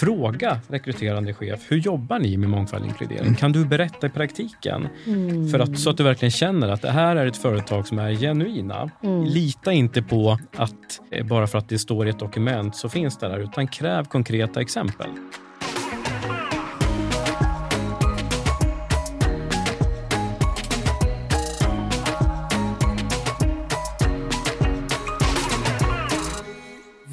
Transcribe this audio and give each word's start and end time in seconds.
Fråga 0.00 0.58
rekryterande 0.68 1.34
chef, 1.34 1.60
hur 1.68 1.76
jobbar 1.76 2.18
ni 2.18 2.36
med 2.36 2.48
mångfald 2.48 2.82
och 2.82 2.88
inkludering? 2.88 3.34
Kan 3.34 3.52
du 3.52 3.64
berätta 3.64 4.06
i 4.06 4.10
praktiken? 4.10 4.88
För 5.52 5.58
att, 5.58 5.78
så 5.78 5.90
att 5.90 5.96
du 5.96 6.02
verkligen 6.02 6.30
känner 6.30 6.68
att 6.68 6.82
det 6.82 6.90
här 6.90 7.16
är 7.16 7.26
ett 7.26 7.36
företag 7.36 7.86
som 7.86 7.98
är 7.98 8.12
genuina. 8.14 8.90
Lita 9.26 9.72
inte 9.72 10.02
på 10.02 10.38
att 10.56 11.00
eh, 11.10 11.26
bara 11.26 11.46
för 11.46 11.58
att 11.58 11.68
det 11.68 11.78
står 11.78 12.06
i 12.06 12.10
ett 12.10 12.18
dokument 12.18 12.76
så 12.76 12.88
finns 12.88 13.18
det 13.18 13.28
där, 13.28 13.38
utan 13.38 13.68
kräv 13.68 14.04
konkreta 14.04 14.60
exempel. 14.60 15.10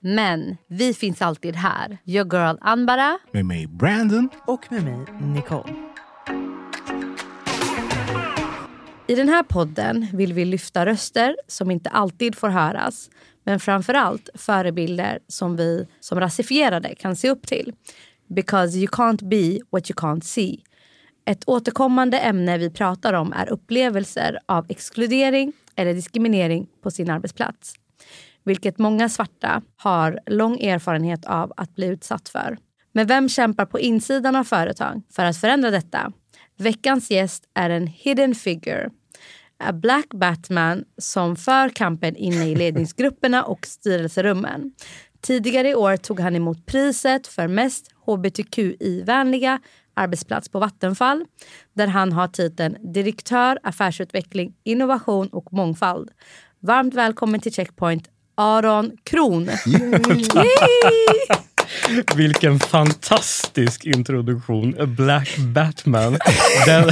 Men 0.00 0.56
vi 0.66 0.94
finns 0.94 1.22
alltid 1.22 1.56
här. 1.56 1.98
Your 2.04 2.34
girl 2.34 2.56
Anbara. 2.60 3.18
Med 3.32 3.44
mig 3.44 3.66
Brandon. 3.66 4.28
Och 4.46 4.72
med 4.72 4.84
mig, 4.84 5.06
Nicole. 5.34 5.74
I 9.06 9.14
den 9.14 9.28
här 9.28 9.42
podden 9.42 10.06
vill 10.12 10.32
vi 10.32 10.44
lyfta 10.44 10.86
röster 10.86 11.36
som 11.46 11.70
inte 11.70 11.90
alltid 11.90 12.34
får 12.34 12.48
höras. 12.48 13.10
Men 13.44 13.60
framförallt 13.60 14.28
förebilder 14.34 15.18
som 15.28 15.56
vi 15.56 15.86
som 16.00 16.20
rasifierade 16.20 16.94
kan 16.94 17.16
se 17.16 17.30
upp 17.30 17.46
till. 17.46 17.72
Because 18.28 18.78
you 18.78 18.86
can't 18.86 19.28
be 19.28 19.60
what 19.70 19.90
you 19.90 19.94
can't 19.96 20.20
see. 20.20 20.58
Ett 21.24 21.42
återkommande 21.46 22.18
ämne 22.18 22.58
vi 22.58 22.70
pratar 22.70 23.12
om 23.12 23.32
är 23.32 23.48
upplevelser 23.48 24.38
av 24.46 24.66
exkludering 24.68 25.52
eller 25.76 25.94
diskriminering 25.94 26.66
på 26.82 26.90
sin 26.90 27.10
arbetsplats. 27.10 27.79
Vilket 28.44 28.78
många 28.78 29.08
svarta 29.08 29.62
har 29.76 30.20
lång 30.26 30.60
erfarenhet 30.60 31.24
av 31.24 31.52
att 31.56 31.74
bli 31.74 31.86
utsatt 31.86 32.28
för. 32.28 32.58
Men 32.92 33.06
vem 33.06 33.28
kämpar 33.28 33.66
på 33.66 33.80
insidan 33.80 34.36
av 34.36 34.44
företag 34.44 35.02
för 35.10 35.24
att 35.24 35.36
förändra 35.36 35.70
detta? 35.70 36.12
Veckans 36.58 37.10
gäst 37.10 37.44
är 37.54 37.70
en 37.70 37.86
hidden 37.86 38.34
figure. 38.34 38.90
A 39.58 39.72
black 39.72 40.06
Batman 40.14 40.84
som 40.98 41.36
för 41.36 41.68
kampen 41.68 42.16
inne 42.16 42.48
i 42.48 42.54
ledningsgrupperna 42.54 43.44
och 43.44 43.66
styrelserummen. 43.66 44.72
Tidigare 45.20 45.68
i 45.68 45.74
år 45.74 45.96
tog 45.96 46.20
han 46.20 46.36
emot 46.36 46.66
priset 46.66 47.26
för 47.26 47.48
mest 47.48 47.90
hbtqi-vänliga 48.06 49.60
arbetsplats 49.94 50.48
på 50.48 50.58
Vattenfall 50.58 51.24
där 51.72 51.86
han 51.86 52.12
har 52.12 52.28
titeln 52.28 52.92
direktör 52.92 53.58
affärsutveckling, 53.62 54.54
innovation 54.64 55.28
och 55.28 55.52
mångfald. 55.52 56.10
Varmt 56.60 56.94
välkommen 56.94 57.40
till 57.40 57.52
Checkpoint, 57.52 58.08
Aron 58.34 58.92
Kron. 59.04 59.50
Vilken 62.16 62.58
fantastisk 62.60 63.84
introduktion. 63.84 64.74
A 64.80 64.86
Black 64.86 65.36
Batman. 65.38 66.18
Den, 66.66 66.90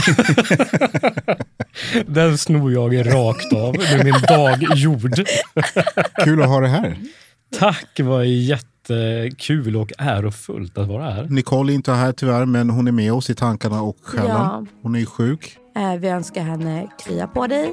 den 2.07 2.39
snor 2.39 2.73
jag 2.73 3.07
rakt 3.15 3.53
av. 3.53 3.75
Är 3.75 4.05
min 4.05 4.21
dag 4.29 4.77
gjord. 4.79 5.15
Kul 6.25 6.43
att 6.43 6.49
ha 6.49 6.61
det 6.61 6.69
här. 6.69 6.97
Tack, 7.59 7.87
det 7.97 8.03
var 8.03 8.23
jättekul 8.23 9.77
och 9.77 9.93
ärofullt 9.99 10.79
att 10.79 10.89
vara 10.89 11.11
här. 11.11 11.25
Nicole 11.31 11.73
är 11.73 11.75
inte 11.75 11.93
här 11.93 12.13
tyvärr, 12.13 12.45
men 12.45 12.71
hon 12.71 12.89
är 12.89 12.93
med 12.93 13.13
oss 13.13 13.31
i 13.31 13.35
tankarna 13.35 13.83
och 13.83 13.97
själen. 14.03 14.29
Ja. 14.29 14.65
Hon 14.83 14.97
är 14.97 15.05
sjuk. 15.05 15.57
Eh, 15.77 15.95
Vi 15.95 16.09
önskar 16.09 16.43
henne 16.43 16.89
krya 17.05 17.27
på 17.27 17.47
dig. 17.47 17.73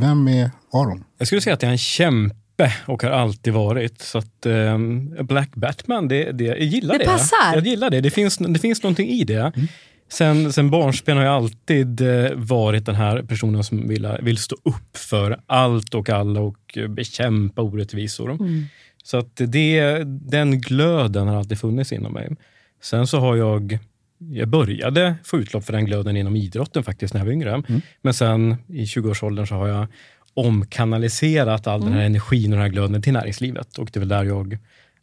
Vem 0.00 0.28
är 0.28 0.50
Aron? 0.72 1.04
Jag 1.18 1.26
skulle 1.26 1.40
säga 1.40 1.54
att 1.54 1.62
jag 1.62 1.68
är 1.68 1.72
en 1.72 1.78
kämpe 1.78 2.72
och 2.86 3.02
har 3.02 3.10
alltid 3.10 3.52
varit. 3.52 4.00
Så 4.02 4.18
att 4.18 4.46
ehm, 4.46 5.14
Black 5.26 5.54
Batman, 5.54 6.08
det, 6.08 6.32
det, 6.32 6.44
jag 6.44 6.60
gillar 6.60 6.94
Det 6.94 6.98
det. 6.98 7.04
passar. 7.04 7.54
Jag 7.54 7.66
gillar 7.66 7.90
det. 7.90 8.00
Det 8.00 8.10
finns, 8.10 8.38
det 8.38 8.58
finns 8.58 8.82
någonting 8.82 9.08
i 9.08 9.24
det. 9.24 9.52
Sen, 10.08 10.52
sen 10.52 10.70
barnsben 10.70 11.16
har 11.16 11.24
jag 11.24 11.34
alltid 11.34 12.00
eh, 12.00 12.30
varit 12.34 12.86
den 12.86 12.94
här 12.94 13.22
personen 13.22 13.64
som 13.64 13.88
vill, 13.88 14.08
vill 14.22 14.38
stå 14.38 14.56
upp 14.62 14.96
för 14.96 15.40
allt 15.46 15.94
och 15.94 16.10
alla 16.10 16.40
och 16.40 16.78
bekämpa 16.88 17.62
orättvisor. 17.62 18.38
Så 19.04 19.16
att 19.16 19.36
det, 19.36 20.02
den 20.04 20.60
glöden 20.60 21.28
har 21.28 21.36
alltid 21.36 21.58
funnits 21.58 21.92
inom 21.92 22.12
mig. 22.12 22.36
Sen 22.82 23.06
så 23.06 23.18
har 23.20 23.36
jag 23.36 23.78
jag 24.18 24.48
började 24.48 25.14
få 25.24 25.38
utlopp 25.38 25.64
för 25.64 25.72
den 25.72 25.84
glöden 25.84 26.16
inom 26.16 26.36
idrotten 26.36 26.82
faktiskt 26.84 27.14
när 27.14 27.20
jag 27.20 27.24
var 27.26 27.32
yngre. 27.32 27.62
Men 28.02 28.14
sen 28.14 28.56
i 28.68 28.84
20-årsåldern 28.84 29.46
så 29.46 29.54
har 29.54 29.68
jag 29.68 29.86
omkanaliserat 30.34 31.66
all 31.66 31.80
den 31.80 31.92
här 31.92 32.00
energin 32.02 32.52
och 32.52 32.56
den 32.56 32.62
här 32.62 32.68
glöden 32.68 33.02
till 33.02 33.12
näringslivet. 33.12 33.78
Och 33.78 33.88
det 33.92 33.96
är 33.98 34.00
väl 34.00 34.08
där 34.08 34.24
jag 34.24 34.58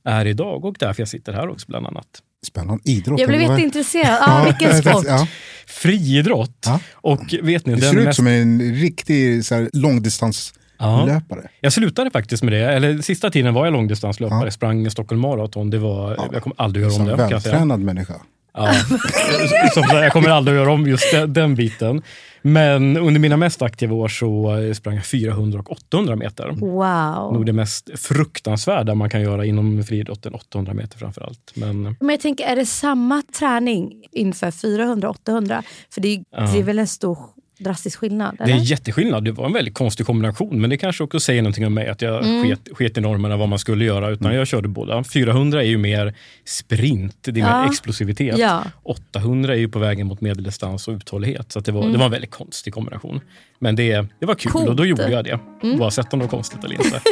är 0.05 0.25
idag 0.25 0.65
och 0.65 0.75
därför 0.79 1.01
jag 1.01 1.07
sitter 1.09 1.33
här 1.33 1.49
också 1.49 1.65
bland 1.69 1.87
annat. 1.87 2.07
Spännande. 2.45 2.81
Idrott. 2.85 3.19
Jag 3.19 3.29
blev 3.29 3.41
jätteintresserad. 3.41 4.17
Ja, 4.21 4.43
vilken 4.45 4.81
sport. 4.81 5.05
Ja. 5.07 5.27
Friidrott. 5.67 6.57
Ja. 6.65 6.79
Och 6.93 7.21
vet 7.41 7.65
ni, 7.65 7.73
Du 7.75 7.81
den 7.81 7.91
ser 7.91 7.99
ut 7.99 8.05
mest- 8.05 8.15
som 8.15 8.27
en 8.27 8.73
riktig 8.75 9.45
så 9.45 9.55
här, 9.55 9.69
långdistanslöpare. 9.73 11.41
Ja. 11.43 11.49
Jag 11.61 11.73
slutade 11.73 12.11
faktiskt 12.11 12.43
med 12.43 12.53
det. 12.53 12.73
Eller 12.73 13.01
sista 13.01 13.29
tiden 13.29 13.53
var 13.53 13.65
jag 13.65 13.71
långdistanslöpare. 13.73 14.45
Ja. 14.47 14.51
Sprang 14.51 14.91
Stockholm 14.91 15.21
Marathon. 15.21 15.69
Det 15.69 15.77
var, 15.77 16.15
Ja. 16.17 16.29
Jag 16.33 16.43
kommer 16.43 16.61
aldrig 16.61 16.83
göra 16.83 16.91
om 16.93 16.97
Som 16.97 17.05
det. 17.07 17.15
Vältränad 17.15 17.79
människa. 17.79 18.13
Ja. 18.53 18.73
Som, 19.73 19.83
sagt, 19.83 19.93
jag 19.93 20.13
kommer 20.13 20.29
aldrig 20.29 20.57
att 20.57 20.63
göra 20.63 20.73
om 20.73 20.87
just 20.87 21.15
den, 21.27 21.55
biten. 21.55 22.01
Men 22.41 22.97
under 22.97 23.19
mina 23.19 23.37
mest 23.37 23.61
aktiva 23.61 23.95
år 23.95 24.07
så 24.07 24.57
eh, 24.57 24.73
sprang 24.73 24.95
jag 24.95 25.05
400 25.05 25.59
och 25.59 25.71
800 25.71 26.15
meter. 26.15 26.49
Wow. 26.49 27.33
Nog 27.33 27.45
det 27.45 27.53
mest 27.53 27.89
fruktansvärda 27.99 28.95
man 28.95 29.09
kan 29.09 29.21
göra 29.21 29.45
inom 29.45 29.83
friidrotten, 29.83 30.33
800 30.33 30.73
meter 30.73 30.97
framför 30.97 31.21
allt. 31.21 31.51
Men 31.53 31.95
Men 31.99 32.09
jag 32.09 32.19
tänker, 32.19 32.45
är 32.45 32.55
det 32.55 32.65
samma 32.65 33.23
träning 33.39 33.93
inför 34.11 34.51
400-800? 34.51 35.63
För 35.93 36.01
det 36.01 36.07
är, 36.07 36.53
det 36.53 36.59
är 36.59 36.63
väl 36.63 36.79
en 36.79 36.87
stor 36.87 37.17
drastisk 37.63 37.99
skillnad? 37.99 38.35
det 38.37 38.43
är 38.43 38.47
Eller? 38.47 38.57
en 38.57 38.63
jätteskillnad. 38.63 39.23
Det 39.25 39.31
var 39.31 39.45
en 39.45 39.53
väldigt 39.53 39.73
konstig 39.73 40.05
kombination. 40.05 40.61
Men 40.61 40.69
det 40.69 40.77
kanske 40.77 41.03
också 41.03 41.19
säger 41.19 41.41
någonting 41.41 41.65
om 41.65 41.73
mig, 41.73 41.87
att 41.87 42.01
jag 42.01 42.25
Mm. 42.25 42.43
sket, 42.43 42.59
sket 42.77 42.97
i 42.97 43.01
normerna 43.01 43.37
vad 43.37 43.49
man 43.49 43.59
skulle 43.59 43.85
göra. 43.85 44.09
Utan 44.09 44.35
jag 44.35 44.47
körde 44.47 44.67
båda. 44.67 45.03
400 45.03 45.61
är 45.63 45.67
ju 45.67 45.77
mer 45.77 46.13
sprint, 46.45 47.17
det 47.21 47.31
är 47.31 47.37
Ja. 47.37 47.61
mer 47.61 47.67
explosivitet. 47.69 48.37
Ja. 48.37 48.63
800 48.83 49.53
är 49.53 49.57
ju 49.59 49.69
på 49.69 49.79
vägen 49.79 50.07
mot 50.07 50.21
medeldistans 50.21 50.87
och 50.87 50.91
uthållighet. 50.93 51.51
Så 51.51 51.59
att 51.59 51.65
det, 51.65 51.71
var, 51.71 51.87
det 51.89 51.97
var 51.97 52.05
en 52.05 52.11
väldigt 52.11 52.31
konstig 52.31 52.73
kombination. 52.73 53.21
Men 53.59 53.75
det, 53.75 54.05
det 54.19 54.25
var 54.25 54.35
kul 54.35 54.49
Mm. 54.49 54.53
Coolt. 54.53 54.63
Mm. 54.63 54.69
och 54.69 54.75
då 54.75 54.85
gjorde 54.85 55.11
jag 55.11 55.25
det. 55.25 55.39
Oavsett 55.63 56.13
om 56.13 56.19
det 56.19 56.25
var 56.25 56.29
konstigt 56.31 56.63
eller 56.63 56.75
inte. 56.75 57.01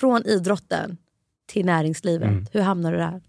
Från 0.00 0.26
idrotten 0.26 0.96
till 1.46 1.66
näringslivet. 1.66 2.28
Mm. 2.28 2.46
Hur 2.52 2.60
hamnar 2.60 2.92
du 2.92 2.98
där? 2.98 3.20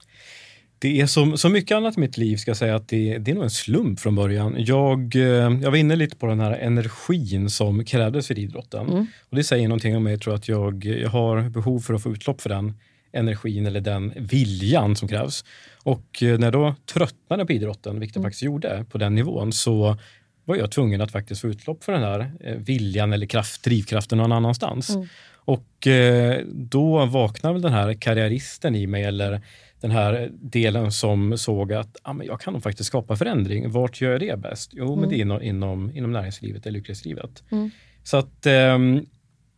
Det 0.82 1.02
är 1.02 1.06
som, 1.06 1.38
som 1.38 1.52
mycket 1.54 1.76
annat 1.76 1.98
i 1.98 2.00
mitt 2.00 2.18
liv 2.18 2.38
ska 2.38 2.50
jag 2.50 2.58
säga 2.58 2.76
att 2.76 2.88
det, 2.88 3.18
det 3.18 3.32
är 3.32 3.36
nog 3.36 3.44
en 3.44 3.50
slump 3.50 4.00
från 4.00 4.16
början. 4.16 4.56
Jag, 4.58 5.16
eh, 5.16 5.22
jag 5.62 5.72
var 5.72 5.76
inne 5.76 5.96
lite 5.96 6.16
på 6.16 6.26
den 6.26 6.40
här 6.40 6.52
energin 6.52 7.50
som 7.50 7.86
krävdes 7.86 8.28
för 8.28 8.40
idrotten. 8.40 9.08
Och 9.30 9.36
det 9.36 9.44
säger 9.44 9.68
någonting 9.68 9.98
om 9.98 10.04
mig. 10.04 10.14
Jag 10.14 10.22
tror 10.22 10.36
att 10.36 10.48
jag, 10.48 10.86
jag 10.86 11.10
har 11.10 11.50
behov 11.50 11.80
för 11.80 11.94
att 11.94 12.04
få 12.04 12.12
utlopp 12.12 12.42
för 12.42 12.50
den 12.50 12.74
energin 13.14 13.66
eller 13.66 13.82
den 13.82 14.14
viljan 14.16 14.96
som 14.96 15.08
krävs. 15.08 15.46
Och 15.84 16.24
eh, 16.24 16.40
när 16.40 16.48
jag 16.48 16.54
då 16.54 16.76
tröttnade 16.94 17.46
på 17.46 17.54
idrotten, 17.54 18.00
vilket 18.00 18.16
jag 18.16 18.24
faktiskt 18.24 18.44
gjorde 18.44 18.86
på 18.90 18.98
den 18.98 19.16
nivån, 19.16 19.52
så 19.54 19.98
var 20.46 20.56
jag 20.56 20.72
tvungen 20.72 21.02
att 21.02 21.12
faktiskt 21.12 21.42
få 21.42 21.48
utlopp 21.48 21.84
för 21.84 21.92
den 21.92 22.04
här 22.04 22.32
eh, 22.40 22.56
viljan 22.56 23.14
eller 23.14 23.26
kraft, 23.26 23.64
drivkraften 23.64 24.18
någon 24.18 24.32
annanstans. 24.32 24.98
Och 25.34 25.88
eh, 25.88 26.42
då 26.46 27.06
vaknade 27.06 27.54
väl 27.54 27.62
den 27.62 27.74
här 27.74 27.94
karriäristen 27.94 28.76
i 28.76 28.88
mig 28.88 29.04
eller 29.04 29.42
den 29.82 29.92
här 29.92 30.30
delen 30.34 30.92
som 30.92 31.38
såg 31.38 31.74
att 31.74 31.98
ah, 32.04 32.14
men 32.14 32.28
jag 32.28 32.42
kan 32.42 32.54
nog 32.54 32.64
faktiskt 32.64 32.88
skapa 32.88 33.16
förändring. 33.16 33.72
Vart 33.72 34.02
gör 34.02 34.12
jag 34.12 34.20
det 34.20 34.40
bäst? 34.40 34.72
Jo, 34.74 34.96
men 34.96 35.10
det 35.10 35.16
är 35.16 35.22
inom, 35.22 35.42
inom, 35.42 35.92
inom 35.96 36.12
näringslivet 36.12 36.66
eller 36.66 36.80
yrkeslivet. 36.80 37.44
Så 38.04 38.18
att 38.18 38.46
ehm, 38.46 39.06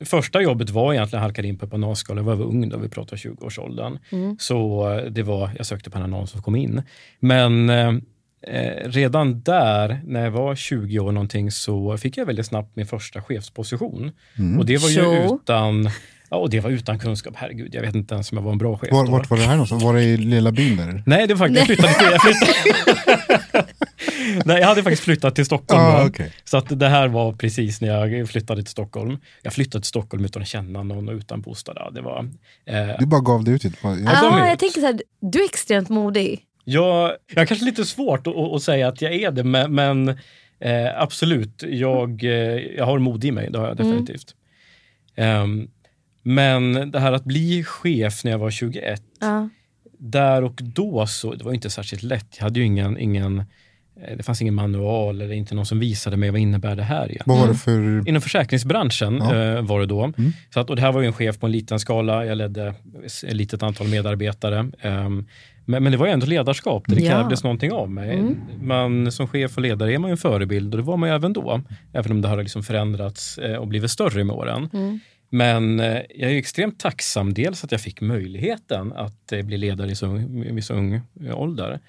första 0.06 0.42
jobbet 0.42 0.70
var 0.70 0.94
egentligen 0.94 1.24
att 1.24 1.28
halka 1.28 1.42
in 1.42 1.58
på 1.58 1.66
ett 1.66 1.72
bananskal. 1.72 2.18
Jag 2.18 2.24
var 2.24 2.42
ung 2.42 2.70
då, 2.70 2.78
vi 2.78 2.90
pratar 2.90 3.18
20-årsåldern. 3.18 3.98
Så 4.40 4.90
eh, 4.92 5.06
det 5.06 5.24
var, 5.24 5.50
jag 5.58 5.66
sökte 5.66 5.90
på 5.90 5.98
en 5.98 6.04
annons 6.04 6.32
som 6.32 6.42
kom 6.42 6.56
in. 6.56 6.82
Men 7.20 7.70
eh, 7.70 7.94
eh, 8.42 8.90
redan 8.90 9.42
där, 9.42 10.02
när 10.06 10.24
jag 10.24 10.32
var 10.32 10.56
20 10.56 11.00
år 11.00 11.12
någonting, 11.12 11.52
så 11.52 11.98
fick 11.98 12.18
jag 12.18 12.26
väldigt 12.26 12.46
snabbt 12.46 12.76
min 12.76 12.86
första 12.86 13.22
chefsposition. 13.22 14.12
Och 14.60 14.66
det 14.66 14.78
var 14.78 14.90
ju 14.90 14.96
Så. 14.96 15.36
utan 15.36 15.90
Ja, 16.34 16.38
och 16.38 16.50
det 16.50 16.60
var 16.60 16.70
utan 16.70 17.00
kunskap. 17.00 17.34
Herregud, 17.38 17.76
jag 17.76 17.82
vet 17.82 17.96
inte 17.96 18.14
ens 18.14 18.32
om 18.32 18.38
jag 18.38 18.44
var 18.46 18.52
en 18.52 18.58
bra 18.58 18.78
chef. 18.78 18.92
Var, 18.92 19.06
då. 19.06 19.12
vart 19.12 19.30
var 19.30 19.38
det 19.38 19.44
här 19.44 19.52
någonstans? 19.52 19.84
Var 19.84 19.94
det 19.94 20.04
i 20.04 20.18
lilla 20.18 20.52
byn 20.52 20.78
där? 20.78 21.04
Nej, 21.06 21.28
det 21.28 21.34
var 21.34 21.48
faktiskt, 21.48 21.70
jag 21.70 21.78
flyttade, 21.78 22.12
jag 22.12 22.22
flyttade. 22.22 23.66
Nej, 24.46 24.60
jag 24.60 24.68
hade 24.68 24.84
faktiskt 24.84 25.04
flyttat 25.04 25.36
till 25.36 25.46
Stockholm. 25.46 25.82
Ah, 25.82 26.06
okej. 26.06 26.32
Så 26.44 26.58
att 26.58 26.80
det 26.80 26.88
här 26.88 27.08
var 27.08 27.34
precis 27.34 27.82
när 27.82 27.88
jag 28.08 28.30
flyttade 28.30 28.62
till 28.64 28.72
Stockholm. 28.72 29.18
Jag 29.42 29.54
flyttade 29.54 29.82
till 29.82 29.88
Stockholm 29.90 30.26
utan 30.26 30.42
att 30.42 30.48
känna 30.48 30.84
någon 30.84 31.10
och 31.10 31.14
utan 31.16 31.42
bostad. 31.42 31.78
Ja, 31.80 31.90
Det 31.92 32.02
var, 32.02 32.30
eh, 32.66 32.90
Du 33.00 33.06
bara 33.06 33.22
gav 33.22 33.44
det 33.44 33.52
ut. 33.52 33.64
Jag, 33.64 33.74
de 33.82 34.08
ah, 34.08 34.48
jag 34.48 34.60
tänker 34.60 34.80
så 34.80 34.86
här, 34.86 35.02
du 35.22 35.40
är 35.40 35.46
extremt 35.46 35.90
modig. 35.90 36.40
jag, 36.64 37.12
jag 37.34 37.42
har 37.42 37.46
kanske 37.46 37.66
lite 37.66 37.86
svårt 37.86 38.28
att, 38.28 38.36
att 38.36 38.64
säga 38.64 38.88
att 38.88 39.02
jag 39.02 39.14
är 39.14 39.32
det, 39.32 39.44
men, 39.44 39.76
men 39.76 40.10
eh, 40.60 40.88
absolut, 41.02 41.64
jag, 41.68 42.24
eh, 42.24 42.32
jag 42.78 42.86
har 42.86 43.00
mod 43.00 43.26
i 43.26 43.32
mig. 43.32 43.50
Det 43.52 43.60
har 43.60 43.68
jag 43.68 43.78
definitivt. 43.78 44.36
Ehm, 45.16 45.68
men 46.24 46.92
det 46.92 47.00
här 47.00 47.12
att 47.12 47.24
bli 47.24 47.64
chef 47.64 48.24
när 48.24 48.32
jag 48.32 48.40
var 48.40 48.52
21, 48.52 49.02
Ja. 49.22 49.50
där 49.98 50.44
och 50.44 50.60
då 50.64 51.08
så, 51.08 51.34
det 51.36 51.44
var 51.46 51.54
inte 51.54 51.70
särskilt 51.70 52.04
lätt. 52.04 52.28
Jag 52.38 52.44
hade 52.44 52.60
ju 52.60 52.66
ingen, 52.66 52.98
ingen 52.98 53.38
eh, 53.40 54.18
det 54.18 54.24
fanns 54.24 54.42
ingen 54.42 54.54
manual 54.54 55.22
eller 55.22 55.34
inte 55.34 55.56
någon 55.56 55.66
som 55.66 55.80
visade 55.80 56.18
mig 56.18 56.30
vad 56.32 56.40
innebär 56.40 56.76
det 56.76 56.84
här 56.84 57.18
vad 57.26 57.38
var 57.40 57.48
det 57.48 57.54
för... 57.56 58.08
Inom 58.10 58.22
försäkringsbranschen 58.22 59.18
Ja. 59.18 59.36
eh, 59.36 59.62
var 59.62 59.80
det 59.80 59.86
då. 59.86 60.14
Så 60.54 60.60
att, 60.60 60.70
och 60.70 60.76
det 60.76 60.82
här 60.82 60.92
var 60.92 61.02
ju 61.02 61.08
en 61.08 61.14
chef 61.14 61.40
på 61.40 61.46
en 61.46 61.52
liten 61.52 61.80
skala. 61.80 62.26
Jag 62.26 62.38
ledde 62.38 62.74
ett 63.28 63.36
litet 63.36 63.64
antal 63.64 63.88
medarbetare. 63.88 64.72
Ehm, 64.82 65.26
men, 65.66 65.84
men 65.84 65.92
det 65.92 65.98
var 65.98 66.06
ju 66.06 66.12
ändå 66.12 66.26
ledarskap. 66.26 66.84
där 66.88 66.96
Det 66.96 67.02
Ja. 67.02 67.12
krävdes 67.12 67.44
någonting 67.44 67.72
av 67.72 67.92
mig. 67.92 68.36
Man, 68.62 69.12
som 69.12 69.28
chef 69.28 69.56
och 69.58 69.62
ledare 69.64 69.94
är 69.94 69.98
man 70.00 70.10
ju 70.10 70.12
en 70.12 70.18
förebild 70.18 70.74
och 70.74 70.78
det 70.78 70.84
var 70.86 70.98
man 70.98 71.10
ju 71.10 71.16
även 71.16 71.34
då. 71.34 71.62
Även 71.94 72.12
om 72.12 72.22
det 72.22 72.28
har 72.28 72.38
liksom 72.44 72.64
förändrats 72.64 73.38
eh, 73.38 73.56
och 73.56 73.68
blivit 73.68 73.92
större 73.92 74.24
med 74.24 74.36
åren. 74.36 74.70
Men 75.34 75.80
eh, 75.80 76.02
jag 76.10 76.32
är 76.32 76.36
extremt 76.38 76.80
tacksam 76.80 77.34
dels 77.34 77.64
att 77.64 77.72
jag 77.72 77.82
fick 77.82 78.02
möjligheten 78.02 78.94
att 78.94 79.32
eh, 79.32 79.42
bli 79.42 79.58
ledare 79.58 79.92
i 79.92 79.96
så 79.96 80.06
ung, 80.06 80.58
i 80.58 80.62
så 80.62 80.74
ung 80.74 81.02
eh, 81.26 81.40
ålder. 81.40 81.80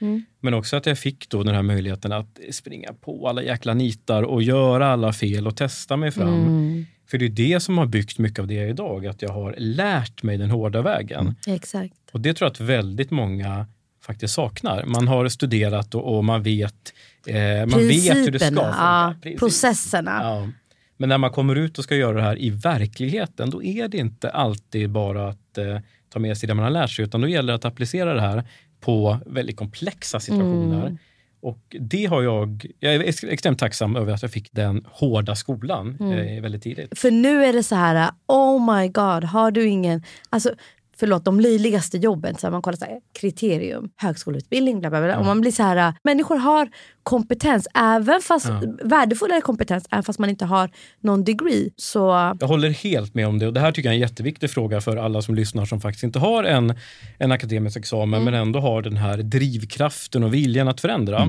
Men 0.41 0.55
också 0.55 0.77
att 0.77 0.87
jag 0.87 0.99
fick 0.99 1.29
då 1.29 1.43
den 1.43 1.55
här 1.55 1.63
möjligheten 1.63 2.13
att 2.13 2.39
springa 2.51 2.93
på 3.01 3.29
alla 3.29 3.43
jäkla 3.43 3.75
nitar 3.75 4.23
och 4.23 4.43
göra 4.43 4.87
alla 4.87 5.13
fel 5.13 5.47
och 5.47 5.57
testa 5.57 5.97
mig 5.97 6.11
fram. 6.11 6.87
För 7.07 7.19
det 7.19 7.25
är 7.25 7.29
det 7.29 7.61
som 7.61 7.79
har 7.79 7.87
byggt 7.87 8.19
mycket 8.19 8.39
av 8.39 8.47
det 8.47 8.55
jag 8.55 8.65
är 8.65 8.69
idag, 8.69 9.07
att 9.07 9.23
jag 9.23 9.31
har 9.31 9.55
lärt 9.59 10.23
mig 10.23 10.37
den 10.39 10.51
hårda 10.51 10.83
vägen. 10.83 11.35
Exakt. 11.47 11.95
Och 12.13 12.21
det 12.21 12.35
tror 12.35 12.47
jag 12.47 12.53
att 12.53 12.61
väldigt 12.61 13.11
många 13.11 13.67
faktiskt 14.05 14.35
saknar. 14.35 14.85
Man 14.85 15.09
har 15.09 15.29
studerat 15.29 15.95
och, 15.95 16.17
och 16.17 16.25
man 16.25 16.43
vet 16.43 16.93
eh, 17.27 17.67
man 17.67 17.89
vet 17.89 18.17
hur 18.17 18.31
det 18.31 18.39
ska 18.39 18.49
funka. 18.49 18.63
ja, 18.63 19.15
processerna. 19.39 20.21
Ja. 20.23 20.49
Men 20.97 21.09
när 21.09 21.19
man 21.19 21.31
kommer 21.31 21.55
ut 21.57 21.79
och 21.79 21.85
ska 21.85 21.97
göra 21.97 22.17
det 22.17 22.23
här 22.23 22.39
i 22.43 22.51
verkligheten, 22.51 23.51
då 23.51 23.63
är 23.63 23.89
det 23.89 23.99
inte 23.99 24.31
alltid 24.31 24.91
bara 24.91 25.29
att 25.29 25.59
eh, 25.59 25.79
ta 26.09 26.19
med 26.19 26.39
sig 26.39 26.47
det 26.47 26.55
man 26.55 26.65
har 26.65 26.71
lärt 26.71 26.91
sig, 26.91 27.05
utan 27.05 27.21
då 27.21 27.29
gäller 27.29 27.53
det 27.53 27.55
att 27.57 27.65
applicera 27.65 28.15
det 28.15 28.21
här 28.21 28.45
på 28.81 29.19
väldigt 29.27 29.57
komplexa 29.57 30.21
situationer. 30.21 30.81
Mm. 30.87 30.99
Och 31.41 31.77
det 31.81 32.05
har 32.07 32.23
jag, 32.23 32.67
jag 32.81 32.95
är 32.95 33.01
ex- 33.01 33.25
extremt 33.25 33.59
tacksam 33.59 33.97
över 33.97 34.13
att 34.13 34.23
jag 34.23 34.31
fick 34.31 34.53
den 34.53 34.87
hårda 34.91 35.35
skolan 35.35 35.97
Mm. 36.01 36.19
eh, 36.37 36.43
väldigt 36.43 36.63
tidigt. 36.63 36.99
För 36.99 37.11
nu 37.11 37.45
är 37.45 37.53
det 37.53 37.63
så 37.63 37.75
här, 37.75 38.11
oh 38.27 38.77
my 38.77 38.89
god, 38.89 39.25
har 39.25 39.51
du 39.51 39.67
ingen... 39.67 40.03
Alltså, 40.31 40.55
förlåt, 40.99 41.25
de 41.25 41.41
löjligaste 41.41 41.99
jobben, 41.99 42.35
så 42.35 42.51
man 42.51 42.63
kollar 42.63 42.77
så 42.77 42.85
här, 42.85 43.01
kriterium, 43.21 43.91
högskoleutbildning, 43.97 44.81
bla 44.81 44.91
bla 44.91 45.03
bla. 45.03 45.19
Och 45.19 45.25
man 45.25 45.41
blir 45.41 45.51
så 45.51 45.63
här, 45.63 45.95
människor 46.05 46.37
har 46.37 46.69
kompetens, 47.03 47.69
även 47.75 48.21
fast, 48.21 48.47
värdefullare 48.85 49.41
kompetens, 49.41 49.87
även 49.91 50.03
fast 50.03 50.19
man 50.19 50.31
inte 50.31 50.45
har 50.45 50.71
någon 51.01 51.25
degree. 51.25 51.71
Så 51.77 52.35
Jag 52.41 52.49
håller 52.49 52.71
helt 52.71 53.15
med 53.15 53.27
om 53.29 53.39
det 53.39 53.47
och 53.47 53.53
det 53.53 53.61
här 53.61 53.73
tycker 53.73 53.89
jag 53.89 53.93
är 53.93 53.97
en 53.97 54.09
jätteviktig 54.09 54.51
fråga 54.51 54.81
för 54.81 54.97
alla 54.97 55.23
som 55.23 55.35
lyssnar 55.35 55.65
som 55.65 55.81
faktiskt 55.81 56.05
inte 56.05 56.19
har 56.19 56.45
en, 56.45 56.75
en 57.19 57.33
akademisk 57.33 57.77
examen 57.77 58.25
men 58.25 58.35
ändå 58.35 58.61
har 58.61 58.83
den 58.83 58.97
här 58.97 59.17
drivkraften 59.17 60.25
och 60.25 60.35
viljan 60.35 60.69
att 60.69 60.81
förändra. 60.81 61.29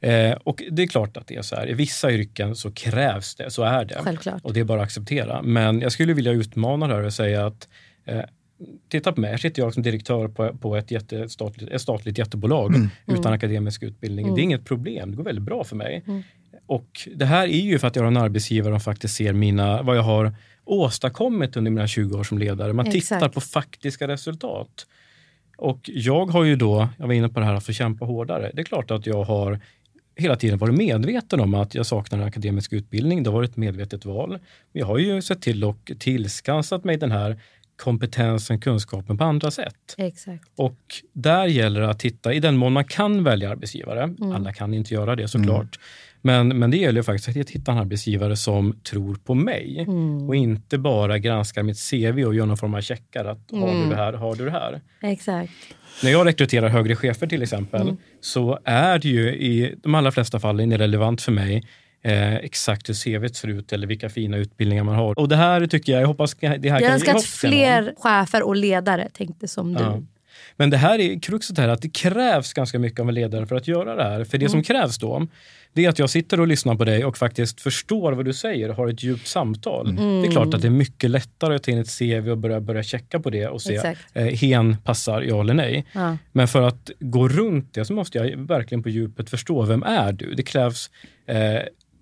Eh, 0.00 0.32
och 0.44 0.62
det 0.70 0.82
är 0.82 0.86
klart 0.86 1.16
att 1.16 1.26
det 1.26 1.36
är 1.36 1.42
så 1.42 1.56
här. 1.56 1.70
I 1.70 1.74
vissa 1.74 2.12
yrken 2.12 2.56
så 2.56 2.72
krävs 2.72 3.34
det, 3.34 3.50
så 3.50 3.62
är 3.62 3.84
det. 3.84 3.98
Självklart. 4.02 4.44
Och 4.44 4.52
det 4.52 4.60
är 4.60 4.64
bara 4.64 4.80
att 4.80 4.84
acceptera. 4.84 5.42
Men 5.42 5.80
jag 5.80 5.92
skulle 5.92 6.12
vilja 6.12 6.32
utmana 6.32 6.86
det 6.86 6.94
här 6.94 7.02
och 7.02 7.12
säga 7.12 7.46
att 7.46 7.68
eh, 8.06 8.20
Titta 8.88 9.12
på 9.12 9.20
mig, 9.20 9.30
här 9.30 9.38
sitter 9.38 9.62
jag 9.62 9.74
som 9.74 9.82
direktör 9.82 10.28
på, 10.28 10.56
på 10.56 10.76
ett, 10.76 10.90
jätte, 10.90 11.18
ett, 11.18 11.30
statligt, 11.30 11.70
ett 11.70 11.82
statligt 11.82 12.18
jättebolag 12.18 12.74
utan 13.06 13.32
akademisk 13.32 13.82
utbildning. 13.82 14.34
Det 14.34 14.40
är 14.40 14.42
inget 14.42 14.64
problem, 14.64 15.10
det 15.10 15.16
går 15.16 15.24
väldigt 15.24 15.44
bra 15.44 15.64
för 15.64 15.76
mig. 15.76 16.04
Och 16.66 17.08
det 17.14 17.24
här 17.24 17.46
är 17.46 17.60
ju 17.60 17.78
för 17.78 17.86
att 17.88 17.96
jag 17.96 18.02
har 18.02 18.08
en 18.08 18.16
arbetsgivare 18.16 18.72
som 18.72 18.80
faktiskt 18.80 19.14
ser 19.14 19.32
mina, 19.32 19.82
vad 19.82 19.96
jag 19.96 20.02
har 20.02 20.34
åstadkommit 20.64 21.56
under 21.56 21.70
mina 21.70 21.86
20 21.86 22.18
år 22.18 22.24
som 22.24 22.38
ledare. 22.38 22.72
Man 22.72 22.84
tittar 22.84 23.16
Exakt. 23.16 23.34
på 23.34 23.40
faktiska 23.40 24.08
resultat. 24.08 24.86
Och 25.56 25.90
jag 25.92 26.26
har 26.26 26.44
ju 26.44 26.56
då, 26.56 26.88
jag 26.98 27.06
var 27.06 27.14
inne 27.14 27.28
på 27.28 27.40
det 27.40 27.46
här 27.46 27.54
att 27.54 27.66
få 27.66 27.72
kämpa 27.72 28.04
hårdare. 28.04 28.50
Det 28.54 28.60
är 28.60 28.64
klart 28.64 28.90
att 28.90 29.06
jag 29.06 29.24
har 29.24 29.60
hela 30.16 30.36
tiden 30.36 30.58
varit 30.58 30.74
medveten 30.74 31.40
om 31.40 31.54
att 31.54 31.74
jag 31.74 31.86
saknar 31.86 32.18
en 32.18 32.24
akademisk 32.24 32.72
utbildning. 32.72 33.22
Det 33.22 33.30
har 33.30 33.34
varit 33.34 33.50
ett 33.50 33.56
medvetet 33.56 34.04
val. 34.04 34.30
Men 34.72 34.80
jag 34.80 34.86
har 34.86 34.98
ju 34.98 35.22
sett 35.22 35.42
till 35.42 35.64
och 35.64 35.92
tillskansat 35.98 36.84
mig 36.84 36.96
den 36.96 37.12
här 37.12 37.40
kompetensen, 37.76 38.60
kunskapen 38.60 39.18
på 39.18 39.24
andra 39.24 39.50
sätt. 39.50 39.94
exakt. 39.98 40.44
Och 40.56 40.78
där 41.12 41.46
gäller 41.46 41.80
det 41.80 41.90
att 41.90 41.98
titta, 41.98 42.32
i 42.32 42.40
den 42.40 42.56
mån 42.56 42.72
man 42.72 42.84
kan 42.84 43.24
välja 43.24 43.50
arbetsgivare, 43.50 44.14
alla 44.34 44.52
kan 44.52 44.74
inte 44.74 44.94
göra 44.94 45.16
det 45.16 45.28
såklart, 45.28 45.78
men, 46.24 46.48
men 46.58 46.70
det 46.70 46.76
gäller 46.76 47.00
ju 47.00 47.02
faktiskt 47.02 47.28
att 47.28 47.50
hitta 47.50 47.72
en 47.72 47.78
arbetsgivare 47.78 48.36
som 48.36 48.80
tror 48.90 49.14
på 49.14 49.34
mig 49.34 49.86
och 50.28 50.36
inte 50.36 50.78
bara 50.78 51.18
granskar 51.18 51.62
mitt 51.62 51.90
CV 51.90 52.24
och 52.24 52.34
gör 52.34 52.46
någon 52.46 52.56
form 52.56 52.74
av 52.74 52.80
checkar. 52.80 53.24
Att, 53.24 53.50
Har 53.50 53.74
du 53.84 53.90
det 53.90 53.96
här? 53.96 54.12
Har 54.12 54.34
du 54.34 54.44
det 54.44 54.50
här? 54.50 54.80
Exakt. 55.02 55.52
När 56.02 56.10
jag 56.10 56.26
rekryterar 56.26 56.68
högre 56.68 56.96
chefer 56.96 57.26
till 57.26 57.42
exempel 57.42 57.96
så 58.20 58.58
är 58.64 58.98
det 58.98 59.08
ju 59.08 59.28
i 59.28 59.74
de 59.82 59.94
allra 59.94 60.12
flesta 60.12 60.40
fallen 60.40 60.72
irrelevant 60.72 61.22
för 61.22 61.32
mig 61.32 61.62
eh, 62.02 62.34
exakt 62.34 62.88
hur 62.88 62.94
CVt 62.94 63.36
ser 63.36 63.48
ut 63.48 63.72
eller 63.72 63.86
vilka 63.86 64.08
fina 64.08 64.36
utbildningar 64.36 64.84
man 64.84 64.94
har. 64.94 65.18
Och 65.18 65.28
det 65.28 65.36
här 65.36 65.66
tycker 65.66 65.92
jag, 65.92 66.02
jag 66.02 66.06
hoppas 66.06 66.34
det 66.34 66.46
här 66.48 66.58
Jag 66.62 66.80
kan 66.80 66.92
önskar 66.92 67.14
att 67.14 67.22
till 67.40 67.50
någon. 67.50 67.52
fler 67.52 67.94
chefer 67.98 68.42
och 68.42 68.56
ledare 68.56 69.08
tänkte 69.12 69.48
som 69.48 69.74
du. 69.74 69.80
Ja. 69.82 70.02
Men 70.56 70.70
det 70.70 70.76
här 70.76 70.98
är 70.98 71.20
kruxet 71.20 71.58
här, 71.58 71.68
att 71.68 71.82
det 71.82 71.88
krävs 71.88 72.52
ganska 72.52 72.78
mycket 72.78 73.00
av 73.00 73.08
en 73.08 73.14
ledare 73.14 73.46
för 73.46 73.56
att 73.56 73.68
göra 73.68 73.94
det 73.94 74.02
här. 74.04 74.24
För 74.24 74.38
det 74.38 74.48
som 74.48 74.62
krävs 74.62 74.98
då, 74.98 75.26
det 75.72 75.84
är 75.84 75.88
att 75.88 75.98
jag 75.98 76.10
sitter 76.10 76.40
och 76.40 76.46
lyssnar 76.46 76.74
på 76.74 76.84
dig 76.84 77.04
och 77.04 77.18
faktiskt 77.18 77.60
förstår 77.60 78.12
vad 78.12 78.24
du 78.24 78.32
säger 78.32 78.68
och 78.68 78.76
har 78.76 78.88
ett 78.88 79.02
djupt 79.02 79.26
samtal. 79.26 79.96
Det 79.96 80.02
är 80.28 80.30
klart 80.30 80.54
att 80.54 80.62
det 80.62 80.68
är 80.68 80.72
mycket 80.72 81.10
lättare 81.10 81.54
att 81.54 81.62
ta 81.62 81.70
in 81.70 81.78
ett 81.78 81.98
CV 81.98 82.30
och 82.30 82.38
börja, 82.38 82.60
börja 82.60 82.82
checka 82.82 83.20
på 83.20 83.30
det 83.30 83.46
och 83.46 83.62
se 83.62 83.74
Exakt. 83.74 84.00
eh, 84.12 84.24
hen 84.24 84.76
passar 84.84 85.22
ja 85.22 85.40
eller 85.40 85.54
nej. 85.54 85.86
Ja. 85.92 86.16
Men 86.32 86.48
för 86.48 86.62
att 86.62 86.90
gå 87.00 87.28
runt 87.28 87.74
det 87.74 87.84
så 87.84 87.92
måste 87.92 88.18
jag 88.18 88.36
verkligen 88.36 88.82
på 88.82 88.88
djupet 88.88 89.30
förstå 89.30 89.62
vem 89.62 89.82
är 89.82 90.12
du? 90.12 90.34
Det 90.34 90.42
krävs 90.42 90.90
eh, 91.26 91.36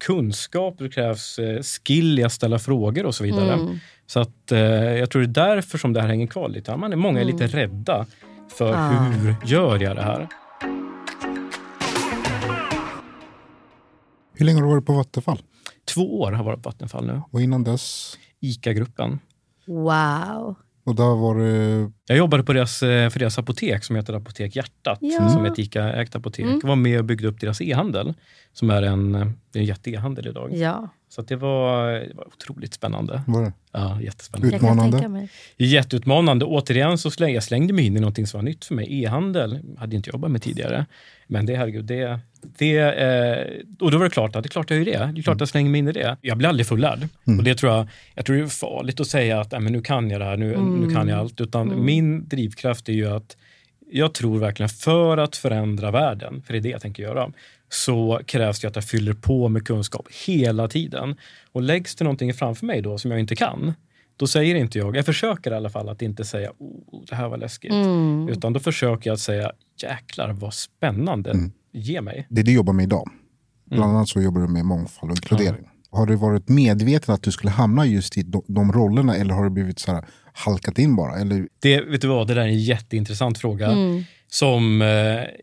kunskap, 0.01 0.75
det 0.79 0.89
krävs 0.89 1.39
eh, 1.39 1.63
skill 1.63 2.19
i 2.19 2.25
att 2.25 2.33
ställa 2.33 2.59
frågor 2.59 3.07
och 3.07 3.15
så 3.15 3.25
vidare. 3.25 3.53
Mm. 3.53 3.79
Så 4.07 4.21
att, 4.21 4.53
eh, 4.53 4.59
jag 4.99 5.11
tror 5.11 5.23
det 5.23 5.41
är 5.41 5.47
därför 5.55 5.79
som 5.79 5.93
det 5.93 6.01
här 6.01 6.09
hänger 6.09 6.27
kvar 6.27 6.49
lite. 6.49 6.77
Man 6.77 6.93
är, 6.93 6.97
många 6.97 7.21
är 7.21 7.25
lite 7.25 7.47
rädda 7.47 8.07
för 8.49 8.73
Ah. 8.75 8.89
hur 8.89 9.35
gör 9.45 9.79
jag 9.83 9.97
det 9.97 10.03
här? 10.03 10.29
Hur 14.35 14.47
länge 14.47 14.59
har 14.59 14.63
du 14.67 14.69
varit 14.73 14.87
på 14.87 14.93
Vattenfall? 14.93 15.43
Två 15.95 16.21
år 16.21 16.33
har 16.33 16.45
varit 16.45 16.63
på 16.63 16.69
Vattenfall 16.69 17.07
nu. 17.07 17.23
Och 17.31 17.41
innan 17.43 17.65
dess? 17.65 18.17
ICA-gruppen. 18.41 19.19
Wow. 19.67 20.55
Och 20.91 20.97
där 20.97 21.15
var 21.17 21.35
det... 21.39 21.91
Jag 22.07 22.19
jobbade 22.19 22.43
på 22.43 22.53
deras, 22.53 22.83
eh, 22.83 23.11
för 23.11 23.19
deras 23.19 23.39
apotek 23.39 23.85
som 23.85 23.97
heter 23.97 24.13
Apotek 24.15 24.57
Hjärtat, 24.57 24.99
Ja. 25.01 25.29
som 25.29 25.45
är 25.45 25.51
ett 25.51 25.59
ICA-ägt 25.59 26.17
apotek. 26.17 26.47
Jag 26.63 26.69
var 26.69 26.77
med 26.77 26.99
och 26.99 27.05
byggde 27.05 27.29
upp 27.29 27.41
deras 27.41 27.61
e-handel, 27.61 28.15
som 28.53 28.71
är 28.71 28.83
en, 28.83 29.15
eh, 29.15 29.27
det 29.53 29.59
är 29.59 29.61
en 29.61 29.67
jätte-e-handel 29.67 30.27
idag. 30.27 30.51
Ja, 30.55 30.89
Så 31.11 31.21
att 31.21 31.29
det, 31.29 31.37
var, 31.37 31.93
det 31.93 32.15
var 32.15 32.27
otroligt 32.27 32.75
spännande. 32.75 33.23
Var 33.27 33.43
det? 33.43 33.53
Ja, 33.73 34.01
jättespännande. 34.03 34.57
Utmanande. 34.57 35.29
Jätteutmanande. 35.57 36.45
Återigen 36.45 36.99
så 36.99 37.11
slängde 37.11 37.35
jag 37.35 37.43
slängde 37.45 37.73
mig 37.73 37.87
in 37.87 37.97
i 37.97 38.01
någonting 38.01 38.27
som 38.27 38.39
var 38.39 38.45
nytt 38.45 38.65
för 38.65 38.75
mig. 38.75 39.03
E-handel 39.05 39.61
hade 39.79 39.95
jag 39.95 39.99
inte 39.99 40.11
jobbat 40.11 40.31
med 40.31 40.43
tidigare. 40.43 40.87
Men 41.27 41.47
det, 41.47 41.57
herregud, 41.57 41.85
det... 41.85 42.19
det 42.59 42.79
eh, 42.79 43.47
och 43.81 43.91
då 43.91 43.99
var 43.99 44.05
det 44.05 44.11
klart 44.11 44.37
att 44.37 44.43
det 44.43 44.47
är 44.47 44.51
klart 44.51 44.71
jag 44.71 44.79
gör 44.79 44.85
det. 44.85 45.13
Det 45.15 45.21
är 45.21 45.23
klart 45.23 45.41
jag 45.41 45.49
slänger 45.49 45.71
mig 45.71 45.79
in 45.79 45.89
i 45.89 45.93
det. 45.93 46.17
Jag 46.21 46.39
blir 46.39 46.49
aldrig 46.49 46.67
fullärd. 46.67 47.09
Och 47.39 47.45
det 47.45 47.55
tror 47.55 47.73
jag, 47.73 47.87
jag 48.15 48.25
tror 48.27 48.37
det 48.37 48.43
är 48.43 48.47
farligt 48.47 49.01
att 49.01 49.07
säga 49.07 49.41
att 49.41 49.53
"Nej, 49.53 49.61
men 49.61 49.73
nu 49.73 49.83
kan 49.83 50.11
jag 50.11 50.21
det 50.21 50.25
här, 50.25 50.37
nu, 50.37 50.57
nu 50.57 50.95
kan 50.95 51.09
jag 51.09 51.19
allt. 51.19 51.41
Utan 51.41 51.85
min 51.85 52.29
drivkraft 52.29 52.89
är 52.89 52.93
ju 52.93 53.17
att 53.17 53.37
jag 53.93 54.15
tror 54.15 54.39
verkligen 54.39 54.69
för 54.69 55.19
att 55.19 55.37
förändra 55.37 55.91
världen, 55.91 56.43
för 56.43 56.53
det 56.53 56.59
är 56.59 56.61
det 56.61 56.69
jag 56.69 56.81
tänker 56.81 57.03
göra, 57.03 57.33
så 57.69 58.21
krävs 58.27 58.61
det 58.61 58.69
att 58.69 58.75
jag 58.77 58.85
fyller 58.85 59.13
på 59.13 59.49
med 59.49 59.67
kunskap 59.67 60.07
hela 60.27 60.69
tiden. 60.69 61.17
Och 61.53 61.63
läggs 61.63 61.95
det 61.95 62.05
någonting 62.05 62.35
framför 62.35 62.67
mig 62.67 62.83
då 62.83 62.99
som 62.99 63.11
jag 63.11 63.21
inte 63.21 63.37
kan, 63.37 63.73
då 64.17 64.27
säger 64.27 64.55
inte 64.55 64.79
jag, 64.79 64.97
jag 64.97 65.07
försöker 65.07 65.51
i 65.51 65.55
alla 65.55 65.71
fall 65.71 65.89
att 65.89 66.03
inte 66.03 66.25
säga 66.25 66.51
oh, 66.59 67.03
det 67.09 67.15
här 67.17 67.29
var 67.29 67.37
läskigt. 67.37 67.73
Utan 68.37 68.53
då 68.53 68.61
försöker 68.61 69.11
jag 69.11 69.15
att 69.15 69.21
säga 69.21 69.53
jäklar 69.83 70.33
vad 70.33 70.55
spännande, 70.55 71.51
ge 71.73 72.01
mig. 72.01 72.27
Det 72.29 72.43
du 72.43 72.53
jobbar 72.53 72.73
med 72.73 72.83
idag. 72.83 73.11
Bland 73.65 73.85
Mm. 73.85 73.97
annat 73.97 74.09
så 74.09 74.21
jobbar 74.21 74.41
du 74.41 74.49
med 74.49 74.65
mångfald 74.65 75.13
och 75.13 75.17
inkludering. 75.19 75.69
Har 75.91 76.07
du 76.07 76.17
varit 76.17 76.49
medveten 76.49 77.15
att 77.15 77.23
du 77.23 77.33
skulle 77.33 77.51
hamna 77.51 77.87
just 77.87 78.17
i 78.17 78.23
de, 78.23 78.43
de 78.47 78.73
rollerna 78.73 79.17
eller 79.17 79.35
har 79.35 79.45
du 79.45 79.51
blivit 79.51 79.79
så 79.79 79.93
här 79.93 80.05
halkat 80.33 80.79
in 80.79 80.97
bara? 80.97 81.21
Eller, 81.21 81.49
Det, 81.61 81.81
vet 81.81 82.01
du 82.01 82.09
vad, 82.09 82.27
det 82.27 82.35
där 82.35 82.43
är 82.43 82.47
en 82.47 82.59
jätteintressant 82.59 83.39
fråga. 83.39 83.71
Som 84.29 84.83
eh, 84.83 84.89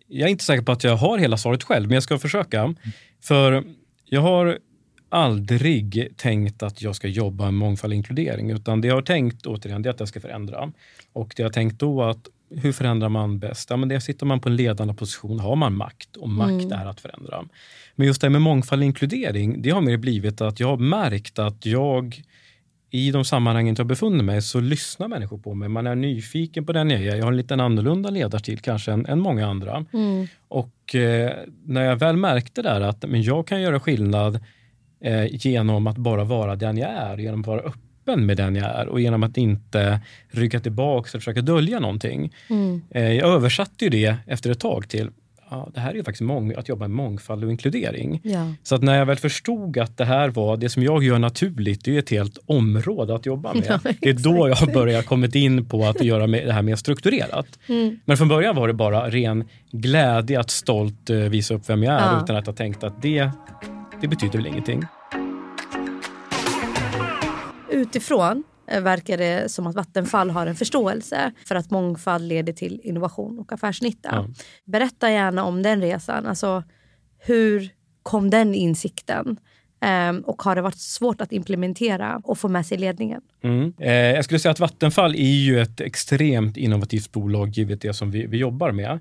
Jag 0.08 0.28
är 0.28 0.28
inte 0.28 0.44
säker 0.44 0.64
på 0.64 0.72
att 0.72 0.84
jag 0.84 0.96
har 0.96 1.18
hela 1.18 1.38
svaret 1.38 1.64
själv, 1.64 1.88
men 1.88 1.94
jag 1.94 2.04
ska 2.04 2.20
försöka. 2.20 2.76
För 3.24 3.64
jag 4.06 4.22
har 4.22 4.58
aldrig 5.10 6.14
tänkt 6.18 6.64
att 6.64 6.82
jag 6.82 6.96
ska 6.96 7.08
jobba 7.08 7.46
med 7.46 7.54
mångfald 7.54 7.92
och 7.94 7.98
inkludering. 7.98 8.52
Utan 8.52 8.82
det 8.82 8.88
jag 8.88 8.96
har 8.96 9.02
tänkt 9.02 9.46
återigen, 9.46 9.82
det 9.82 9.90
är 9.90 9.94
att 9.94 10.00
jag 10.00 10.10
ska 10.10 10.20
förändra. 10.20 10.72
Och 11.14 11.34
det 11.36 11.42
jag 11.44 11.50
har 11.50 11.54
tänkt 11.54 11.80
då 11.80 12.04
att 12.04 12.28
hur 12.56 12.72
förändrar 12.72 13.10
man 13.10 13.40
bäst? 13.40 13.70
Ja, 13.70 13.78
men 13.78 13.90
det 13.90 14.02
sitter 14.02 14.26
man 14.26 14.40
på 14.40 14.50
en 14.50 14.56
ledande 14.56 14.94
position 14.94 15.40
har 15.40 15.56
man 15.56 15.74
makt 15.78 16.16
och 16.16 16.30
makt 16.30 16.72
är 16.72 16.86
att 16.86 17.00
förändra. 17.00 17.44
Men 17.96 18.08
just 18.08 18.22
det 18.22 18.28
här 18.28 18.32
med 18.32 18.42
mångfald 18.42 18.82
och 18.82 18.86
inkludering, 18.86 19.62
det 19.62 19.70
har 19.70 19.82
mer 19.82 19.98
blivit 19.98 20.42
att 20.42 20.60
jag 20.60 20.68
har 20.68 20.78
märkt 20.78 21.40
att 21.40 21.66
jag 21.66 22.22
i 22.92 23.12
de 23.12 23.26
sammanhangen 23.26 23.76
jag 23.78 23.88
befunnit 23.88 24.26
mig 24.26 24.42
så 24.42 24.60
lyssnar 24.60 25.08
människor 25.08 25.38
på 25.38 25.54
mig. 25.54 25.70
Man 25.70 25.88
är 25.88 25.96
nyfiken 25.96 26.66
på 26.66 26.74
den 26.74 26.90
jag 26.90 27.02
är. 27.02 27.16
Jag 27.16 27.24
har 27.24 27.32
en 27.32 27.38
lite 27.38 27.54
annorlunda 27.54 28.10
ledarstil 28.10 28.60
kanske 28.60 28.92
än, 28.92 29.06
än 29.06 29.20
många 29.20 29.48
andra. 29.48 29.86
Och 30.48 30.96
eh, 30.96 31.32
när 31.66 31.82
jag 31.82 31.96
väl 31.96 32.18
märkte 32.18 32.62
där 32.62 32.82
att 32.82 33.10
men 33.10 33.22
jag 33.22 33.48
kan 33.48 33.62
göra 33.62 33.80
skillnad 33.80 34.40
eh, 35.02 35.26
genom 35.30 35.88
att 35.88 35.98
bara 35.98 36.24
vara 36.24 36.56
den 36.56 36.78
jag 36.78 36.90
är, 36.90 37.18
genom 37.18 37.42
att 37.42 37.48
vara 37.48 37.62
öppen 37.62 38.26
med 38.26 38.38
den 38.38 38.56
jag 38.56 38.66
är 38.66 38.88
och 38.88 39.02
genom 39.02 39.24
att 39.24 39.38
inte 39.38 40.02
rygga 40.30 40.60
tillbaka 40.60 41.18
och 41.18 41.22
försöka 41.22 41.42
dölja 41.42 41.80
någonting. 41.80 42.34
Eh, 42.90 43.14
jag 43.14 43.30
översatte 43.30 43.84
ju 43.86 43.90
det 43.90 44.16
efter 44.28 44.52
ett 44.52 44.60
tag 44.60 44.90
till 44.90 45.10
Ja, 45.50 45.70
det 45.74 45.80
här 45.80 45.90
är 45.92 45.96
ju 45.96 46.04
faktiskt 46.04 46.22
mång- 46.22 46.54
att 46.60 46.70
jobba 46.70 46.88
med 46.88 46.96
mångfald 46.96 47.44
och 47.44 47.52
inkludering. 47.52 48.20
Ja. 48.24 48.54
Så 48.64 48.76
att 48.76 48.82
när 48.82 48.98
jag 48.98 49.06
väl 49.06 49.18
förstod 49.18 49.78
att 49.78 49.98
det 49.98 50.06
här 50.06 50.30
var 50.30 50.58
det 50.58 50.70
som 50.70 50.84
jag 50.84 51.04
gör 51.04 51.20
naturligt, 51.20 51.86
det 51.86 51.96
är 51.96 52.00
ett 52.00 52.10
helt 52.10 52.38
område 52.46 53.16
att 53.16 53.26
jobba 53.26 53.54
med. 53.54 53.64
Ja, 53.84 53.92
det 54.02 54.10
är 54.10 54.14
då 54.14 54.50
jag 54.50 54.56
har 54.56 54.74
börjat 54.74 55.06
kommit 55.06 55.36
in 55.36 55.66
på 55.66 55.86
att 55.86 56.02
göra 56.04 56.28
det 56.28 56.54
här 56.54 56.62
mer 56.62 56.76
strukturerat. 56.76 57.48
Men 58.06 58.18
från 58.18 58.28
början 58.28 58.56
var 58.56 58.68
det 58.68 58.74
bara 58.74 59.10
ren 59.10 59.44
glädje 59.72 60.40
att 60.40 60.50
stolt 60.50 61.10
eh, 61.10 61.18
visa 61.18 61.54
upp 61.54 61.70
vem 61.70 61.84
jag 61.84 61.94
är 61.94 62.00
Ja. 62.14 62.22
utan 62.24 62.36
att 62.36 62.46
ha 62.46 62.54
tänkt 62.54 62.84
att 62.84 63.02
det, 63.02 63.30
det 64.02 64.08
betyder 64.08 64.38
väl 64.38 64.48
ingenting. 64.48 64.84
Utifrån 67.72 68.44
verkar 68.68 69.18
det 69.18 69.52
som 69.52 69.68
att 69.68 69.76
Vattenfall 69.76 70.30
har 70.30 70.48
en 70.48 70.56
förståelse 70.56 71.32
för 71.46 71.56
att 71.56 71.72
mångfald 71.72 72.28
leder 72.28 72.54
till 72.54 72.82
innovation 72.84 73.40
och 73.40 73.54
affärsnytta. 73.54 74.10
Ja. 74.12 74.28
Berätta 74.66 75.12
gärna 75.12 75.44
om 75.44 75.64
den 75.64 75.82
resan. 75.82 76.26
Alltså, 76.26 76.64
hur 77.20 77.70
kom 78.04 78.30
den 78.30 78.54
insikten? 78.54 79.38
Ehm, 79.80 80.20
och 80.20 80.42
har 80.42 80.56
det 80.56 80.62
varit 80.62 80.78
svårt 80.78 81.22
att 81.22 81.32
implementera 81.32 82.22
och 82.24 82.38
få 82.38 82.48
med 82.48 82.66
sig 82.66 82.78
ledningen? 82.78 83.22
Mm. 83.44 83.74
Eh, 83.80 83.92
jag 83.92 84.24
skulle 84.26 84.40
säga 84.40 84.52
att 84.52 84.60
Vattenfall 84.60 85.16
är 85.16 85.36
ju 85.46 85.60
ett 85.60 85.82
extremt 85.82 86.58
innovativt 86.58 87.12
bolag 87.12 87.50
givet 87.50 87.82
det 87.82 87.94
som 87.94 88.12
vi, 88.12 88.26
vi 88.26 88.38
jobbar 88.38 88.72
med. 88.72 89.00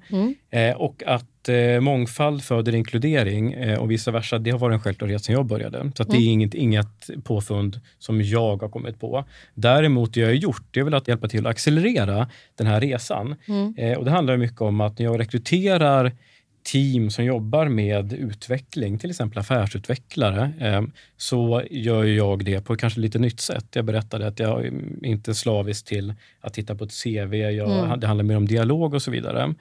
Eh, 0.51 0.77
och 0.77 1.03
att 1.07 1.49
eh, 1.49 1.81
mångfald 1.81 2.43
föder 2.43 2.75
inkludering 2.75 3.53
eh, 3.53 3.79
och 3.79 3.91
vice 3.91 4.11
versa, 4.11 4.39
det 4.39 4.51
har 4.51 4.59
varit 4.59 4.75
en 4.75 4.81
självklarhet 4.81 5.25
sedan 5.25 5.35
jag 5.35 5.47
började. 5.47 5.93
Så 5.97 6.03
att 6.03 6.11
det 6.11 6.17
är 6.17 6.29
inget, 6.29 6.55
inget 6.55 7.11
påfund 7.25 7.81
som 7.99 8.23
jag 8.23 8.57
har 8.63 8.69
kommit 8.69 9.01
på. 9.01 9.25
Däremot 9.55 10.15
det 10.15 10.21
jag 10.21 10.29
har 10.29 10.35
gjort, 10.35 10.65
det 10.71 10.81
är 10.81 10.85
väl 10.85 10.95
att 10.95 11.09
hjälpa 11.09 11.29
till 11.29 11.47
att 11.47 11.51
accelerera 11.51 12.29
den 12.55 12.67
här 12.67 12.81
resan. 12.81 13.37
Eh, 13.77 13.99
och 13.99 14.05
det 14.05 14.11
handlar 14.11 14.37
mycket 14.37 14.61
om 14.61 14.81
att 14.81 14.99
när 14.99 15.07
jag 15.07 15.21
rekryterar 15.21 16.13
team 16.67 17.11
som 17.11 17.25
jobbar 17.25 17.69
med 17.69 18.13
utveckling, 18.13 18.99
till 18.99 19.11
exempel 19.11 19.39
affärsutvecklare, 19.39 20.53
eh, 20.61 20.83
så 21.17 21.63
gör 21.71 22.05
jag 22.05 22.45
det 22.45 22.61
på 22.61 22.77
kanske 22.77 23.01
lite 23.01 23.19
nytt 23.19 23.41
sätt. 23.41 23.67
Jag 23.73 23.85
berättade 23.85 24.27
att 24.27 24.39
jag 24.39 24.67
är 24.67 24.73
inte 25.03 25.35
slavisk 25.35 25.87
till 25.87 26.15
att 26.41 26.55
titta 26.55 26.75
på 26.75 26.85
ett 26.85 27.03
CV, 27.03 27.35
jag, 27.35 28.01
det 28.01 28.07
handlar 28.07 28.25
mer 28.25 28.37
om 28.37 28.47
dialog 28.47 28.95
och 28.95 29.03
så 29.03 29.11
vidare. 29.11 29.55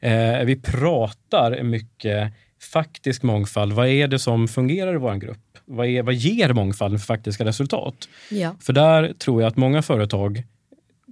Eh, 0.00 0.44
vi 0.44 0.56
pratar 0.56 1.62
mycket 1.62 2.32
faktisk 2.72 3.22
mångfald. 3.22 3.72
Vad 3.72 3.88
är 3.88 4.08
det 4.08 4.18
som 4.18 4.48
fungerar 4.48 4.94
i 4.94 4.98
vår 4.98 5.14
grupp? 5.14 5.58
Vad, 5.64 5.86
är, 5.86 6.02
vad 6.02 6.14
ger 6.14 6.52
mångfald 6.52 7.00
för 7.00 7.06
faktiska 7.06 7.44
resultat? 7.44 8.08
Ja. 8.30 8.56
För 8.60 8.72
där 8.72 9.12
tror 9.18 9.42
jag 9.42 9.48
att 9.48 9.56
många 9.56 9.82
företag 9.82 10.42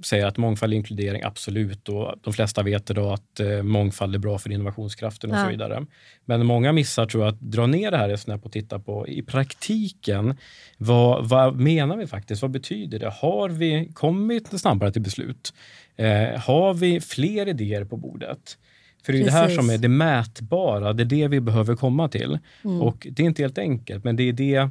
säger 0.02 0.26
att 0.26 0.36
mångfald 0.36 0.72
och 0.72 0.76
inkludering, 0.76 1.22
absolut. 1.22 1.88
Och 1.88 2.14
de 2.22 2.32
flesta 2.32 2.62
vet 2.62 2.86
då 2.86 3.10
att 3.12 3.40
eh, 3.40 3.62
mångfald 3.62 4.14
är 4.14 4.18
bra 4.18 4.38
för 4.38 4.52
innovationskraften 4.52 5.30
och 5.30 5.36
Ja. 5.36 5.44
så 5.44 5.50
vidare. 5.50 5.86
Men 6.24 6.46
många 6.46 6.72
missar 6.72 7.06
tror 7.06 7.24
jag 7.24 7.34
att 7.34 7.40
dra 7.40 7.66
ner 7.66 7.90
det 7.90 7.96
här 7.96 8.08
resonemanget 8.08 8.46
och 8.46 8.52
titta 8.52 8.78
på 8.78 9.08
i 9.08 9.22
praktiken. 9.22 10.36
Vad, 10.78 11.28
vad 11.28 11.56
menar 11.56 11.96
vi 11.96 12.06
faktiskt? 12.06 12.42
Vad 12.42 12.50
betyder 12.50 12.98
det? 12.98 13.10
Har 13.10 13.48
vi 13.48 13.90
kommit 13.94 14.60
snabbare 14.60 14.92
till 14.92 15.02
beslut? 15.02 15.54
Eh, 15.96 16.40
har 16.40 16.74
vi 16.74 17.00
fler 17.00 17.48
idéer 17.48 17.84
på 17.84 17.96
bordet? 17.96 18.58
För 19.04 19.12
det 19.12 19.16
är 19.16 19.20
ju 19.20 19.24
det 19.24 19.32
här 19.32 19.42
Precis. 19.44 19.56
som 19.60 19.70
är 19.70 19.78
det 19.78 19.88
mätbara, 19.88 20.92
det 20.92 21.02
är 21.02 21.04
det 21.04 21.28
vi 21.28 21.40
behöver 21.40 21.76
komma 21.76 22.08
till. 22.08 22.38
Mm. 22.64 22.82
Och 22.82 23.06
det 23.10 23.22
är 23.22 23.26
inte 23.26 23.42
helt 23.42 23.58
enkelt, 23.58 24.04
men 24.04 24.16
det 24.16 24.22
är 24.28 24.32
det, 24.32 24.70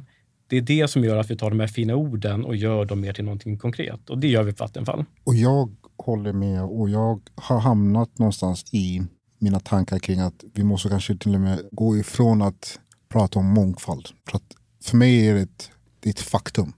det 0.60 0.72
är 0.74 0.82
det 0.82 0.88
som 0.88 1.04
gör 1.04 1.16
att 1.16 1.30
vi 1.30 1.36
tar 1.36 1.50
de 1.50 1.60
här 1.60 1.66
fina 1.66 1.94
orden 1.94 2.44
och 2.44 2.56
gör 2.56 2.84
dem 2.84 3.00
mer 3.00 3.12
till 3.12 3.24
någonting 3.24 3.58
konkret. 3.58 4.10
Och 4.10 4.18
det 4.18 4.28
gör 4.28 4.42
vi 4.42 4.52
på 4.52 4.64
Vattenfall. 4.64 5.04
och 5.24 5.34
jag 5.34 5.76
håller 5.96 6.32
med 6.32 6.62
och 6.64 6.90
jag 6.90 7.20
har 7.34 7.58
hamnat 7.60 8.18
någonstans 8.18 8.64
i 8.74 9.02
mina 9.38 9.60
tankar 9.60 9.98
kring 9.98 10.20
att 10.20 10.44
vi 10.54 10.64
måste 10.64 10.88
kanske 10.88 11.16
till 11.16 11.34
och 11.34 11.40
med 11.40 11.60
gå 11.72 11.96
ifrån 11.98 12.42
att 12.42 12.78
prata 13.08 13.38
om 13.38 13.46
mångfald. 13.46 14.08
För, 14.28 14.36
att 14.36 14.56
för 14.84 14.96
mig 14.96 15.28
är 15.28 15.34
det 15.34 15.40
ett, 15.40 15.70
det 16.00 16.08
är 16.08 16.12
ett 16.12 16.20
faktum. 16.20 16.72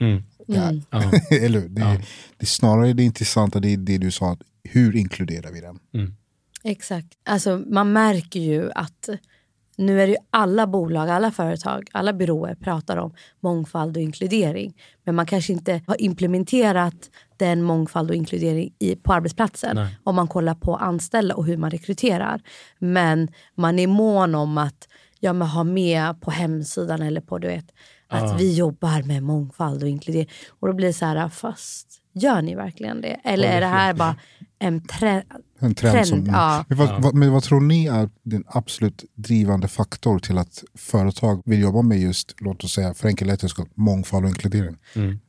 Mm. 0.00 0.22
Det 0.46 0.56
är, 0.56 0.82
Ja. 0.90 1.12
Eller 1.36 1.60
hur? 1.60 1.68
Det, 1.68 1.82
är- 1.82 1.96
det 2.36 2.44
är 2.44 2.46
snarare 2.46 2.92
det 2.92 3.02
intressanta, 3.02 3.60
det 3.60 3.68
är 3.72 3.76
det 3.76 3.98
du 3.98 4.10
sa, 4.10 4.32
att 4.32 4.40
hur 4.64 4.96
inkluderar 4.96 5.52
vi 5.52 5.60
den? 5.60 5.78
Exakt. 6.64 7.08
Alltså, 7.24 7.62
man 7.66 7.92
märker 7.92 8.40
ju 8.40 8.70
att 8.74 9.08
Nu 9.76 10.02
är 10.02 10.06
det 10.06 10.12
ju 10.12 10.18
alla 10.30 10.66
bolag, 10.66 11.10
alla 11.10 11.30
företag, 11.30 11.88
alla 11.92 12.12
byråer 12.12 12.54
pratar 12.54 12.96
om 12.96 13.14
mångfald 13.40 13.96
och 13.96 14.02
inkludering. 14.02 14.74
Men 15.04 15.14
man 15.14 15.26
kanske 15.26 15.52
inte 15.52 15.82
har 15.86 16.02
implementerat 16.02 17.10
den 17.36 17.62
mångfald 17.62 18.10
och 18.10 18.16
inkludering 18.16 18.74
i, 18.78 18.96
på 18.96 19.12
arbetsplatsen. 19.12 19.76
Nej. 19.76 19.98
Om 20.04 20.14
man 20.14 20.28
kollar 20.28 20.54
på 20.54 20.76
anställda 20.76 21.34
och 21.34 21.44
hur 21.44 21.56
man 21.56 21.70
rekryterar. 21.70 22.40
Men 22.78 23.28
man 23.54 23.78
är 23.78 23.86
mån 23.86 24.34
om 24.34 24.58
att 24.58 24.88
ja, 25.20 25.32
men 25.32 25.48
ha 25.48 25.64
med 25.64 26.20
på 26.20 26.30
hemsidan 26.30 27.02
eller 27.02 27.20
på 27.20 27.38
du 27.38 27.48
vet, 27.48 27.66
att 28.08 28.40
vi 28.40 28.54
jobbar 28.54 29.02
med 29.02 29.22
mångfald 29.22 29.82
och 29.82 29.88
inkludering. 29.88 30.28
Och 30.48 30.68
då 30.68 30.74
blir 30.74 30.86
det 30.86 30.92
så 30.92 31.04
här, 31.04 31.28
fast 31.28 32.00
gör 32.12 32.42
ni 32.42 32.54
verkligen 32.54 33.00
det? 33.00 33.20
Eller 33.24 33.48
är 33.48 33.60
det 33.60 33.66
här 33.66 33.94
bara 33.94 34.16
en 34.58 34.86
trend? 34.86 35.24
En 35.58 35.74
trend, 35.74 35.92
Trend, 35.92 36.06
som, 36.06 36.26
ja. 36.26 36.64
men, 36.68 36.78
vad, 36.78 37.02
vad, 37.02 37.14
men 37.14 37.32
vad 37.32 37.42
tror 37.42 37.60
ni 37.60 37.86
är 37.86 38.10
den 38.22 38.44
absolut 38.46 39.04
drivande 39.14 39.68
faktor 39.68 40.18
till 40.18 40.38
att 40.38 40.64
företag 40.74 41.42
vill 41.44 41.60
jobba 41.60 41.82
med 41.82 41.98
just, 41.98 42.34
låt 42.38 42.64
oss 42.64 42.72
säga 42.72 42.94
för 42.94 43.08
enkelhetens 43.08 43.52
skull, 43.52 43.68
mångfald 43.74 44.24
och 44.24 44.30
inkludering? 44.30 44.76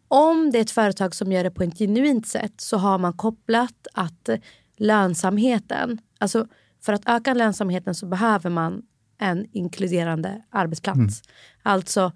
Om 0.07 0.51
det 0.51 0.57
är 0.57 0.61
ett 0.61 0.71
företag 0.71 1.15
som 1.15 1.31
gör 1.31 1.43
det 1.43 1.51
på 1.51 1.63
ett 1.63 1.77
genuint 1.77 2.27
sätt 2.27 2.53
så 2.57 2.77
har 2.77 2.97
man 2.97 3.13
kopplat 3.13 3.87
att 3.93 4.29
lönsamheten, 4.77 5.97
alltså 6.19 6.47
för 6.85 6.93
att 6.93 7.03
öka 7.05 7.33
lönsamheten 7.33 7.95
så 7.95 8.05
behöver 8.05 8.49
man 8.49 8.81
en 9.17 9.45
inkluderande 9.51 10.41
arbetsplats. 10.49 11.21
Alltså 11.63 12.11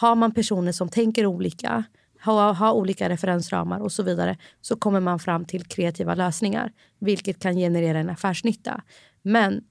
har 0.00 0.16
man 0.16 0.34
personer 0.34 0.72
som 0.72 0.88
tänker 0.88 1.26
olika, 1.26 1.84
har, 2.20 2.54
har 2.54 2.72
olika 2.72 3.08
referensramar 3.08 3.80
och 3.80 3.92
så 3.92 4.02
vidare 4.02 4.36
så 4.60 4.76
kommer 4.76 5.00
man 5.00 5.18
fram 5.18 5.44
till 5.44 5.64
kreativa 5.64 6.14
lösningar 6.14 6.72
vilket 6.98 7.38
kan 7.38 7.56
generera 7.56 7.98
en 7.98 8.10
affärsnytta. 8.10 8.82
Men 9.22 9.64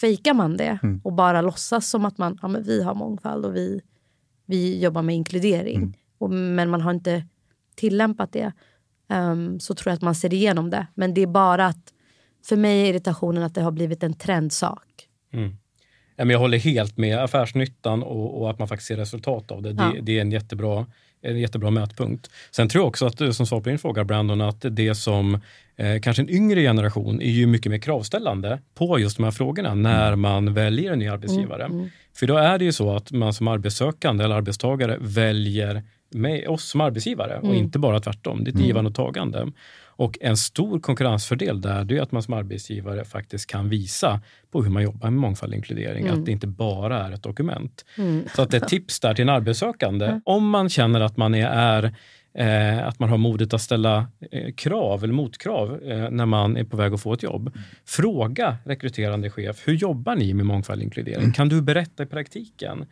fejkar 0.00 0.34
man 0.34 0.56
det 0.56 0.78
och 1.04 1.12
bara 1.12 1.42
låtsas 1.42 1.88
som 1.88 2.04
att 2.04 2.18
man, 2.18 2.38
ja, 2.42 2.48
men 2.48 2.62
vi 2.62 2.82
har 2.82 2.94
mångfald 2.94 3.44
och 3.44 3.56
vi, 3.56 3.80
vi 4.46 4.82
jobbar 4.82 5.02
med 5.02 5.14
inkludering 5.14 5.98
och, 6.18 6.30
men 6.30 6.70
man 6.70 6.80
har 6.80 6.90
inte 6.90 7.26
tillämpat 7.74 8.32
det 8.32 8.52
ehm, 9.08 9.60
så 9.60 9.74
tror 9.74 9.90
jag 9.90 9.96
att 9.96 10.02
man 10.02 10.14
ser 10.14 10.34
igenom 10.34 10.70
det. 10.70 10.86
Men 10.94 11.14
det 11.14 11.20
är 11.20 11.26
bara 11.26 11.66
att 11.66 11.92
för 12.44 12.56
mig 12.56 12.80
är 12.82 12.90
irritationen 12.90 13.42
att 13.42 13.54
det 13.54 13.62
har 13.62 13.72
blivit 13.72 14.02
en 14.02 14.14
trendsak. 14.14 15.08
Ja, 15.30 15.38
men 16.24 16.30
jag 16.30 16.38
håller 16.38 16.58
helt 16.58 16.96
med. 16.96 17.18
Affärsnyttan 17.18 18.02
och, 18.02 18.40
och 18.42 18.50
att 18.50 18.58
man 18.58 18.68
faktiskt 18.68 18.88
ser 18.88 18.96
resultat 18.96 19.50
av 19.50 19.62
det. 19.62 19.72
Det, 19.72 19.82
Ja. 19.82 20.00
det 20.02 20.16
är 20.16 20.20
en 20.20 20.32
jättebra, 20.32 20.86
en 21.22 21.38
jättebra 21.38 21.70
mätpunkt. 21.70 22.30
Sen 22.50 22.68
tror 22.68 22.82
jag 22.82 22.88
också 22.88 23.06
att, 23.06 23.20
eh, 23.20 23.30
som 23.30 23.46
svar 23.46 23.60
på 23.60 23.68
din 23.68 23.78
fråga 23.78 24.04
Brandon, 24.04 24.40
att 24.40 24.64
det 24.70 24.94
som 24.94 25.34
eh, 25.76 26.00
kanske 26.02 26.22
en 26.22 26.30
yngre 26.30 26.60
generation 26.60 27.22
är 27.22 27.30
ju 27.30 27.46
mycket 27.46 27.70
mer 27.72 27.78
kravställande 27.78 28.58
på 28.74 28.98
just 28.98 29.16
de 29.16 29.24
här 29.24 29.30
frågorna 29.30 29.74
när 29.74 30.16
man 30.16 30.54
väljer 30.54 30.92
en 30.92 30.98
ny 30.98 31.08
arbetsgivare. 31.08 31.64
För 32.14 32.26
då 32.26 32.36
är 32.36 32.58
det 32.58 32.64
ju 32.64 32.72
så 32.72 32.96
att 32.96 33.12
man 33.12 33.32
som 33.32 33.48
arbetssökande 33.48 34.24
eller 34.24 34.34
arbetstagare 34.34 34.96
väljer 35.00 35.82
med 36.14 36.48
oss 36.48 36.64
som 36.64 36.80
arbetsgivare 36.80 37.38
och 37.38 37.54
inte 37.54 37.78
bara 37.78 38.00
tvärtom. 38.00 38.44
Det 38.44 38.50
är 38.50 38.54
ett 38.54 38.60
givande 38.66 38.88
och 38.88 38.94
tagande. 38.94 39.46
Och 39.98 40.18
en 40.20 40.36
stor 40.36 40.80
konkurrensfördel 40.80 41.60
där 41.60 41.84
det 41.84 41.96
är 41.98 42.02
att 42.02 42.12
man 42.12 42.22
som 42.22 42.34
arbetsgivare 42.34 43.04
faktiskt 43.04 43.46
kan 43.46 43.68
visa 43.68 44.20
på 44.50 44.62
hur 44.62 44.70
man 44.70 44.82
jobbar 44.82 45.10
med 45.10 45.20
mångfald 45.20 45.52
och 45.52 45.56
inkludering. 45.56 46.08
Att 46.08 46.26
det 46.26 46.32
inte 46.32 46.46
bara 46.46 47.06
är 47.06 47.12
ett 47.12 47.22
dokument. 47.22 47.84
Så 48.36 48.42
att 48.42 48.54
ett 48.54 48.68
tips 48.68 49.00
där 49.00 49.14
till 49.14 49.22
en 49.22 49.28
arbetssökande, 49.28 50.20
om 50.24 50.48
man 50.48 50.68
känner 50.68 51.00
att 51.00 51.16
man 51.16 51.34
är, 51.34 51.46
är 51.46 51.94
eh, 52.34 52.86
att 52.86 52.98
man 52.98 53.08
har 53.08 53.18
modet 53.18 53.54
att 53.54 53.62
ställa 53.62 54.06
eh, 54.30 54.52
krav 54.54 55.04
eller 55.04 55.14
motkrav 55.14 55.82
eh, 55.82 56.10
när 56.10 56.26
man 56.26 56.56
är 56.56 56.64
på 56.64 56.76
väg 56.76 56.94
att 56.94 57.02
få 57.02 57.12
ett 57.12 57.22
jobb. 57.22 57.56
Fråga 57.84 58.56
rekryterande 58.64 59.30
chef, 59.30 59.62
hur 59.64 59.74
jobbar 59.74 60.16
ni 60.16 60.34
med 60.34 60.46
mångfald 60.46 60.80
och 60.80 60.84
inkludering? 60.84 61.32
Kan 61.32 61.48
du 61.48 61.62
berätta 61.62 62.02
i 62.02 62.06
praktiken? 62.06 62.86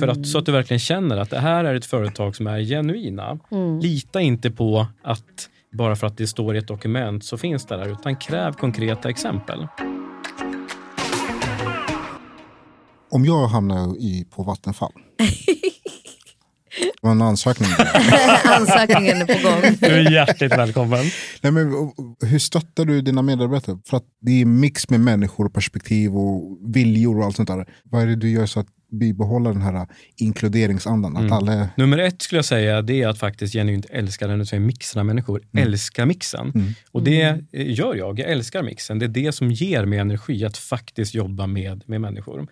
För 0.00 0.08
att, 0.08 0.26
så 0.26 0.38
att 0.38 0.46
du 0.46 0.52
verkligen 0.52 0.78
känner 0.80 1.16
att 1.16 1.30
det 1.30 1.38
här 1.38 1.64
är 1.64 1.74
ett 1.74 1.86
företag 1.86 2.36
som 2.36 2.46
är 2.46 2.60
genuina. 2.60 3.38
Lita 3.82 4.20
inte 4.20 4.50
på 4.50 4.86
att 5.02 5.48
bara 5.72 5.96
för 5.96 6.06
att 6.06 6.16
det 6.16 6.26
står 6.26 6.54
i 6.54 6.58
ett 6.58 6.68
dokument 6.68 7.24
så 7.24 7.38
finns 7.38 7.66
det 7.66 7.76
där, 7.76 7.92
utan 7.92 8.16
kräv 8.16 8.52
konkreta 8.52 9.10
exempel. 9.10 9.66
Om 13.10 13.24
jag 13.24 13.46
hamnar 13.46 13.96
i, 13.98 14.26
på 14.30 14.42
Vattenfall. 14.42 14.92
Det 16.80 17.06
var 17.06 17.10
en 17.10 17.22
ansökning. 17.22 17.68
Ansökningen 18.44 19.16
är 19.16 19.26
på 19.26 19.48
gång. 19.48 19.76
Du 19.80 19.86
är 19.86 20.10
hjärtligt 20.10 20.52
välkommen. 20.52 21.04
Nej, 21.40 21.52
men, 21.52 21.92
hur 22.20 22.38
stöttar 22.38 22.84
du 22.84 23.00
dina 23.00 23.22
medarbetare? 23.22 23.78
För 23.86 23.96
att 23.96 24.04
det 24.20 24.40
är 24.40 24.44
mix 24.44 24.90
med 24.90 25.00
människor 25.00 25.46
och 25.46 25.54
perspektiv 25.54 26.16
och 26.16 26.58
viljor 26.74 27.18
och 27.18 27.24
allt 27.24 27.36
sånt 27.36 27.48
där. 27.48 27.66
Vad 27.84 28.02
är 28.02 28.06
det 28.06 28.16
du 28.16 28.30
gör 28.30 28.46
så 28.46 28.60
att 28.60 28.66
bibehålla 28.90 29.52
den 29.52 29.62
här 29.62 29.86
inkluderingsandan? 30.16 31.16
Att 31.16 31.32
alla. 31.32 31.68
Nummer 31.76 31.98
ett 31.98 32.22
skulle 32.22 32.38
jag 32.38 32.44
säga 32.44 32.82
det 32.82 33.02
är 33.02 33.08
att 33.08 33.18
faktiskt 33.18 33.52
genuint 33.52 33.86
älska 33.90 34.26
den, 34.26 34.46
säger 34.46 34.60
mixen 34.60 35.00
av 35.00 35.06
människor. 35.06 35.42
Älska 35.52 36.06
mixen. 36.06 36.52
Och 36.92 37.02
det 37.02 37.22
eh, 37.22 37.38
gör 37.52 37.94
jag. 37.94 38.18
Jag 38.18 38.30
älskar 38.30 38.62
mixen. 38.62 38.98
Det 38.98 39.06
är 39.06 39.08
det 39.08 39.32
som 39.32 39.50
ger 39.50 39.84
mig 39.84 39.98
energi 39.98 40.44
att 40.44 40.56
faktiskt 40.56 41.14
jobba 41.14 41.46
med, 41.46 41.82
med 41.86 42.00
människor. 42.00 42.46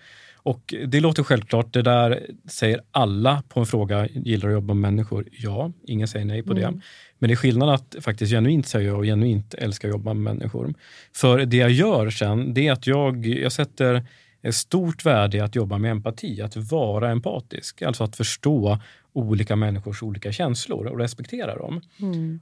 Och 0.48 0.74
det 0.86 1.00
låter 1.00 1.22
självklart. 1.22 1.72
Det 1.72 1.82
där 1.82 2.26
säger 2.48 2.80
alla 2.90 3.42
på 3.48 3.60
en 3.60 3.66
fråga, 3.66 4.06
gillar 4.06 4.48
du 4.48 4.54
att 4.54 4.62
jobba 4.62 4.74
med 4.74 4.92
människor? 4.92 5.28
Ja, 5.32 5.72
ingen 5.86 6.08
säger 6.08 6.24
nej 6.24 6.42
på 6.42 6.54
det. 6.54 6.80
Men 7.18 7.28
det 7.28 7.34
är 7.34 7.36
skillnad 7.36 7.68
att 7.68 7.96
faktiskt 8.00 8.32
genuint 8.32 8.66
säga 8.66 8.96
och 8.96 9.04
genuint 9.04 9.54
älskar 9.54 9.88
att 9.88 9.94
jobba 9.94 10.14
med 10.14 10.34
människor. 10.34 10.74
För 11.16 11.38
det 11.38 11.56
jag 11.56 11.70
gör 11.70 12.10
sen, 12.10 12.54
det 12.54 12.66
är 12.66 12.72
att 12.72 12.86
jag, 12.86 13.26
jag 13.26 13.52
sätter 13.52 14.06
ett 14.42 14.54
stort 14.54 15.06
värde 15.06 15.36
i 15.36 15.40
att 15.40 15.56
jobba 15.56 15.78
med 15.78 15.90
empati, 15.90 16.42
att 16.42 16.56
vara 16.56 17.10
empatisk. 17.10 17.82
Alltså 17.82 18.04
att 18.04 18.16
förstå 18.16 18.78
olika 19.12 19.56
människors 19.56 20.02
olika 20.02 20.32
känslor 20.32 20.86
och 20.86 20.98
respektera 20.98 21.56
dem. 21.56 21.80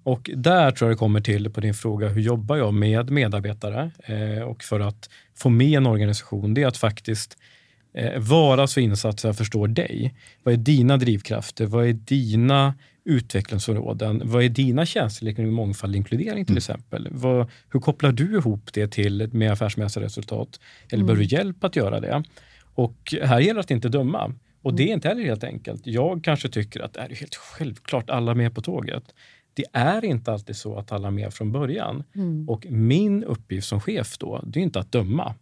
Och 0.02 0.30
där 0.35 0.70
tror 0.70 0.90
jag 0.90 0.96
det 0.96 0.98
kommer 0.98 1.20
till 1.20 1.50
på 1.50 1.61
din 1.61 1.74
fråga, 1.74 2.09
hur 2.09 2.20
jobbar 2.20 2.56
jag 2.56 2.74
med 2.74 3.11
medarbetare? 3.11 3.90
Eh, 4.04 4.42
och 4.42 4.62
för 4.62 4.80
att 4.80 5.11
få 5.35 5.48
med 5.48 5.76
en 5.76 5.87
organisation, 5.87 6.54
det 6.54 6.62
är 6.62 6.66
att 6.66 6.76
faktiskt 6.76 7.38
eh, 7.94 8.20
vara 8.20 8.66
så 8.66 8.80
insatt 8.80 9.20
så 9.20 9.28
jag 9.28 9.37
förstår 9.37 9.68
dig. 9.68 10.14
Vad 10.42 10.54
är 10.54 10.59
dina 10.59 10.96
drivkrafter? 10.96 11.66
Vad 11.66 11.87
är 11.87 11.92
dina 11.92 12.74
utvecklingsområden? 13.06 14.22
Vad 14.24 14.44
är 14.44 14.48
dina 14.48 14.86
känslor 14.86 15.32
kring 15.32 15.52
mångfald 15.52 15.92
och 15.92 15.96
inkludering 15.96 16.44
till 16.44 16.56
exempel? 16.56 17.08
Vad, 17.10 17.50
hur 17.70 17.80
kopplar 17.80 18.12
du 18.12 18.36
ihop 18.36 18.72
det 18.72 18.88
till 18.88 19.28
med 19.32 19.52
affärsmässiga 19.52 20.04
resultat? 20.04 20.60
Eller 20.90 21.04
behöver 21.04 21.24
du 21.24 21.28
hjälp 21.36 21.64
att 21.64 21.76
göra 21.76 22.00
det? 22.00 22.24
Och 22.74 23.14
här 23.22 23.40
gäller 23.40 23.54
det 23.54 23.60
att 23.60 23.70
inte 23.70 23.88
döma. 23.88 24.34
Och 24.62 24.74
det 24.74 24.82
är 24.82 24.92
inte 24.92 25.08
heller 25.08 25.22
helt 25.22 25.44
enkelt. 25.44 25.86
Jag 25.86 26.24
kanske 26.24 26.48
tycker 26.48 26.80
att 26.80 26.92
det 26.92 27.00
är 27.00 27.08
helt 27.08 27.34
självklart 27.34 28.10
alla 28.10 28.34
med 28.34 28.54
på 28.54 28.60
tåget. 28.60 29.14
Det 29.54 29.64
är 29.72 30.04
inte 30.04 30.32
alltid 30.32 30.56
så 30.56 30.78
att 30.78 30.92
alla 30.92 31.08
är 31.08 31.12
med 31.12 31.34
från 31.34 31.52
början. 31.52 32.04
Och 32.48 32.66
min 32.70 33.24
uppgift 33.24 33.68
som 33.68 33.80
chef 33.80 34.18
då, 34.18 34.44
det 34.46 34.60
är 34.60 34.62
inte 34.62 34.80
att 34.80 34.92
döma. 34.92 35.34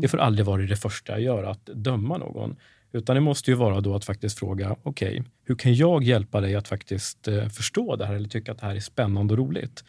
Det 0.00 0.08
får 0.08 0.18
aldrig 0.18 0.46
vara 0.46 0.62
det 0.62 0.76
första 0.76 1.12
jag 1.12 1.22
gör, 1.22 1.44
att 1.44 1.66
döma 1.66 2.18
någon. 2.18 2.56
Utan 2.92 3.16
det 3.16 3.20
måste 3.20 3.50
ju 3.50 3.54
vara 3.54 3.80
då 3.80 3.94
att 3.94 4.04
faktiskt 4.04 4.38
fråga, 4.38 4.76
okej, 4.82 5.24
hur 5.44 5.54
kan 5.54 5.74
jag 5.74 6.02
hjälpa 6.02 6.40
dig 6.40 6.54
att 6.54 6.68
faktiskt 6.68 7.28
eh, 7.28 7.48
förstå 7.48 7.96
det 7.96 8.06
här 8.06 8.14
eller 8.14 8.28
tycka 8.28 8.52
att 8.52 8.58
det 8.58 8.66
här 8.66 8.76
är 8.76 8.80
spännande 8.80 9.34
och 9.34 9.38
roligt? 9.38 9.84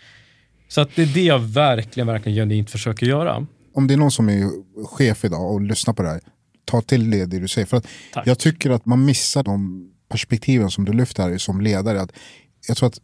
Så 0.67 0.81
att 0.81 0.95
det 0.95 1.01
är 1.01 1.13
det 1.13 1.23
jag 1.23 1.39
verkligen, 1.39 2.07
verkligen 2.07 2.35
genuint 2.35 2.71
försöker 2.71 3.05
göra. 3.05 3.47
Om 3.73 3.87
det 3.87 3.93
är 3.93 3.97
någon 3.97 4.11
som 4.11 4.29
är 4.29 4.49
chef 4.85 5.25
idag 5.25 5.53
och 5.53 5.61
lyssnar 5.61 5.93
på 5.93 6.03
det 6.03 6.09
här, 6.09 6.21
ta 6.65 6.81
till 6.81 7.11
det, 7.11 7.25
det 7.25 7.39
du 7.39 7.47
säger. 7.47 7.65
För 7.65 7.77
att 7.77 7.87
Tack. 8.13 8.27
jag 8.27 8.39
tycker 8.39 8.69
att 8.69 8.85
man 8.85 9.05
missar 9.05 9.43
de 9.43 9.89
perspektiven 10.09 10.71
som 10.71 10.85
du 10.85 10.93
lyfter 10.93 11.23
här 11.23 11.37
som 11.37 11.61
ledare. 11.61 12.01
Att 12.01 12.11
jag 12.67 12.77
tror 12.77 12.87
att 12.87 12.99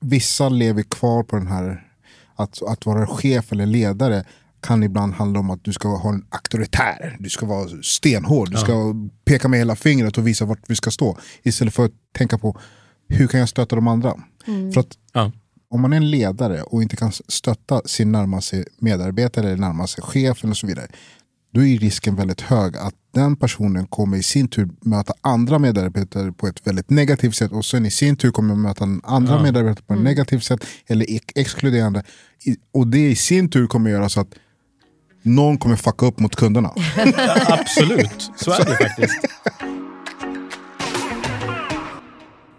vissa 0.00 0.48
lever 0.48 0.82
kvar 0.82 1.22
på 1.22 1.36
den 1.36 1.46
här, 1.46 1.86
att, 2.34 2.62
att 2.62 2.86
vara 2.86 3.06
chef 3.06 3.52
eller 3.52 3.66
ledare 3.66 4.24
kan 4.62 4.82
ibland 4.82 5.12
handla 5.14 5.40
om 5.40 5.50
att 5.50 5.64
du 5.64 5.72
ska 5.72 5.88
ha 5.96 6.10
en 6.14 6.24
auktoritär, 6.30 7.16
du 7.20 7.30
ska 7.30 7.46
vara 7.46 7.68
stenhård, 7.82 8.50
du 8.50 8.56
ska 8.56 8.94
peka 9.24 9.48
med 9.48 9.58
hela 9.58 9.76
fingret 9.76 10.18
och 10.18 10.26
visa 10.26 10.44
vart 10.44 10.58
vi 10.68 10.74
ska 10.76 10.90
stå. 10.90 11.18
Istället 11.42 11.74
för 11.74 11.84
att 11.84 11.92
tänka 12.18 12.38
på 12.38 12.58
hur 13.08 13.26
kan 13.26 13.40
jag 13.40 13.48
stötta 13.48 13.76
de 13.76 13.88
andra? 13.88 14.14
För 14.74 14.80
att 14.80 14.98
Ja. 15.12 15.32
om 15.70 15.80
man 15.80 15.92
är 15.92 15.96
en 15.96 16.10
ledare 16.10 16.62
och 16.62 16.82
inte 16.82 16.96
kan 16.96 17.12
stötta 17.28 17.82
sin 17.86 18.12
närmaste 18.12 18.64
medarbetare 18.78 19.46
eller 19.46 19.56
närmaste 19.56 20.00
chef 20.02 20.44
eller 20.44 20.54
så 20.54 20.66
vidare. 20.66 20.86
Då 21.54 21.64
är 21.64 21.78
risken 21.78 22.16
väldigt 22.16 22.40
hög 22.40 22.76
att 22.76 22.94
den 23.14 23.36
personen 23.36 23.86
kommer 23.86 24.16
i 24.16 24.22
sin 24.22 24.48
tur 24.48 24.68
möta 24.80 25.14
andra 25.20 25.58
medarbetare 25.58 26.32
på 26.32 26.46
ett 26.46 26.66
väldigt 26.66 26.90
negativt 26.90 27.34
sätt 27.36 27.52
och 27.52 27.64
sen 27.64 27.86
i 27.86 27.90
sin 27.90 28.16
tur 28.16 28.30
kommer 28.30 28.54
möta 28.54 28.84
andra 29.04 29.42
medarbetare 29.42 29.84
på 29.86 29.94
ett 29.94 30.00
negativt 30.00 30.44
sätt 30.44 30.64
eller 30.86 31.06
ex- 31.08 31.32
exkluderande. 31.34 32.02
Och 32.72 32.86
det 32.86 33.10
i 33.10 33.16
sin 33.16 33.50
tur 33.50 33.66
kommer 33.66 33.90
göra 33.90 34.08
så 34.08 34.20
att 34.20 34.28
någon 35.22 35.58
kommer 35.58 35.76
fucka 35.76 36.06
upp 36.06 36.20
mot 36.20 36.36
kunderna. 36.36 36.68
Absolut, 37.46 38.30
så 38.36 38.50
är 38.50 38.64
det 38.64 38.76
faktiskt. 38.76 39.26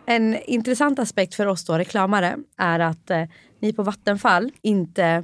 En 0.06 0.36
intressant 0.48 1.00
aspekt 1.00 1.36
för 1.36 1.46
oss 1.46 1.66
då, 1.66 1.74
reklamare 1.74 2.38
är 2.58 2.80
att 2.80 3.10
eh, 3.10 3.24
ni 3.60 3.74
på 3.74 3.84
Vattenfall 3.84 4.52
inte 4.62 5.24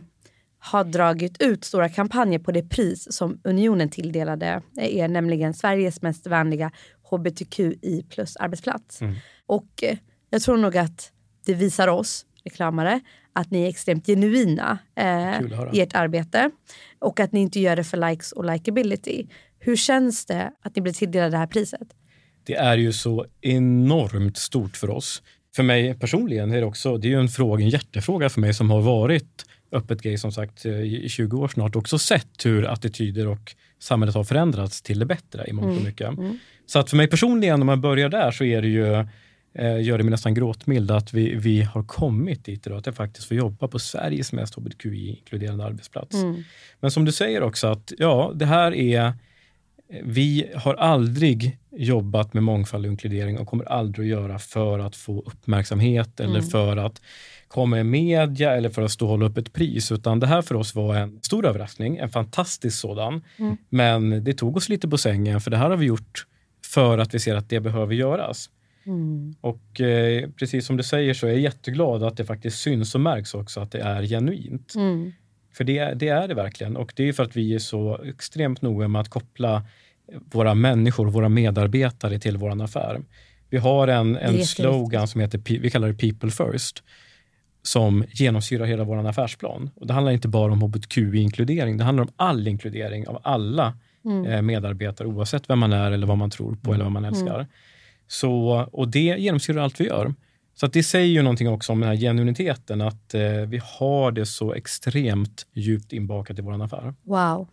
har 0.59 0.83
dragit 0.83 1.41
ut 1.41 1.65
stora 1.65 1.89
kampanjer 1.89 2.39
på 2.39 2.51
det 2.51 2.69
pris 2.69 3.13
som 3.13 3.39
Unionen 3.43 3.89
tilldelade 3.89 4.61
er, 4.77 5.07
nämligen 5.07 5.53
Sveriges 5.53 6.01
mest 6.01 6.27
vänliga 6.27 6.71
hbtqi 7.11 8.03
plus 8.09 8.35
arbetsplats. 8.35 9.01
Mm. 9.01 9.15
Och 9.45 9.83
eh, 9.83 9.97
jag 10.29 10.41
tror 10.41 10.57
nog 10.57 10.77
att 10.77 11.11
det 11.45 11.53
visar 11.53 11.87
oss 11.87 12.25
reklamare 12.43 12.99
att 13.33 13.51
ni 13.51 13.63
är 13.63 13.69
extremt 13.69 14.05
genuina 14.05 14.79
eh, 14.95 15.41
i 15.73 15.81
ert 15.81 15.95
arbete 15.95 16.51
och 16.99 17.19
att 17.19 17.31
ni 17.31 17.39
inte 17.39 17.59
gör 17.59 17.75
det 17.75 17.83
för 17.83 18.09
likes 18.09 18.31
och 18.31 18.45
likability. 18.45 19.25
Hur 19.59 19.75
känns 19.75 20.25
det 20.25 20.51
att 20.61 20.75
ni 20.75 20.81
blir 20.81 20.93
tilldelade 20.93 21.31
det 21.31 21.37
här 21.37 21.47
priset? 21.47 21.87
Det 22.43 22.55
är 22.55 22.77
ju 22.77 22.93
så 22.93 23.25
enormt 23.41 24.37
stort 24.37 24.77
för 24.77 24.89
oss. 24.89 25.23
För 25.55 25.63
mig 25.63 25.93
personligen 25.93 26.51
är 26.51 26.59
det 26.59 26.65
också, 26.65 26.97
det 26.97 27.13
är 27.13 27.17
en 27.17 27.27
fråga, 27.27 27.63
en 27.63 27.69
hjärtefråga 27.69 28.29
för 28.29 28.41
mig 28.41 28.53
som 28.53 28.69
har 28.69 28.81
varit 28.81 29.45
öppet 29.71 30.01
gay 30.01 30.17
som 30.17 30.31
sagt 30.31 30.65
i 30.65 31.05
i 31.05 31.09
20 31.09 31.37
år 31.37 31.47
snart. 31.47 31.75
Också 31.75 31.99
sett 31.99 32.45
hur 32.45 32.65
attityder 32.65 33.27
och 33.27 33.55
samhället 33.79 34.15
har 34.15 34.23
förändrats 34.23 34.81
till 34.81 34.99
det 34.99 35.05
bättre 35.05 35.45
i 35.47 35.53
mångt 35.53 35.77
och 35.77 35.83
mycket. 35.83 36.09
Så 36.65 36.79
att 36.79 36.89
för 36.89 36.97
mig 36.97 37.07
personligen, 37.07 37.61
om 37.61 37.65
man 37.65 37.81
börjar 37.81 38.09
där, 38.09 38.31
så 38.31 38.43
är 38.43 38.61
det 38.61 38.67
ju, 38.67 38.93
eh, 38.93 39.05
gör 39.59 39.97
det 39.97 40.03
mig 40.03 40.11
nästan 40.11 40.33
gråtmild 40.33 40.91
att 40.91 41.13
vi, 41.13 41.35
vi 41.35 41.61
har 41.61 41.83
kommit 41.83 42.45
dit 42.45 42.67
idag, 42.67 42.79
att 42.79 42.85
jag 42.85 42.95
faktiskt 42.95 43.27
får 43.27 43.37
jobba 43.37 43.67
på 43.67 43.79
Sveriges 43.79 44.33
mest 44.33 44.55
hbtqi-inkluderande 44.55 45.65
arbetsplats. 45.65 46.15
Men 46.79 46.91
som 46.91 47.05
du 47.05 47.11
säger 47.11 47.43
också 47.43 47.67
att 47.67 47.93
ja, 47.97 48.31
det 48.35 48.45
här 48.45 48.73
är 48.73 49.13
vi 50.03 50.51
har 50.55 50.73
aldrig 50.73 51.57
jobbat 51.71 52.33
med 52.33 52.43
mångfald 52.43 52.85
och 52.85 52.91
inkludering 52.91 53.37
och 53.37 53.47
kommer 53.47 53.65
aldrig 53.65 54.13
att 54.13 54.21
göra 54.21 54.39
för 54.39 54.79
att 54.79 54.95
få 54.95 55.19
uppmärksamhet 55.19 56.19
eller 56.19 56.41
för 56.41 56.77
att 56.77 57.01
komma 57.47 57.79
i 57.79 57.83
media 57.83 58.55
eller 58.55 58.69
för 58.69 58.81
att 58.81 58.91
stå 58.91 59.05
och 59.05 59.11
hålla 59.11 59.25
upp 59.25 59.37
ett 59.37 59.53
pris. 59.53 59.91
Utan 59.91 60.19
det 60.19 60.27
här 60.27 60.41
för 60.41 60.55
oss 60.55 60.75
var 60.75 60.95
en 60.95 61.19
stor 61.21 61.45
överraskning, 61.45 61.97
en 61.97 62.09
fantastisk 62.09 62.79
sådan. 62.79 63.21
Men 63.69 64.23
det 64.23 64.33
tog 64.33 64.57
oss 64.57 64.69
lite 64.69 64.87
på 64.87 64.97
sängen 64.97 65.41
för 65.41 65.51
det 65.51 65.57
här 65.57 65.69
har 65.69 65.77
vi 65.77 65.85
gjort 65.85 66.25
för 66.65 66.97
att 66.97 67.13
vi 67.13 67.19
ser 67.19 67.35
att 67.35 67.49
det 67.49 67.59
behöver 67.59 67.93
göras. 67.93 68.49
Och 69.41 69.81
eh, 69.81 70.29
precis 70.29 70.65
som 70.65 70.77
du 70.77 70.83
säger 70.83 71.13
så 71.13 71.27
är 71.27 71.31
jag 71.31 71.39
jätteglad 71.39 72.03
att 72.03 72.17
det 72.17 72.25
faktiskt 72.25 72.59
syns 72.59 72.95
och 72.95 73.01
märks 73.01 73.33
också 73.33 73.59
att 73.59 73.71
det 73.71 73.79
är 73.79 74.03
genuint. 74.03 74.73
För 75.53 75.63
det, 75.63 75.93
det 75.93 76.07
är 76.07 76.27
det 76.27 76.33
verkligen. 76.33 76.77
Och 76.77 76.93
det 76.95 77.09
är 77.09 77.13
för 77.13 77.23
att 77.23 77.35
vi 77.35 77.55
är 77.55 77.59
så 77.59 78.01
extremt 78.03 78.61
noga 78.61 78.87
med 78.87 79.01
att 79.01 79.09
koppla 79.09 79.63
våra 80.31 80.53
människor, 80.53 81.07
våra 81.09 81.29
medarbetare 81.29 82.19
till 82.19 82.37
vår 82.37 82.63
affär. 82.63 83.01
Vi 83.49 83.57
har 83.57 83.87
en, 83.87 84.17
en 84.17 84.45
slogan 84.45 85.07
som 85.07 85.21
heter, 85.21 85.59
vi 85.59 85.69
kallar 85.69 85.87
det 85.87 85.93
People 85.93 86.31
First, 86.31 86.83
som 87.61 88.03
genomsyrar 88.09 88.65
hela 88.65 88.83
vår 88.83 89.07
affärsplan. 89.07 89.69
Och 89.75 89.87
det 89.87 89.93
handlar 89.93 90.11
inte 90.11 90.27
bara 90.27 90.51
om 90.51 90.61
hbtq-inkludering, 90.61 91.77
det 91.77 91.83
handlar 91.83 92.03
om 92.03 92.11
all 92.15 92.47
inkludering 92.47 93.07
av 93.07 93.19
alla 93.23 93.73
eh, 94.25 94.41
medarbetare 94.41 95.07
oavsett 95.07 95.49
vem 95.49 95.59
man 95.59 95.73
är 95.73 95.91
eller 95.91 96.07
vad 96.07 96.17
man 96.17 96.29
tror 96.29 96.55
på 96.55 96.73
eller 96.73 96.83
vad 96.83 96.93
man 96.93 97.05
älskar. 97.05 97.47
Så, 98.09 98.65
och 98.71 98.87
det 98.87 98.99
genomsyrar 98.99 99.61
allt 99.61 99.79
vi 99.79 99.85
gör. 99.85 100.13
Så 100.55 100.65
att 100.65 100.73
det 100.73 100.83
säger 100.83 101.07
ju 101.07 101.21
någonting 101.21 101.49
också 101.49 101.71
om 101.71 101.79
den 101.79 101.89
här 101.89 101.95
genuiniteten, 101.95 102.81
att 102.81 103.13
eh, 103.13 103.21
vi 103.21 103.61
har 103.63 104.11
det 104.11 104.25
så 104.25 104.53
extremt 104.53 105.45
djupt 105.53 105.93
inbakat 105.93 106.39
i 106.39 106.41
vår 106.41 106.63
affär. 106.63 106.93
Wow. 107.03 107.47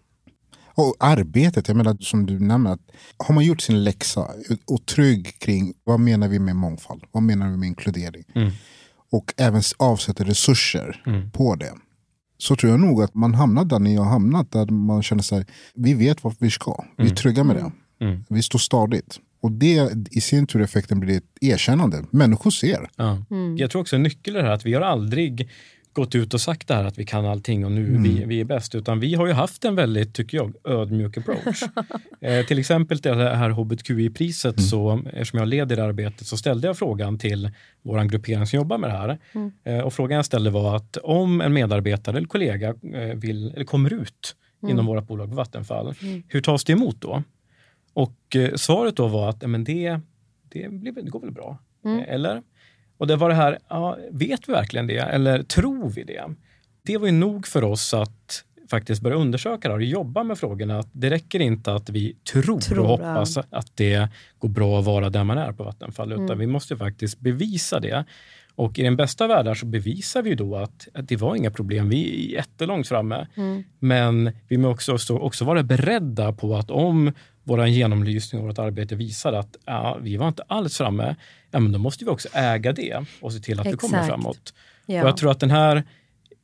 Och 0.75 0.97
arbetet, 0.99 1.69
jag 1.69 1.77
menar 1.77 1.97
som 2.01 2.27
du 2.27 2.40
nämner, 2.40 2.73
att 2.73 2.81
har 3.16 3.35
man 3.35 3.45
gjort 3.45 3.61
sin 3.61 3.85
läxa 3.85 4.29
och 4.66 4.87
trygg 4.87 5.38
kring 5.38 5.75
vad 5.85 6.01
menar 6.01 6.29
vi 6.29 6.38
med 6.38 6.57
mångfald, 6.57 7.05
vad 7.12 7.23
menar 7.23 7.51
vi 7.51 7.57
med 7.57 7.66
inkludering 7.66 8.25
och 9.12 9.35
även 9.37 9.62
avsätter 9.77 10.25
resurser 10.25 11.03
på 11.33 11.55
det. 11.55 11.73
Så 12.38 12.57
tror 12.57 12.71
jag 12.71 12.81
nog 12.81 13.03
att 13.03 13.14
man 13.14 13.35
hamnar 13.35 13.64
där 13.64 13.79
ni 13.79 13.97
har 13.97 14.05
hamnat, 14.05 14.53
där 14.53 14.66
man 14.66 15.03
känner 15.03 15.23
sig, 15.23 15.47
vi 15.75 15.95
vet 15.95 16.25
vart 16.25 16.37
vi 16.38 16.51
ska, 16.51 16.85
vi 16.97 17.11
är 17.11 17.14
trygga 17.14 17.45
med 17.45 17.57
det, 17.57 17.73
vi 18.29 18.42
står 18.42 18.59
stadigt. 18.59 19.21
Och 19.40 19.53
det 19.53 19.92
i 20.11 20.20
sin 20.20 20.46
tur 20.46 20.62
effekten 20.62 21.01
blir 21.01 21.16
ett 21.16 21.25
erkännande. 21.40 22.05
Människor 22.11 22.51
ser. 22.51 22.90
Ja. 22.96 23.22
Jag 23.59 23.70
tror 23.70 23.83
också 23.83 23.96
en 23.96 24.03
nyckel 24.03 24.37
är 24.37 24.42
här 24.42 24.51
att 24.51 24.66
vi 24.66 24.75
har 24.75 24.81
aldrig 24.83 25.49
gått 25.96 26.14
ut 26.14 26.35
och 26.35 26.40
sagt 26.40 26.68
det 26.68 26.75
här 26.75 26.85
att 26.85 26.99
vi 26.99 27.05
kan 27.05 27.27
allting 27.27 27.64
och 27.64 27.72
nu 27.72 27.99
vi, 27.99 28.25
vi 28.25 28.40
är 28.40 28.44
bäst. 28.44 28.75
Utan 28.75 29.01
vi 29.01 29.14
har 29.14 29.27
ju 29.27 29.33
haft 29.33 29.64
en 29.64 29.75
väldigt, 29.75 30.14
tycker 30.14 30.38
jag, 30.38 30.55
ödmjuk 30.64 31.18
approach. 31.18 31.62
eh, 32.20 32.46
till 32.46 32.59
exempel 32.59 32.99
det 32.99 33.14
här 33.14 33.51
hbtqi-priset, 33.51 34.62
så, 34.62 35.03
eftersom 35.12 35.38
jag 35.38 35.49
leder 35.49 35.77
det 35.77 35.85
arbetet, 35.85 36.27
så 36.27 36.37
ställde 36.37 36.66
jag 36.66 36.79
frågan 36.79 37.18
till 37.18 37.51
vår 37.83 38.05
gruppering 38.05 38.46
som 38.46 38.57
jobbar 38.57 38.79
med 38.79 38.90
det 38.90 38.96
här. 38.96 39.18
Eh, 39.64 39.81
och 39.81 39.92
frågan 39.92 40.16
jag 40.16 40.25
ställde 40.25 40.51
var 40.51 40.77
att 40.77 40.96
om 40.96 41.40
en 41.40 41.53
medarbetare 41.53 42.16
eller 42.16 42.29
kollega 42.29 42.68
eh, 42.68 43.14
vill, 43.14 43.53
eller 43.55 43.64
kommer 43.64 43.92
ut 43.92 44.37
inom 44.68 44.87
vårt 44.87 45.07
bolag 45.07 45.29
på 45.29 45.35
Vattenfall, 45.35 45.94
hur 46.29 46.40
tas 46.40 46.64
det 46.64 46.72
emot 46.72 47.01
då? 47.01 47.22
Och 47.96 48.37
eh, 48.37 48.54
svaret 48.54 48.96
då 48.96 49.06
var 49.06 49.28
att 49.28 49.48
men 49.48 49.64
det, 49.64 50.00
det, 50.48 50.68
blir, 50.72 50.92
det 50.92 51.11
går 51.11 51.20
väl 51.20 51.30
bra. 51.30 51.59
Eh, 51.85 52.14
Eller? 52.14 52.42
Och 52.98 53.06
det 53.06 53.16
var 53.16 53.28
det 53.28 53.35
här, 53.35 53.59
ja, 53.68 53.98
vet 54.11 54.48
vi 54.48 54.52
verkligen 54.52 54.87
det? 54.87 54.98
Eller 54.98 55.42
tror 55.42 55.90
vi 55.90 56.04
det? 56.04 56.24
Det 56.82 56.98
var 56.98 57.06
ju 57.06 57.12
nog 57.12 57.46
för 57.46 57.64
oss 57.64 57.94
att 57.94 58.44
faktiskt 58.70 59.02
börja 59.02 59.16
undersöka 59.16 59.68
det 59.68 59.74
här 59.74 59.78
och 59.78 59.85
jobba 59.85 60.22
med 60.22 60.38
frågorna. 60.38 60.78
Att 60.78 60.88
Det 60.92 61.11
räcker 61.11 61.40
inte 61.40 61.74
att 61.74 61.90
vi 61.90 62.16
tror, 62.32 62.61
Tror, 62.61 62.78
och 62.78 62.87
hoppas 62.87 63.37
att 63.37 63.76
det 63.76 64.09
går 64.38 64.48
bra 64.48 64.78
att 64.78 64.85
vara 64.85 65.11
där 65.11 65.24
man 65.24 65.38
är 65.38 65.52
på 65.52 65.64
Vattenfall, 65.64 66.12
utan 66.12 66.38
vi 66.38 66.46
måste 66.46 66.76
faktiskt 66.76 67.20
bevisa 67.20 67.80
det. 67.80 68.04
Och 68.54 68.78
i 68.78 68.82
den 68.82 68.96
bästa 68.96 69.26
världen 69.26 69.54
så 69.56 69.66
bevisar 69.66 70.22
vi 70.22 70.30
ju 70.30 70.37
då 70.37 70.56
att, 70.56 70.88
att 70.94 71.09
det 71.09 71.16
var 71.16 71.37
inga 71.37 71.50
problem. 71.50 71.88
Vi 71.88 72.26
är 72.26 72.32
jättelångt 72.32 72.88
framme. 72.88 73.26
Men 73.78 74.30
vi 74.48 74.59
måste 74.59 74.92
också, 74.92 75.16
också 75.18 75.44
vara 75.44 75.62
beredda 75.62 76.32
på 76.32 76.56
att 76.56 76.70
om 76.70 77.12
vår 77.46 77.66
genomlysning 77.66 78.40
och 78.40 78.48
vårt 78.48 78.59
arbete 78.59 78.94
visar 78.94 79.32
att 79.32 79.56
ja, 79.64 79.98
vi 80.02 80.16
var 80.16 80.28
inte 80.28 80.42
alls 80.42 80.76
framme, 80.76 81.16
ja, 81.50 81.61
men 81.61 81.72
då 81.72 81.78
måste 81.78 82.04
vi 82.04 82.11
också 82.11 82.28
äga 82.32 82.72
det 82.72 83.04
och 83.20 83.32
se 83.32 83.40
till 83.40 83.61
att 83.61 83.66
vi 83.66 83.76
kommer 83.76 83.98
Exakt. 83.98 84.09
framåt. 84.09 84.54
Ja. 84.87 85.02
Och 85.02 85.09
jag 85.09 85.16
tror 85.16 85.30
att 85.30 85.40
den 85.40 85.50
här 85.50 85.85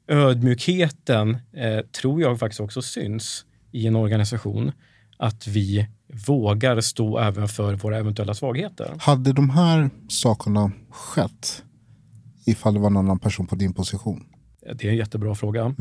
ödmjukheten 0.08 1.36
eh, 1.52 1.80
tror 1.80 2.22
jag 2.22 2.38
faktiskt 2.38 2.60
också 2.60 2.82
syns 2.82 3.44
i 3.72 3.86
en 3.86 3.96
organisation. 3.96 4.72
Att 5.16 5.46
vi 5.46 5.86
vågar 6.26 6.80
stå 6.80 7.18
även 7.18 7.48
för 7.48 7.74
våra 7.74 7.98
eventuella 7.98 8.34
svagheter. 8.34 8.94
Hade 8.98 9.32
de 9.32 9.50
här 9.50 9.90
sakerna 10.08 10.72
skett 10.90 11.62
ifall 12.46 12.74
det 12.74 12.80
var 12.80 12.90
en 12.90 12.96
annan 12.96 13.18
person 13.18 13.46
på 13.46 13.54
din 13.54 13.74
position? 13.74 14.24
Det 14.74 14.84
är 14.84 14.90
en 14.90 14.96
jättebra 14.96 15.34
fråga. 15.34 15.74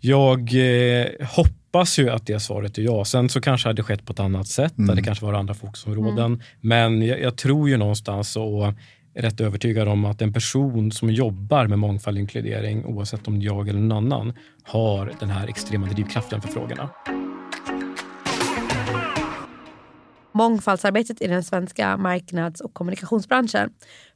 Jag 0.00 0.40
eh, 0.40 1.06
hoppas 1.28 1.57
ju 1.98 2.10
att 2.10 2.26
det 2.26 2.40
svaret 2.40 2.78
är 2.78 2.82
ja. 2.82 3.04
Sen 3.04 3.28
så 3.28 3.40
kanske 3.40 3.72
det 3.72 3.82
skett 3.82 4.06
på 4.06 4.12
ett 4.12 4.20
annat 4.20 4.46
sätt. 4.46 4.72
Där 4.76 4.94
det 4.94 5.02
kanske 5.02 5.24
var 5.24 5.32
andra 5.32 5.54
fokusområden. 5.54 6.42
Men 6.60 7.02
jag, 7.02 7.20
jag 7.20 7.36
tror 7.36 7.68
ju 7.68 7.76
någonstans 7.76 8.36
och 8.36 8.74
är 9.14 9.22
rätt 9.22 9.40
övertygad 9.40 9.88
om 9.88 10.04
att 10.04 10.22
en 10.22 10.32
person 10.32 10.92
som 10.92 11.10
jobbar 11.10 11.66
med 11.66 11.78
mångfald 11.78 12.16
och 12.16 12.20
inkludering, 12.20 12.84
oavsett 12.84 13.28
om 13.28 13.38
det 13.38 13.44
är 13.44 13.46
jag 13.46 13.68
eller 13.68 13.80
någon 13.80 14.12
annan, 14.12 14.32
har 14.62 15.12
den 15.20 15.30
här 15.30 15.48
extrema 15.48 15.86
drivkraften 15.86 16.40
för 16.40 16.48
frågorna. 16.48 16.90
Mångfaldsarbetet 20.32 21.22
i 21.22 21.26
den 21.26 21.44
svenska 21.44 21.96
marknads 21.96 22.60
och 22.60 22.74
kommunikationsbranschen 22.74 23.70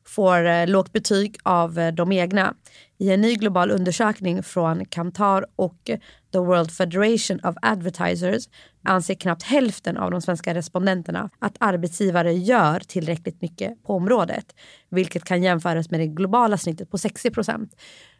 får 0.05 0.45
eh, 0.47 0.67
lågt 0.67 0.93
betyg 0.93 1.37
av 1.43 1.79
eh, 1.79 1.93
de 1.93 2.13
egna. 2.13 2.55
I 2.99 3.11
en 3.11 3.21
ny 3.21 3.35
global 3.35 3.71
undersökning 3.71 4.43
från 4.43 4.85
Kantar 4.85 5.47
och 5.57 5.91
The 6.33 6.39
World 6.39 6.71
Federation 6.71 7.41
of 7.45 7.57
Advertisers 7.63 8.49
anser 8.85 9.15
knappt 9.15 9.43
hälften 9.43 9.97
av 9.97 10.11
de 10.11 10.23
svenska 10.23 10.55
respondenterna 10.55 11.31
att 11.39 11.57
arbetsgivare 11.61 12.33
gör 12.33 12.81
tillräckligt 12.81 13.43
mycket 13.43 13.83
på 13.83 13.95
området, 13.95 14.55
vilket 14.89 15.25
kan 15.25 15.43
jämföras 15.43 15.91
med 15.91 16.01
det 16.01 16.07
globala 16.07 16.59
snittet 16.59 16.91
på 16.91 16.99
60 16.99 17.31
procent. 17.31 17.77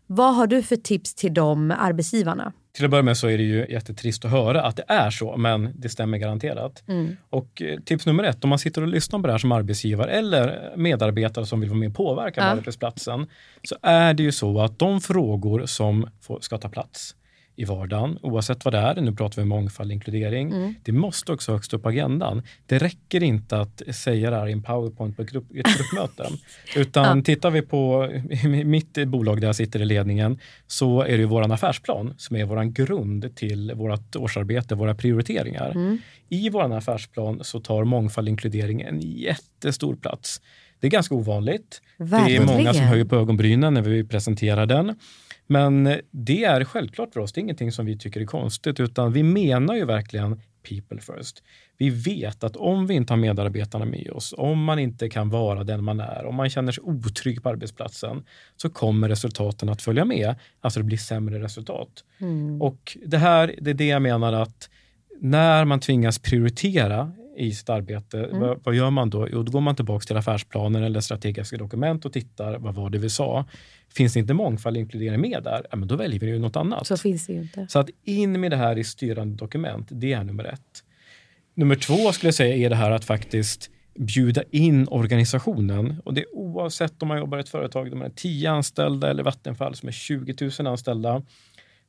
Vad 0.07 0.35
har 0.35 0.47
du 0.47 0.63
för 0.63 0.77
tips 0.77 1.15
till 1.15 1.35
de 1.35 1.71
arbetsgivarna? 1.71 2.53
Till 2.77 2.85
att 2.85 2.91
börja 2.91 3.03
med 3.03 3.17
så 3.17 3.29
är 3.29 3.39
det 3.39 3.45
ju 3.45 3.67
jättetrist 3.71 4.25
att 4.25 4.31
höra 4.31 4.63
att 4.63 4.77
det 4.77 4.85
är 4.89 5.11
så, 5.11 5.37
men 5.37 5.71
det 5.75 5.89
stämmer 5.89 6.19
garanterat. 6.19 6.83
Och 7.31 7.63
eh, 7.63 7.81
tips 7.81 8.07
nummer 8.07 8.25
ett, 8.25 8.45
om 8.45 8.51
man 8.51 8.59
sitter 8.59 8.83
och 8.83 8.89
lyssnar 8.89 9.19
på 9.21 9.27
det 9.27 9.33
här 9.33 9.39
som 9.39 9.53
arbetsgivare 9.53 10.11
eller 10.11 10.73
medarbetare 10.77 11.47
som 11.47 11.61
vill 11.61 11.69
vara 11.69 11.79
med 11.79 11.89
och 11.89 11.95
påverka 11.95 12.41
på 12.41 12.47
Ja. 12.47 12.51
arbetsplatsen, 12.51 13.27
så 13.63 13.77
är 13.83 14.15
det 14.15 14.23
ju 14.23 14.33
så 14.33 14.61
att 14.61 14.79
de 14.79 15.01
frågor 15.01 15.67
som 15.67 16.11
får, 16.21 16.41
ska 16.41 16.59
ta 16.59 16.69
plats 16.69 17.15
i 17.57 17.65
vardagen, 17.65 18.19
oavsett 18.23 18.65
vad 18.65 18.75
det 18.75 18.79
är, 18.79 19.01
nu 19.01 19.13
pratar 19.13 19.37
vi 19.37 19.43
om 19.43 19.49
mångfald 19.49 19.91
och 19.91 19.93
inkludering, 19.93 20.75
det 20.83 20.93
måste 20.93 21.33
också 21.33 21.53
högst 21.53 21.75
upp 21.75 21.83
på 21.83 21.89
agendan. 21.89 22.43
Det 22.67 22.79
räcker 22.79 23.23
inte 23.23 23.61
att 23.61 23.83
säga 23.95 24.31
det 24.31 24.37
här 24.37 24.49
i 24.49 24.53
en 24.53 24.63
powerpoint 24.63 25.17
på 25.17 25.23
ett, 25.23 25.31
grupp, 25.31 25.45
ett 25.55 25.77
gruppmöte. 25.77 26.31
Utan 26.77 27.23
tittar 27.23 27.51
vi 27.51 27.63
på 27.63 28.11
mitt 28.65 29.07
bolag 29.07 29.41
där 29.41 29.49
jag 29.49 29.57
sitter 29.57 29.83
i 29.83 29.85
ledningen 29.85 30.39
så 30.67 31.03
är 31.03 31.13
det 31.13 31.17
ju 31.17 31.25
vår 31.25 31.53
affärsplan 31.53 32.15
som 32.17 32.37
är 32.37 32.45
vår 32.45 32.65
grund 32.65 33.37
till 33.37 33.73
vårt 33.75 34.17
årsarbete, 34.17 34.75
våra 34.75 34.95
prioriteringar. 34.95 35.99
I 36.29 36.51
vår 36.51 36.73
affärsplan 36.73 37.45
så 37.45 37.61
tar 37.61 37.85
mångfald 37.85 38.29
och 38.29 38.31
inkludering 38.31 38.81
en 38.81 39.01
jättestor 39.01 39.97
plats. 39.97 40.41
Det 40.83 40.89
är 40.89 40.91
ganska 40.91 41.15
ovanligt. 41.15 41.83
Det 41.99 42.05
är 42.05 42.09
Verkligen. 42.09 42.47
många 42.47 42.75
som 42.75 42.85
höjer 42.85 43.05
på 43.05 43.17
ögonbrynen 43.17 43.75
när 43.75 43.83
vi 43.83 44.05
presenterar 44.05 44.67
den. 44.67 44.99
Men 45.47 46.01
det 46.11 46.45
är 46.45 46.65
självklart 46.65 47.13
för 47.13 47.21
oss. 47.21 47.33
Det 47.33 47.39
är 47.39 47.43
ingenting 47.43 47.73
som 47.73 47.87
vi 47.87 47.99
tycker 47.99 48.21
är 48.21 48.25
konstigt, 48.25 48.81
utan 48.81 49.13
vi 49.13 49.23
menar 49.23 49.75
ju 49.75 49.85
verkligen 49.85 50.41
people 50.69 51.01
first. 51.01 51.43
Vi 51.79 51.91
vet 51.91 52.45
att 52.45 52.57
om 52.57 52.87
vi 52.87 52.95
inte 52.95 53.13
har 53.13 53.19
medarbetarna 53.19 53.85
med 53.85 54.11
oss, 54.11 54.35
om 54.39 54.65
man 54.65 54.79
inte 54.79 55.09
kan 55.09 55.31
vara 55.31 55.65
den 55.65 55.85
man 55.85 56.01
är, 56.01 56.25
om 56.25 56.35
man 56.35 56.51
känner 56.51 56.73
sig 56.73 56.83
otrygg 56.85 57.43
på 57.43 57.49
arbetsplatsen, 57.49 58.25
så 58.57 58.71
kommer 58.71 59.09
resultaten 59.09 59.69
att 59.69 59.83
följa 59.83 60.05
med. 60.05 60.35
Alltså 60.61 60.81
det 60.81 60.85
blir 60.85 60.99
sämre 60.99 61.43
resultat. 61.43 62.05
Och 62.61 62.97
det 63.07 63.19
här, 63.19 63.55
det 63.61 63.71
är 63.71 63.75
det 63.75 63.87
jag 63.87 64.03
menar 64.03 64.33
att 64.33 64.71
när 65.21 65.65
man 65.65 65.81
tvingas 65.81 66.19
prioritera 66.19 67.13
i 67.37 67.53
sitt 67.53 67.69
arbete, 67.69 68.29
vad, 68.33 68.61
vad 68.65 68.75
gör 68.75 68.91
man 68.91 69.11
då? 69.11 69.29
Jo, 69.33 69.43
då 69.43 69.53
går 69.53 69.61
man 69.61 69.77
tillbaka 69.77 70.05
till 70.05 70.17
affärsplaner 70.17 70.83
eller 70.83 71.01
strategiska 71.01 71.57
dokument 71.57 72.05
och 72.05 72.13
tittar, 72.13 72.59
vad 72.59 72.75
var 72.75 72.91
det 72.91 72.99
vi 72.99 73.11
sa? 73.11 73.45
Finns 73.95 74.13
det 74.13 74.21
inte 74.21 74.35
mångfald 74.35 74.77
inkludering 74.77 75.21
med 75.21 75.43
där, 75.43 75.67
ja, 75.71 75.77
men 75.77 75.89
då 75.89 75.97
väljer 75.97 76.21
vi 76.21 76.27
ju 76.27 76.39
något 76.39 76.57
annat. 76.57 76.87
Så 76.87 76.97
finns 76.97 77.27
det 77.27 77.33
inte. 77.33 77.67
Så 77.69 77.79
att 77.79 77.91
in 78.05 78.41
med 78.41 78.51
det 78.51 78.57
här 78.57 78.79
i 78.79 78.85
styrande 78.85 79.37
dokument, 79.37 79.89
det 79.91 80.13
är 80.13 80.25
nummer 80.25 80.45
ett. 80.45 80.85
Nummer 81.55 81.75
två 81.75 82.13
skulle 82.13 82.29
jag 82.29 82.35
säga 82.35 82.57
är 82.57 82.71
det 82.71 82.77
här 82.77 82.91
att 82.91 83.05
faktiskt 83.05 83.71
bjuda 83.99 84.43
in 84.51 84.89
organisationen. 84.89 86.03
Och 86.05 86.15
det 86.15 86.21
är 86.21 86.35
oavsett 86.35 87.03
om 87.03 87.09
man 87.09 87.19
jobbar 87.19 87.39
i 87.39 87.41
ett 87.41 87.49
företag 87.49 87.91
där 87.91 87.97
man 87.97 88.07
är 88.07 88.13
10 88.17 88.51
anställda 88.51 89.11
eller 89.11 89.23
Vattenfall 89.23 89.75
som 89.75 89.89
är 89.89 89.93
20 89.93 90.51
000 90.59 90.67
anställda. 90.67 91.23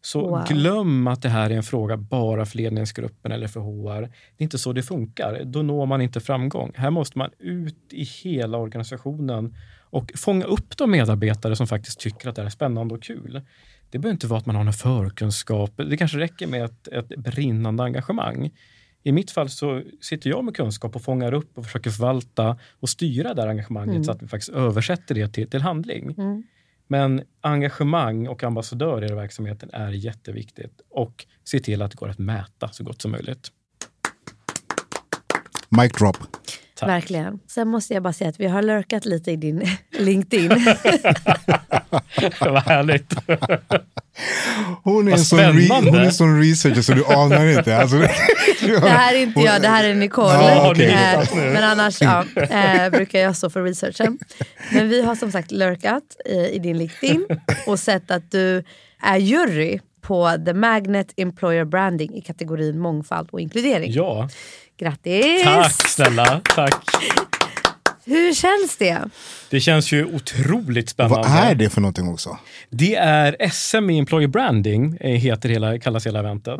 Så 0.06 0.28
Wow. 0.28 0.46
glöm 0.48 1.08
att 1.08 1.22
det 1.22 1.30
här 1.30 1.50
är 1.50 1.56
en 1.56 1.64
fråga 1.64 1.98
bara 1.98 2.46
för 2.46 2.58
ledningsgruppen 2.58 3.32
eller 3.32 3.48
för 3.48 3.60
HR. 3.60 4.02
Det 4.02 4.08
är 4.38 4.44
inte 4.44 4.58
så 4.58 4.74
det 4.74 4.84
funkar. 4.84 5.42
Då 5.46 5.62
når 5.62 5.86
man 5.86 6.02
inte 6.02 6.20
framgång. 6.20 6.72
Här 6.76 6.90
måste 6.90 7.18
man 7.18 7.30
ut 7.40 7.78
i 7.90 8.04
hela 8.04 8.58
organisationen 8.58 9.56
och 9.90 10.12
fånga 10.16 10.46
upp 10.46 10.78
de 10.78 10.92
medarbetare 10.92 11.56
som 11.56 11.68
faktiskt 11.68 12.00
tycker 12.00 12.30
att 12.30 12.36
det 12.36 12.42
här 12.42 12.46
är 12.46 12.50
spännande 12.52 12.94
och 12.96 13.04
kul. 13.04 13.42
Det 13.90 14.00
behöver 14.00 14.14
inte 14.14 14.28
vara 14.28 14.40
att 14.40 14.46
man 14.46 14.56
har 14.56 14.64
någon 14.64 14.74
förkunskap. 14.74 15.72
Det 15.90 15.98
kanske 15.98 16.18
räcker 16.18 16.48
med 16.48 16.64
ett, 16.66 16.88
ett 16.88 17.08
brinnande 17.08 17.84
engagemang. 17.84 18.52
I 19.04 19.12
mitt 19.12 19.32
fall 19.32 19.50
så 19.50 19.82
sitter 20.02 20.30
jag 20.30 20.44
med 20.46 20.56
kunskap 20.56 20.96
och 20.96 21.02
fångar 21.02 21.34
upp 21.34 21.58
och 21.58 21.66
försöker 21.66 21.90
förvalta 21.90 22.58
och 22.80 22.90
styra 22.90 23.34
det 23.34 23.42
här 23.42 23.50
engagemanget 23.50 24.06
så 24.06 24.12
att 24.12 24.24
vi 24.24 24.28
faktiskt 24.28 24.52
översätter 24.54 25.16
det 25.16 25.28
till, 25.28 25.50
till 25.50 25.62
handling. 25.62 26.16
Men 26.88 27.24
engagemang 27.42 28.28
och 28.28 28.44
ambassadör 28.44 29.12
i 29.12 29.16
verksamheten 29.16 29.70
är 29.74 29.92
jätteviktigt 29.92 30.82
och 30.90 31.26
se 31.44 31.60
till 31.60 31.82
att 31.82 31.92
det 31.92 31.98
går 31.98 32.10
att 32.10 32.20
mäta 32.20 32.68
så 32.68 32.84
gott 32.84 33.02
som 33.02 33.12
möjligt. 33.12 33.52
Mic 35.82 35.92
drop. 35.92 36.18
Tack. 36.80 36.90
Verkligen. 36.90 37.40
Sen 37.48 37.68
måste 37.68 37.94
jag 37.94 38.04
bara 38.04 38.14
säga 38.14 38.30
att 38.30 38.40
vi 38.40 38.48
har 38.48 38.62
lurkat 38.62 39.06
lite 39.06 39.32
i 39.32 39.36
din 39.36 39.68
LinkedIn. 40.00 40.50
Vad 42.40 42.64
härligt. 42.64 43.14
Hon 44.84 45.08
är, 45.08 45.12
Vad 45.12 45.20
en 45.20 45.26
sån 45.26 45.40
hon 45.40 45.96
är 45.96 46.00
en 46.06 46.14
sån 46.14 46.40
researcher 46.42 46.82
så 46.82 46.94
du 46.94 47.06
anar 47.06 47.58
inte. 47.58 47.78
Alltså, 47.78 47.98
Det 47.98 48.08
här 48.90 49.14
är 49.16 49.20
inte 49.20 49.40
jag, 49.40 49.62
det 49.62 49.68
här 49.68 49.84
är 49.84 49.94
Nicole. 49.94 50.34
Ja, 50.34 50.72
okej. 50.72 50.92
Eh, 50.92 51.36
Men 51.36 51.64
annars 51.64 52.02
ja, 52.02 52.26
eh, 52.36 52.90
brukar 52.90 53.20
jag 53.20 53.36
stå 53.38 53.50
för 53.50 53.64
researchen. 53.64 54.20
Men 54.72 54.90
vi 54.90 55.02
har 55.02 55.16
som 55.16 55.32
sagt 55.32 55.52
lurkat 55.52 56.04
eh, 56.26 56.46
i 56.46 56.60
din 56.60 56.78
LinkedIn 56.78 57.26
och 57.68 57.80
sett 57.80 58.12
att 58.12 58.32
du 58.32 58.64
är 59.02 59.18
jury 59.18 59.80
på 60.02 60.32
The 60.46 60.54
Magnet 60.54 61.14
Employer 61.18 61.66
Branding 61.66 62.16
i 62.16 62.22
kategorin 62.22 62.80
mångfald 62.80 63.30
och 63.32 63.40
inkludering. 63.42 63.92
Ja, 63.92 64.30
Grattis! 64.78 65.44
tack 65.44 65.90
snälla. 65.90 66.42
Tack. 66.56 66.74
Hur 68.06 68.34
känns 68.34 68.78
det? 68.78 69.02
Det 69.50 69.60
känns 69.60 69.92
ju 69.92 70.06
otroligt 70.06 70.90
spännande. 70.90 71.18
vad 71.30 71.38
är 71.38 71.56
det 71.56 71.70
för 71.70 71.82
någonting 71.82 72.08
också? 72.08 72.38
Det 72.70 72.96
är 72.96 73.50
SM 73.52 73.90
i 73.90 73.98
Employer 74.00 74.28
Branding, 74.28 74.98
eh, 75.00 75.12
heter 75.12 75.50
hela, 75.50 75.80
kallas 75.80 76.08
hela 76.08 76.20
eventet. 76.20 76.60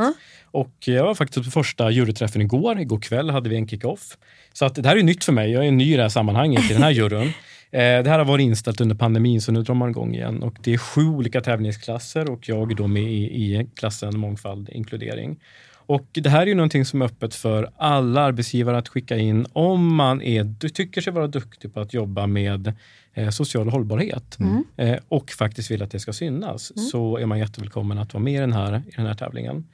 Och 0.52 0.74
jag 0.86 1.04
var 1.04 1.16
faktiskt 1.16 1.46
på 1.46 1.52
första 1.52 1.92
juryträffen 1.92 2.42
igår. 2.42 2.80
Igår 2.80 3.00
kväll 3.00 3.30
hade 3.30 3.50
vi 3.50 3.56
en 3.56 3.68
kick-off. 3.68 4.18
Så 4.54 4.66
att 4.66 4.76
det 4.76 4.88
här 4.88 4.98
är 4.98 5.04
nytt 5.04 5.24
för 5.24 5.34
mig. 5.34 5.52
Jag 5.52 5.68
är 5.68 5.72
ny 5.72 5.94
i 5.94 5.98
det 5.98 6.02
här 6.02 6.10
sammanhanget, 6.10 6.72
i 6.72 6.74
den 6.74 6.84
här 6.84 6.92
juryn. 6.92 7.34
Eh, 7.72 8.04
Det 8.04 8.10
här 8.10 8.18
har 8.18 8.26
varit 8.26 8.44
inställt 8.44 8.82
under 8.82 8.96
pandemin, 8.96 9.42
så 9.42 9.52
nu 9.52 9.62
drar 9.62 9.74
man 9.76 9.90
igång 9.90 10.16
igen. 10.16 10.44
Och 10.44 10.56
det 10.64 10.74
är 10.74 10.78
sju 10.78 11.02
olika 11.02 11.42
tävlingsklasser 11.42 12.30
och 12.32 12.50
jag 12.50 12.72
är 12.72 12.76
då 12.76 12.88
med 12.88 13.04
i, 13.04 13.16
i 13.26 13.68
klassen 13.76 14.20
mångfald 14.20 14.70
inkludering. 14.70 15.40
Och 15.86 16.08
det 16.12 16.30
här 16.30 16.42
är 16.42 16.46
ju 16.46 16.56
någonting 16.56 16.86
som 16.86 17.02
är 17.02 17.06
öppet 17.06 17.36
för 17.36 17.70
alla 17.78 18.22
arbetsgivare 18.22 18.78
att 18.78 18.90
skicka 18.90 19.18
in 19.18 19.46
om 19.54 19.96
man 19.96 20.22
är, 20.22 20.70
tycker 20.70 21.02
sig 21.02 21.14
vara 21.14 21.28
duktig 21.28 21.74
på 21.74 21.80
att 21.80 21.94
jobba 21.94 22.28
med 22.28 22.74
eh, 23.14 23.30
social 23.30 23.70
hållbarhet 23.70 24.38
eh, 24.78 24.96
och 25.08 25.32
faktiskt 25.32 25.72
vill 25.72 25.84
att 25.84 25.92
det 25.92 26.00
ska 26.00 26.14
synas 26.14 26.90
så 26.92 27.18
är 27.18 27.26
man 27.26 27.40
jättevälkommen 27.40 27.98
att 27.98 28.14
vara 28.14 28.24
med 28.24 28.34
i 28.34 28.38
den 28.38 28.54
här, 28.54 28.82
i 28.88 28.92
den 28.96 29.06
här 29.06 29.14
tävlingen. 29.14 29.68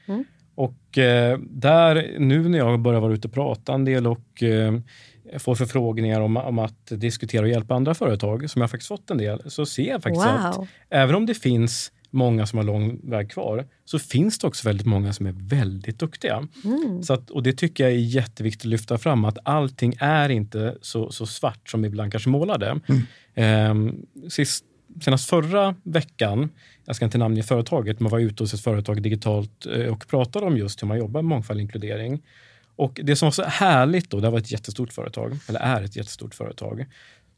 Och 0.56 0.98
eh, 0.98 1.39
där, 1.50 2.15
nu 2.19 2.50
när 2.50 2.58
jag 2.58 2.80
börjar 2.80 3.00
vara 3.02 3.13
ute 3.13 3.28
och 3.28 3.34
prata 3.34 3.74
en 3.74 3.86
del 3.86 4.08
och 4.08 4.43
eh, 4.43 4.80
får 5.38 5.56
förfrågningar 5.56 6.22
om, 6.22 6.38
om 6.38 6.60
att 6.60 6.86
diskutera 6.86 7.41
och 7.41 7.50
hjälpa 7.50 7.76
andra 7.76 7.93
företag, 7.93 8.50
som 8.50 8.62
jag 8.62 8.72
faktiskt 8.72 8.88
fått 8.88 9.10
en 9.12 9.17
del, 9.17 9.41
så 9.45 9.65
ser 9.65 9.89
jag 9.89 10.04
faktiskt 10.04 10.26
att 10.26 10.58
Wow. 10.58 10.67
även 10.89 11.15
om 11.15 11.26
det 11.26 11.34
finns 11.34 11.91
många 12.12 12.45
som 12.45 12.58
har 12.58 12.63
lång 12.63 13.00
väg 13.04 13.32
kvar, 13.32 13.67
så 13.86 14.00
finns 14.00 14.39
det 14.39 14.48
också 14.48 14.67
väldigt 14.67 14.88
många 14.88 15.13
som 15.13 15.26
är 15.26 15.36
väldigt 15.38 16.00
duktiga. 16.00 16.48
Så 17.04 17.13
att, 17.13 17.30
och 17.30 17.43
det 17.43 17.54
tycker 17.54 17.84
jag 17.84 17.93
är 17.93 17.98
jätteviktigt 17.98 18.62
att 18.62 18.69
lyfta 18.69 18.98
fram, 18.98 19.26
att 19.26 19.38
allting 19.43 19.93
är 20.00 20.30
inte 20.30 20.78
så, 20.82 21.12
så 21.12 21.26
svart 21.26 21.69
som 21.69 21.86
ibland 21.86 22.12
kanske 22.12 22.30
målade. 22.30 22.80
Ehm, 23.36 23.95
sist, 24.30 24.65
senast 25.02 25.30
förra 25.30 25.76
veckan, 25.84 26.50
jag 26.86 26.95
ska 26.95 27.06
inte 27.06 27.17
namnge 27.17 27.43
företaget, 27.43 28.00
men 28.00 28.12
var 28.12 28.19
ute 28.19 28.43
hos 28.43 28.54
ett 28.54 28.62
företag 28.62 29.02
digitalt 29.02 29.65
eh, 29.65 29.86
och 29.93 30.08
pratade 30.08 30.45
om 30.45 30.58
just 30.58 30.84
hur 30.84 30.88
man 30.88 30.98
jobbar 30.98 31.22
med 31.22 31.30
mångfald 31.30 31.58
och 31.58 31.62
inkludering. 31.62 32.22
Och 32.76 33.00
det 33.04 33.15
som 33.15 33.26
var 33.26 33.32
så 33.32 33.43
härligt 33.43 34.10
då, 34.10 34.19
det 34.19 34.28
här 34.28 34.32
var 34.32 34.39
ett 34.39 34.52
jättestort 34.52 34.93
företag, 34.93 35.38
eller 35.48 35.60
är 35.60 35.82
ett 35.82 35.95
jättestort 35.95 36.36
företag. 36.36 36.86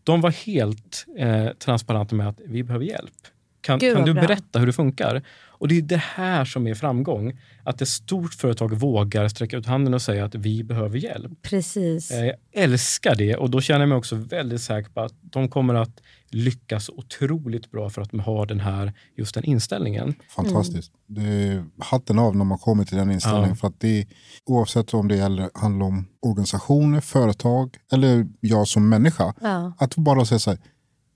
De 0.04 0.22
var 0.22 0.32
helt 0.32 1.06
eh, 1.18 1.48
transparenta 1.48 2.16
med 2.16 2.28
att 2.28 2.40
vi 2.46 2.64
behöver 2.64 2.86
hjälp. 2.86 3.28
Kan, 3.62 3.80
Gud, 3.80 3.96
kan 3.96 4.06
du 4.06 4.14
bra. 4.14 4.22
berätta 4.24 4.60
hur 4.60 4.66
det 4.68 4.74
funkar? 4.74 5.22
Och 5.50 5.68
det 5.68 5.78
är 5.78 5.82
det 5.82 5.98
här 5.98 6.46
som 6.46 6.68
är 6.68 6.74
framgång. 6.76 7.40
Att 7.64 7.82
ett 7.82 7.88
stort 7.88 8.34
företag 8.34 8.74
vågar 8.74 9.28
sträcka 9.28 9.58
ut 9.58 9.66
handen 9.66 9.94
och 9.94 10.02
säga 10.02 10.26
att 10.26 10.36
vi 10.36 10.64
behöver 10.64 10.98
hjälp. 10.98 11.32
Precis. 11.42 12.12
Eh, 12.12 12.26
Jag 12.26 12.36
älskar 12.52 13.16
det 13.16 13.36
och 13.36 13.50
då 13.50 13.62
känner 13.62 13.80
jag 13.80 13.90
mig 13.90 13.98
också 13.98 14.16
väldigt 14.16 14.62
säker 14.62 14.92
på 14.92 15.02
att 15.02 15.14
de 15.22 15.50
kommer 15.50 15.74
att 15.76 16.02
lyckas 16.30 16.90
otroligt 16.90 17.72
bra 17.72 17.90
för 17.90 18.02
att 18.02 18.12
de 18.12 18.20
har 18.20 18.46
den 18.46 18.60
här, 18.60 18.94
just 19.18 19.36
den 19.36 19.44
inställningen. 19.44 20.16
Fantastiskt. 20.36 20.92
Det 21.08 21.22
är 21.22 21.66
hatten 21.80 22.20
av 22.20 22.36
när 22.36 22.46
man 22.46 22.58
kommer 22.58 22.84
till 22.84 22.98
den 22.98 23.12
inställningen. 23.12 23.50
Ja. 23.50 23.56
För 23.56 23.68
att 23.68 23.80
det, 23.80 24.08
oavsett 24.46 24.94
om 24.94 25.08
det 25.08 25.16
gäller, 25.16 25.50
handlar 25.54 25.86
om 25.86 26.08
organisationer, 26.22 27.02
företag 27.02 27.78
eller 27.94 28.28
jag 28.40 28.68
som 28.68 28.90
människa. 28.90 29.34
Ja. 29.42 29.74
Att 29.78 29.96
bara 29.96 30.26
säga 30.26 30.40
så 30.40 30.50
här, 30.50 30.60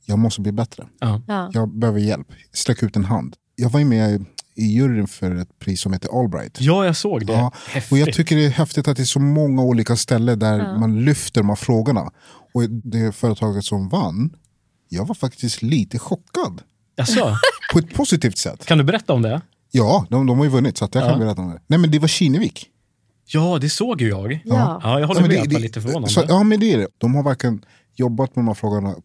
jag 0.05 0.19
måste 0.19 0.41
bli 0.41 0.51
bättre. 0.51 0.87
Ja. 0.99 1.21
Ja. 1.27 1.49
Jag 1.53 1.69
behöver 1.69 1.99
hjälp. 1.99 2.27
Sträck 2.53 2.83
ut 2.83 2.95
en 2.95 3.05
hand. 3.05 3.35
Jag 3.55 3.69
var 3.69 3.79
ju 3.79 3.85
med 3.85 4.25
i 4.55 4.65
juryn 4.65 5.07
för 5.07 5.35
ett 5.35 5.59
pris 5.59 5.81
som 5.81 5.93
heter 5.93 6.19
Allbright. 6.19 6.61
ja, 6.61 6.85
jag 6.85 6.95
såg 6.95 7.25
det. 7.25 7.33
Ja, 7.33 7.51
och 7.91 7.97
jag 7.97 8.13
tycker 8.13 8.35
det 8.35 8.45
är 8.45 8.49
häftigt 8.49 8.87
att 8.87 8.97
det 8.97 9.03
är 9.03 9.05
så 9.05 9.19
många 9.19 9.61
olika 9.63 9.95
ställen 9.95 10.39
där 10.39 10.77
man 10.79 11.05
lyfter 11.05 11.41
de 11.41 11.49
här 11.49 11.55
frågorna. 11.55 12.11
Och 12.53 12.69
det 12.69 13.15
företaget 13.15 13.65
som 13.65 13.89
vann, 13.89 14.35
jag 14.89 15.05
var 15.07 15.15
faktiskt 15.15 15.61
lite 15.61 15.99
chockad. 15.99 16.61
Jaså? 16.95 17.37
På 17.73 17.79
ett 17.79 17.93
positivt 17.93 18.37
sätt. 18.37 18.65
Kan 18.65 18.77
du 18.77 18.83
berätta 18.83 19.13
om 19.13 19.21
det? 19.21 19.41
Ja, 19.71 20.05
de, 20.09 20.25
de 20.25 20.37
har 20.37 20.45
ju 20.45 20.51
vunnit 20.51 20.77
så 20.77 20.85
att 20.85 20.95
jag 20.95 21.03
kan 21.03 21.13
Ja. 21.13 21.17
berätta 21.19 21.41
om 21.41 21.49
det. 21.49 21.59
Nej 21.67 21.79
men 21.79 21.91
det 21.91 21.99
var 21.99 22.07
Kinnevik. 22.07 22.67
Ja, 23.27 23.57
det 23.61 23.69
såg 23.69 24.01
ju 24.01 24.09
jag. 24.09 24.33
Ja. 24.45 24.79
Ja, 24.83 24.99
jag 24.99 25.07
håller 25.07 25.21
Ja, 25.21 25.27
med 25.27 25.29
det- 25.29 25.35
det 25.43 25.47
var 25.53 25.59
det- 25.59 25.59
lite 25.59 25.81
förvånande. 25.81 26.09
Så, 26.09 26.23
ja 26.27 26.43
men 26.43 26.59
det 26.59 26.73
är 26.73 26.77
det. 26.77 26.87
De 26.97 27.15
har 27.15 27.23
verkligen 27.23 27.65
jobbat 27.95 28.35
med 28.35 28.43
de 28.45 28.47
här 28.47 28.55
frågorna 28.55 28.95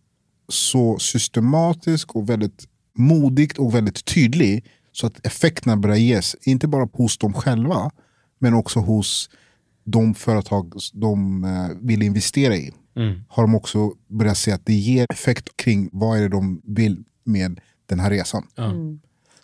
så 0.51 0.99
systematiskt 0.99 2.11
och 2.11 2.29
väldigt 2.29 2.69
modigt 2.99 3.59
och 3.59 3.75
väldigt 3.75 4.05
tydligt. 4.05 4.65
Så 4.93 5.07
att 5.07 5.27
effekterna 5.27 5.77
börjar 5.77 5.97
ges, 5.97 6.37
inte 6.43 6.69
bara 6.69 6.89
hos 6.93 7.19
dem 7.19 7.33
själva, 7.33 7.91
men 8.39 8.55
också 8.55 8.81
hos 8.81 9.31
de 9.85 10.15
företag 10.15 10.73
de 10.93 11.45
eh, 11.45 11.69
vill 11.81 12.03
investera 12.03 12.57
i. 12.57 12.73
Mm. 12.97 13.21
Har 13.29 13.43
de 13.43 13.55
också 13.55 13.93
börjat 14.09 14.39
se 14.39 14.53
att 14.53 14.67
det 14.67 14.75
ger 14.75 15.07
effekt 15.11 15.57
kring 15.57 15.91
vad 15.93 16.19
är 16.19 16.23
det 16.23 16.29
de 16.29 16.61
vill 16.65 17.05
med 17.25 17.61
den 17.87 18.01
här 18.01 18.11
resan. 18.11 18.47
Ja. 18.55 18.73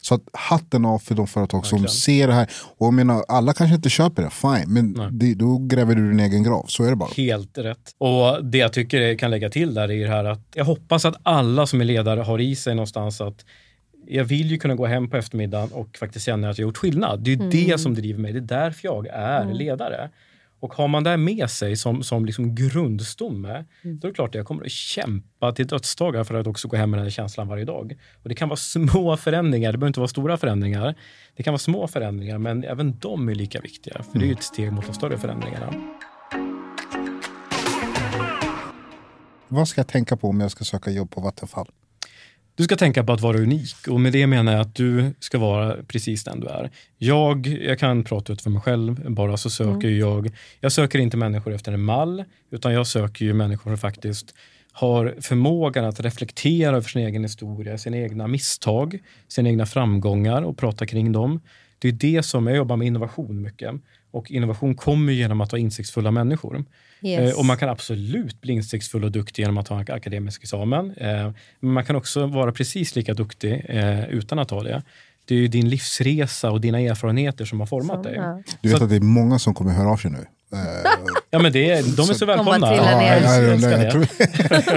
Så 0.07 0.15
att 0.15 0.23
hatten 0.33 0.85
av 0.85 0.99
för 0.99 1.15
de 1.15 1.27
företag 1.27 1.67
som 1.67 1.79
Verkligen. 1.79 1.95
ser 1.95 2.27
det 2.27 2.33
här. 2.33 2.51
Och 2.77 2.87
jag 2.87 2.95
menar, 2.95 3.25
alla 3.29 3.53
kanske 3.53 3.77
inte 3.77 3.91
köper 3.91 4.23
det, 4.23 4.31
fine. 4.31 4.73
Men 4.73 5.19
det, 5.19 5.35
då 5.35 5.59
gräver 5.59 5.95
du 5.95 6.11
din 6.11 6.21
egen 6.21 6.43
grav, 6.43 6.65
så 6.69 6.85
är 6.85 6.91
det 6.91 6.97
bara. 6.97 7.11
Helt 7.17 7.59
rätt. 7.59 7.95
Och 7.99 8.45
det 8.45 8.59
jag 8.59 8.73
tycker 8.73 9.01
jag 9.01 9.19
kan 9.19 9.31
lägga 9.31 9.51
till 9.51 9.75
där 9.75 9.91
är 9.91 10.05
det 10.05 10.11
här 10.11 10.25
att 10.25 10.41
jag 10.55 10.65
hoppas 10.65 11.05
att 11.05 11.17
alla 11.23 11.67
som 11.67 11.81
är 11.81 11.85
ledare 11.85 12.21
har 12.21 12.41
i 12.41 12.57
sig 12.57 12.75
någonstans 12.75 13.21
att 13.21 13.45
jag 14.07 14.25
vill 14.25 14.51
ju 14.51 14.59
kunna 14.59 14.75
gå 14.75 14.87
hem 14.87 15.11
på 15.11 15.17
eftermiddagen 15.17 15.73
och 15.73 15.97
faktiskt 15.99 16.27
känna 16.27 16.51
att 16.51 16.59
jag 16.59 16.67
gjort 16.67 16.77
skillnad. 16.77 17.21
Det 17.21 17.33
är 17.33 17.37
ju 17.37 17.51
det 17.51 17.79
som 17.79 17.95
driver 17.95 18.21
mig. 18.21 18.33
Det 18.33 18.39
är 18.39 18.61
därför 18.61 18.89
jag 18.89 19.07
är 19.07 19.55
ledare. 19.55 20.11
Och 20.61 20.75
har 20.75 20.89
man 20.89 21.05
det 21.05 21.17
med 21.17 21.51
sig 21.51 21.77
som, 21.77 22.03
som 22.03 22.25
liksom 22.25 22.55
grundstomme, 22.55 23.65
Mm. 23.85 23.99
då 23.99 24.09
är 24.09 24.11
det 24.13 24.15
klart 24.15 24.29
att 24.29 24.35
jag 24.35 24.47
kommer 24.47 24.65
att 24.65 24.71
kämpa 24.71 25.53
till 25.53 25.67
dödsdagar 25.67 26.25
för 26.25 26.35
att 26.35 26.47
också 26.47 26.69
gå 26.69 26.77
hem 26.77 26.91
med 26.91 26.99
den 26.99 27.05
här 27.05 27.11
känslan 27.11 27.49
varje 27.49 27.65
dag. 27.65 27.97
Och 28.23 28.29
det 28.29 28.35
kan 28.35 28.49
vara 28.49 28.57
små 28.57 29.17
förändringar, 29.17 29.73
det 29.73 29.79
behöver 29.79 29.89
inte 29.89 30.01
vara 30.01 30.09
stora 30.09 30.37
förändringar. 30.37 30.95
Det 31.37 31.43
kan 31.43 31.53
vara 31.53 31.59
små 31.59 31.89
förändringar, 31.89 32.39
men 32.39 32.65
även 32.65 32.99
de 32.99 33.29
är 33.29 33.35
lika 33.35 33.61
viktiga. 33.61 34.03
För 34.13 34.19
det 34.19 34.25
är 34.25 34.27
ju 34.27 34.33
ett 34.33 34.43
steg 34.43 34.73
mot 34.73 34.87
de 34.87 34.93
större 34.95 35.19
förändringarna. 35.19 35.73
Vad 39.49 39.69
ska 39.69 39.81
jag 39.81 39.89
tänka 39.89 40.17
på 40.17 40.29
om 40.29 40.41
jag 40.41 40.51
ska 40.51 40.65
söka 40.65 40.91
jobb 40.91 41.11
på 41.11 41.21
Vattenfall? 41.21 41.67
Du 42.57 42.65
ska 42.65 42.77
tänka 42.77 43.05
på 43.05 43.13
att 43.13 43.21
vara 43.21 43.39
unik 43.39 43.89
och 43.89 44.01
med 44.01 44.13
det 44.13 44.27
menar 44.27 44.53
jag 44.53 44.61
att 44.61 44.75
du 44.75 45.15
ska 45.21 45.39
vara 45.39 45.77
precis 45.89 46.25
den 46.25 46.41
du 46.41 46.47
är. 46.47 46.71
Jag, 46.99 47.47
jag 47.47 47.79
kan 47.79 48.05
prata 48.05 48.33
ut 48.33 48.43
för 48.43 48.51
mig 48.51 48.63
själv 48.63 49.11
bara 49.11 49.37
så 49.37 49.51
söker 49.51 49.89
jag, 49.89 50.31
jag 50.61 50.73
söker 50.73 50.99
inte 50.99 51.17
människor 51.17 51.55
efter 51.55 51.73
en 51.73 51.83
mall 51.83 52.25
utan 52.51 52.73
jag 52.73 52.87
söker 52.87 53.25
ju 53.25 53.33
människor 53.33 53.71
som 53.71 53.79
faktiskt 53.79 54.35
har 54.73 55.15
förmågan 55.21 55.85
att 55.85 56.01
reflektera 56.01 56.77
över 56.77 56.89
sin 56.89 57.03
egen 57.03 57.23
historia, 57.23 57.79
sina 57.79 57.97
egna 57.97 58.27
misstag, 58.27 58.99
sina 59.29 59.49
egna 59.49 59.67
framgångar 59.67 60.43
och 60.43 60.57
prata 60.59 60.87
kring 60.87 61.13
dem. 61.13 61.41
Det 61.79 61.89
är 61.89 61.93
det 61.93 62.23
som, 62.23 62.47
jag 62.47 62.57
jobbar 62.57 62.77
med 62.77 62.87
innovation 62.87 63.43
mycket 63.43 63.75
och 64.11 64.31
innovation 64.31 64.75
kommer 64.75 65.13
genom 65.13 65.41
att 65.41 65.51
ha 65.51 65.59
insiktsfulla 65.59 66.11
människor. 66.11 66.65
Yes. 67.03 67.33
Eh, 67.33 67.39
Och 67.39 67.45
man 67.45 67.57
kan 67.57 67.69
absolut 67.69 68.41
bli 68.41 68.53
insiktsfull 68.53 69.05
och 69.05 69.13
duktig 69.13 69.43
genom 69.43 69.59
att 69.59 69.69
ha 69.69 69.81
en 69.81 69.87
akademisk 69.95 70.43
examen. 70.43 70.95
Eh, 70.97 71.31
Men 71.61 71.73
man 71.73 71.85
kan 71.85 71.97
också 71.97 72.27
vara 72.27 72.53
precis 72.53 72.97
lika 72.97 73.15
duktig 73.15 73.65
eh, 73.69 74.05
utan 74.09 74.39
att 74.39 74.51
ha 74.51 74.63
det. 74.63 74.83
Det 75.25 75.35
är 75.35 75.39
ju 75.39 75.49
din 75.49 75.69
livsresa 75.69 76.51
och 76.51 76.61
dina 76.61 76.81
erfarenheter 76.81 77.45
som 77.45 77.61
har 77.61 77.67
format 77.67 78.03
dig. 78.03 78.21
Du 78.61 78.69
vet 78.69 78.83
att 78.83 78.89
det 78.89 78.97
är 78.97 79.01
många 79.01 79.39
som 79.39 79.55
kommer 79.55 79.73
höra 79.73 79.91
av 79.91 79.97
sig 79.97 80.11
nu. 80.11 80.27
Eh, 80.53 80.59
Ja, 81.31 81.39
men 81.39 81.53
det 81.53 81.71
är, 81.71 81.83
de 81.97 82.11
är 82.11 82.15
så 82.15 82.27
välkomna. 82.27 82.69
trilla 82.69 82.93
Ja, 82.93 83.03
jag 83.03 83.61
jag 83.61 83.81
det. 83.81 83.91
tror, 83.91 84.07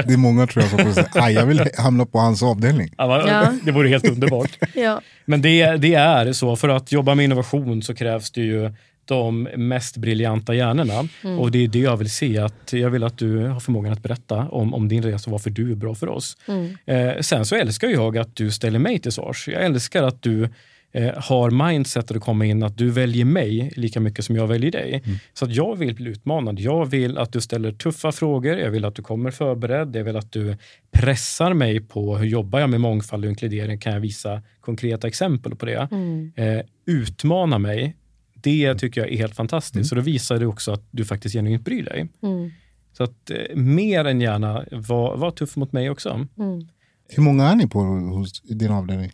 det 0.07 0.13
är 0.13 0.17
många 0.17 0.47
tror 0.47 0.63
jag 0.63 0.69
som 0.69 0.79
kommer 0.79 0.93
säga 0.93 1.07
"Aj, 1.13 1.33
jag 1.33 1.45
vill 1.45 1.69
hamna 1.77 2.05
på 2.05 2.19
hans 2.19 2.43
avdelning. 2.43 2.93
Ja. 2.97 3.53
Det 3.63 3.71
vore 3.71 3.89
helt 3.89 4.07
underbart. 4.09 4.57
Ja. 4.75 5.01
Men 5.25 5.41
det, 5.41 5.77
det 5.77 5.93
är 5.95 6.33
så, 6.33 6.55
för 6.55 6.69
att 6.69 6.91
jobba 6.91 7.15
med 7.15 7.23
innovation 7.23 7.81
så 7.83 7.95
krävs 7.95 8.31
det 8.31 8.41
ju 8.41 8.71
de 9.05 9.43
mest 9.55 9.97
briljanta 9.97 10.53
hjärnorna. 10.53 11.07
Mm. 11.23 11.39
Och 11.39 11.51
det 11.51 11.63
är 11.63 11.67
det 11.67 11.79
jag 11.79 11.97
vill 11.97 12.09
se. 12.11 12.37
Att 12.37 12.73
jag 12.73 12.89
vill 12.89 13.03
att 13.03 13.17
du 13.17 13.45
har 13.47 13.59
förmågan 13.59 13.93
att 13.93 14.03
berätta 14.03 14.37
om, 14.37 14.73
om 14.73 14.87
din 14.87 15.03
resa 15.03 15.25
och 15.27 15.31
varför 15.31 15.49
du 15.49 15.71
är 15.71 15.75
bra 15.75 15.95
för 15.95 16.09
oss. 16.09 16.37
Mm. 16.47 16.77
Eh, 16.85 17.19
sen 17.21 17.45
så 17.45 17.55
älskar 17.55 17.87
jag 17.87 18.17
att 18.17 18.35
du 18.35 18.51
ställer 18.51 18.79
mig 18.79 18.99
till 18.99 19.11
svars. 19.11 19.47
Jag 19.47 19.63
älskar 19.65 20.03
att 20.03 20.21
du 20.21 20.49
eh, 20.91 21.13
har 21.17 21.51
mindsetet 21.51 22.17
att 22.17 22.23
komma 22.23 22.45
in 22.45 22.63
att 22.63 22.77
du 22.77 22.89
väljer 22.89 23.25
mig 23.25 23.73
lika 23.75 23.99
mycket 23.99 24.25
som 24.25 24.35
jag 24.35 24.47
väljer 24.47 24.71
dig. 24.71 25.03
Så 25.33 25.45
att 25.45 25.55
jag 25.55 25.75
vill 25.75 25.95
bli 25.95 26.09
utmanad. 26.09 26.59
Jag 26.59 26.85
vill 26.85 27.17
att 27.17 27.33
du 27.33 27.41
ställer 27.41 27.71
tuffa 27.71 28.11
frågor. 28.11 28.57
Jag 28.57 28.71
vill 28.71 28.85
att 28.85 28.95
du 28.95 29.01
kommer 29.01 29.31
förberedd. 29.31 29.95
Jag 29.95 30.03
vill 30.03 30.15
att 30.15 30.31
du 30.31 30.57
pressar 30.91 31.53
mig 31.53 31.79
på 31.81 32.17
hur 32.17 32.27
jobbar 32.27 32.59
jag 32.59 32.69
med 32.69 32.81
mångfald 32.81 33.25
och 33.25 33.29
inkludering. 33.29 33.79
Kan 33.79 33.93
jag 33.93 33.99
visa 33.99 34.41
konkreta 34.61 35.07
exempel 35.07 35.55
på 35.55 35.65
det? 35.65 35.87
Mm. 35.91 36.31
Eh, 36.35 36.61
utmana 36.85 37.59
mig. 37.59 37.95
Det 38.33 38.75
tycker 38.75 39.01
jag 39.01 39.11
är 39.11 39.17
helt 39.17 39.35
fantastiskt. 39.35 39.89
Så 39.89 39.95
då 39.95 40.01
visar 40.01 40.39
det 40.39 40.45
också 40.45 40.71
att 40.71 40.83
du 40.91 41.05
faktiskt 41.05 41.35
genuint 41.35 41.65
bryr 41.65 41.83
dig. 41.83 42.07
Mm. 42.23 42.51
Så 42.93 43.03
att 43.03 43.29
eh, 43.29 43.55
mer 43.55 44.05
än 44.05 44.21
gärna 44.21 44.65
var, 44.71 45.17
var 45.17 45.31
tuff 45.31 45.55
mot 45.55 45.71
mig 45.71 45.89
också. 45.89 46.27
Mm. 46.37 46.67
Hur 47.09 47.23
många 47.23 47.49
är 47.49 47.55
ni 47.55 47.67
på 47.67 47.79
hos 47.79 48.41
din 48.41 48.71
avdelning? 48.71 49.11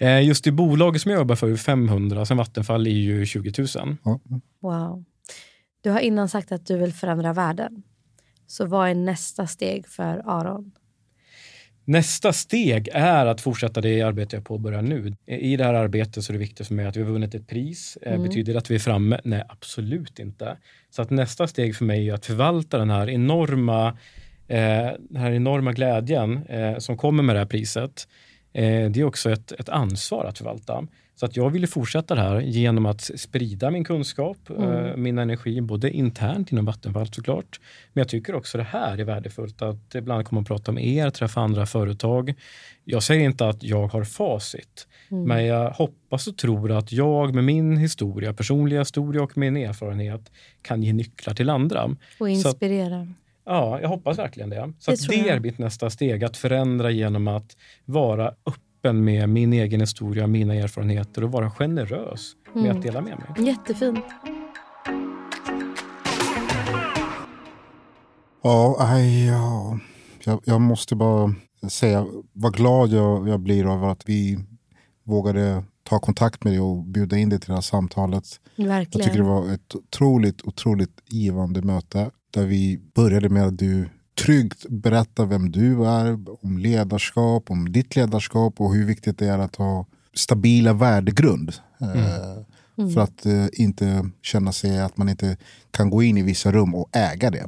Eh, 0.00 0.22
just 0.26 0.46
i 0.46 0.52
bolaget 0.52 1.02
som 1.02 1.10
jag 1.10 1.18
jobbar 1.18 1.36
för 1.36 1.50
är 1.50 1.56
500, 1.56 2.24
sen 2.24 2.36
Vattenfall 2.36 2.86
är 2.86 2.90
ju 2.90 3.26
20 3.26 3.52
000. 3.58 3.96
Ja. 4.04 4.20
Wow. 4.60 5.04
Du 5.80 5.90
har 5.90 6.00
innan 6.00 6.28
sagt 6.28 6.52
att 6.52 6.66
du 6.66 6.78
vill 6.78 6.92
förändra 6.92 7.32
världen. 7.32 7.82
Så 8.46 8.66
vad 8.66 8.88
är 8.88 8.94
nästa 8.94 9.46
steg 9.46 9.88
för 9.88 10.22
Aron? 10.26 10.72
Nästa 11.84 12.32
steg 12.32 12.88
är 12.92 13.26
att 13.26 13.40
fortsätta 13.40 13.80
det 13.80 14.02
arbete 14.02 14.36
jag 14.36 14.44
påbörjar 14.44 14.82
nu. 14.82 15.16
I 15.26 15.56
det 15.56 15.64
här 15.64 15.74
arbetet 15.74 16.24
så 16.24 16.32
är 16.32 16.32
det 16.32 16.38
viktigt 16.38 16.66
för 16.66 16.74
mig 16.74 16.86
att 16.86 16.96
vi 16.96 17.02
har 17.02 17.10
vunnit 17.10 17.34
ett 17.34 17.48
pris. 17.48 17.98
Eh, 18.02 18.22
Betyder 18.22 18.52
det 18.52 18.58
att 18.58 18.70
vi 18.70 18.74
är 18.74 18.78
framme? 18.78 19.20
Nej, 19.24 19.42
absolut 19.48 20.18
inte. 20.18 20.56
Så 20.90 21.02
att 21.02 21.10
nästa 21.10 21.46
steg 21.46 21.76
för 21.76 21.84
mig 21.84 22.08
är 22.08 22.14
att 22.14 22.26
förvalta 22.26 22.78
den 22.78 22.90
här 22.90 23.10
enorma, 23.10 23.88
eh, 24.48 24.90
den 24.98 25.16
här 25.16 25.32
enorma 25.32 25.72
glädjen 25.72 26.46
eh, 26.46 26.78
som 26.78 26.96
kommer 26.96 27.22
med 27.22 27.34
det 27.34 27.40
här 27.40 27.46
priset. 27.46 28.08
Eh, 28.52 28.90
det 28.90 29.00
är 29.00 29.04
också 29.04 29.30
ett, 29.30 29.52
ett 29.52 29.68
ansvar 29.68 30.24
att 30.24 30.38
förvalta. 30.38 30.86
Så 31.20 31.26
att 31.26 31.36
jag 31.36 31.50
vill 31.50 31.66
fortsätta 31.66 32.14
det 32.14 32.20
här 32.20 32.40
genom 32.40 32.86
att 32.86 33.00
sprida 33.00 33.70
min 33.70 33.84
kunskap, 33.84 34.36
eh, 34.58 34.96
min 34.96 35.18
energi, 35.18 35.60
både 35.60 35.90
internt 35.90 36.52
inom 36.52 36.64
Vattenfall 36.64 37.06
såklart. 37.06 37.60
Men 37.92 38.00
jag 38.00 38.08
tycker 38.08 38.34
också 38.34 38.58
det 38.58 38.64
här 38.64 38.98
är 38.98 39.04
värdefullt, 39.04 39.62
att 39.62 39.94
ibland 39.94 40.26
komma 40.26 40.40
och 40.40 40.46
prata 40.46 40.72
med 40.72 40.86
er, 40.86 41.10
träffa 41.10 41.40
andra 41.40 41.66
företag. 41.66 42.34
Jag 42.84 43.02
säger 43.02 43.24
inte 43.24 43.48
att 43.48 43.62
jag 43.62 43.86
har 43.86 44.04
facit, 44.04 44.86
men 45.08 45.44
jag 45.44 45.70
hoppas 45.70 46.26
och 46.26 46.36
tror 46.36 46.72
att 46.72 46.92
jag 46.92 47.34
med 47.34 47.44
min 47.44 47.76
historia, 47.76 48.32
personliga 48.34 48.80
historia 48.80 49.22
och 49.22 49.38
min 49.38 49.56
erfarenhet 49.56 50.30
kan 50.62 50.82
ge 50.82 50.92
nycklar 50.92 51.34
till 51.34 51.50
andra. 51.50 51.96
Och 52.18 52.28
inspirera. 52.28 53.08
Ja, 53.52 53.80
jag 53.80 53.88
hoppas 53.88 54.18
verkligen 54.18 54.50
det. 54.50 54.72
Så 54.78 54.90
Det 54.90 54.94
att 54.94 55.08
det 55.08 55.14
jag. 55.16 55.26
är 55.28 55.40
mitt 55.40 55.58
nästa 55.58 55.90
steg, 55.90 56.24
att 56.24 56.36
förändra 56.36 56.90
genom 56.90 57.28
att 57.28 57.56
vara 57.84 58.28
öppen 58.28 59.04
med 59.04 59.28
min 59.28 59.52
egen 59.52 59.80
historia, 59.80 60.26
mina 60.26 60.54
erfarenheter 60.54 61.24
och 61.24 61.32
vara 61.32 61.50
generös 61.50 62.32
med 62.54 62.64
Mm. 62.64 62.76
att 62.76 62.82
dela 62.82 63.00
med 63.00 63.18
mig. 63.18 63.46
Jättefint. 63.46 64.04
Ja, 68.42 68.76
aj, 68.78 69.26
ja. 69.26 69.78
Jag, 70.24 70.40
jag 70.44 70.60
måste 70.60 70.96
bara 70.96 71.34
säga 71.68 72.06
vad 72.32 72.54
glad 72.56 72.88
jag, 72.90 73.28
jag 73.28 73.40
blir 73.40 73.66
över 73.72 73.88
att 73.88 74.02
vi 74.08 74.38
vågade 75.04 75.64
ta 75.82 75.98
kontakt 75.98 76.44
med 76.44 76.52
dig 76.52 76.60
och 76.60 76.84
bjuda 76.84 77.16
in 77.16 77.28
dig 77.28 77.40
till 77.40 77.48
det 77.48 77.54
här 77.54 77.60
samtalet. 77.60 78.24
Jag 78.56 78.66
Verkligen. 78.66 79.06
tycker 79.06 79.18
det 79.22 79.28
var 79.28 79.52
ett 79.54 79.74
otroligt, 79.74 80.42
otroligt 80.42 81.00
givande 81.10 81.62
möte 81.62 82.10
där 82.30 82.46
vi 82.46 82.80
började 82.94 83.28
med 83.28 83.46
att 83.46 83.58
du 83.58 83.88
tryggt 84.24 84.66
berättar 84.68 85.26
vem 85.26 85.50
du 85.50 85.86
är, 85.86 86.18
om 86.44 86.58
ledarskap, 86.58 87.50
om 87.50 87.72
ditt 87.72 87.96
ledarskap 87.96 88.60
och 88.60 88.74
hur 88.74 88.84
viktigt 88.86 89.18
det 89.18 89.26
är 89.26 89.38
att 89.38 89.56
ha 89.56 89.86
stabila 90.14 90.72
värdegrund. 90.72 91.52
Eh, 91.80 92.42
För 92.94 93.00
att 93.00 93.26
eh, 93.26 93.46
inte 93.52 94.10
känna 94.22 94.52
sig 94.52 94.80
att 94.80 94.96
man 94.96 95.08
inte 95.08 95.36
kan 95.70 95.90
gå 95.90 96.02
in 96.02 96.16
i 96.18 96.22
vissa 96.22 96.52
rum 96.52 96.74
och 96.74 96.88
äga 96.96 97.30
det. 97.30 97.46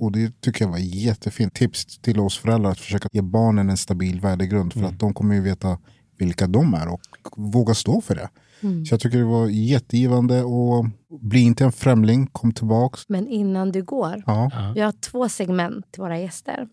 Och 0.00 0.12
det 0.12 0.40
tycker 0.40 0.64
jag 0.64 0.70
var 0.70 0.78
jättefint. 0.78 1.54
Tips 1.54 1.98
till 1.98 2.20
oss 2.20 2.38
föräldrar 2.38 2.70
att 2.70 2.78
försöka 2.80 3.08
ge 3.12 3.22
barnen 3.22 3.70
en 3.70 3.76
stabil 3.76 4.20
värdegrund. 4.20 4.72
För 4.72 4.80
att 4.88 4.98
de 4.98 5.14
kommer 5.14 5.34
ju 5.34 5.40
veta 5.40 5.78
vilka 6.18 6.46
de 6.46 6.74
är 6.74 6.88
och 6.88 7.00
våga 7.36 7.74
stå 7.74 8.00
för 8.00 8.14
det. 8.14 8.28
Så 8.60 8.94
jag 8.94 9.00
tycker 9.00 9.18
det 9.18 9.24
var 9.24 9.46
jättegivande 9.46 10.42
och 10.42 10.86
bli 11.20 11.40
inte 11.40 11.64
en 11.64 11.72
främling, 11.72 12.26
kom 12.26 12.52
tillbaks. 12.52 13.08
Men 13.08 13.28
innan 13.28 13.72
du 13.72 13.82
går. 13.82 14.22
Ja. 14.26 14.72
Vi 14.74 14.80
har 14.80 14.92
två 14.92 15.28
segment 15.28 15.92
till 15.92 16.02
våra 16.02 16.18
gäster. 16.18 16.68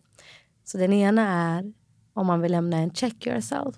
Så 0.64 0.78
den 0.78 0.94
ena 0.94 1.28
är 1.28 1.74
om 2.14 2.28
man 2.28 2.42
vill 2.42 2.52
lämna 2.52 2.78
en 2.78 2.92
check 2.92 3.28
yourself. 3.28 3.76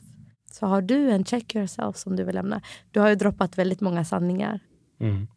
Så 0.51 0.65
har 0.65 0.81
du 0.81 1.11
en 1.11 1.25
check 1.25 1.55
yourself 1.55 1.97
som 1.97 2.15
du 2.15 2.23
vill 2.23 2.35
lämna? 2.35 2.61
Du 2.91 2.99
har 2.99 3.09
ju 3.09 3.15
droppat 3.15 3.57
väldigt 3.57 3.81
många 3.81 4.05
sanningar. 4.05 4.59
Mm. 4.99 5.27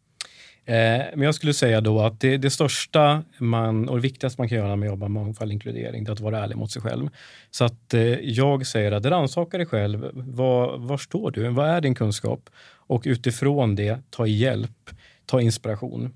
Eh, 0.65 0.75
men 1.15 1.21
jag 1.21 1.35
skulle 1.35 1.53
säga 1.53 1.81
då 1.81 2.01
att 2.01 2.19
det, 2.19 2.37
det 2.37 2.49
största 2.49 3.23
man, 3.37 3.89
och 3.89 3.95
det 3.95 4.01
viktigaste 4.01 4.41
man 4.41 4.49
kan 4.49 4.57
göra 4.57 4.75
med 4.75 4.87
att 4.87 4.91
jobba 4.91 5.07
med 5.07 5.23
mångfald 5.23 5.49
och 5.49 5.53
inkludering, 5.53 6.03
det 6.03 6.09
är 6.09 6.13
att 6.13 6.19
vara 6.19 6.43
ärlig 6.43 6.57
mot 6.57 6.71
sig 6.71 6.81
själv. 6.81 7.09
Så 7.51 7.65
att 7.65 7.93
eh, 7.93 8.01
jag 8.19 8.67
säger 8.67 8.91
att 8.91 9.05
rannsaka 9.05 9.57
dig 9.57 9.65
själv. 9.65 10.09
Var, 10.13 10.77
var 10.77 10.97
står 10.97 11.31
du? 11.31 11.49
Vad 11.49 11.69
är 11.69 11.81
din 11.81 11.95
kunskap? 11.95 12.49
Och 12.87 13.03
utifrån 13.05 13.75
det, 13.75 13.99
ta 14.09 14.27
hjälp, 14.27 14.89
ta 15.25 15.41
inspiration. 15.41 16.13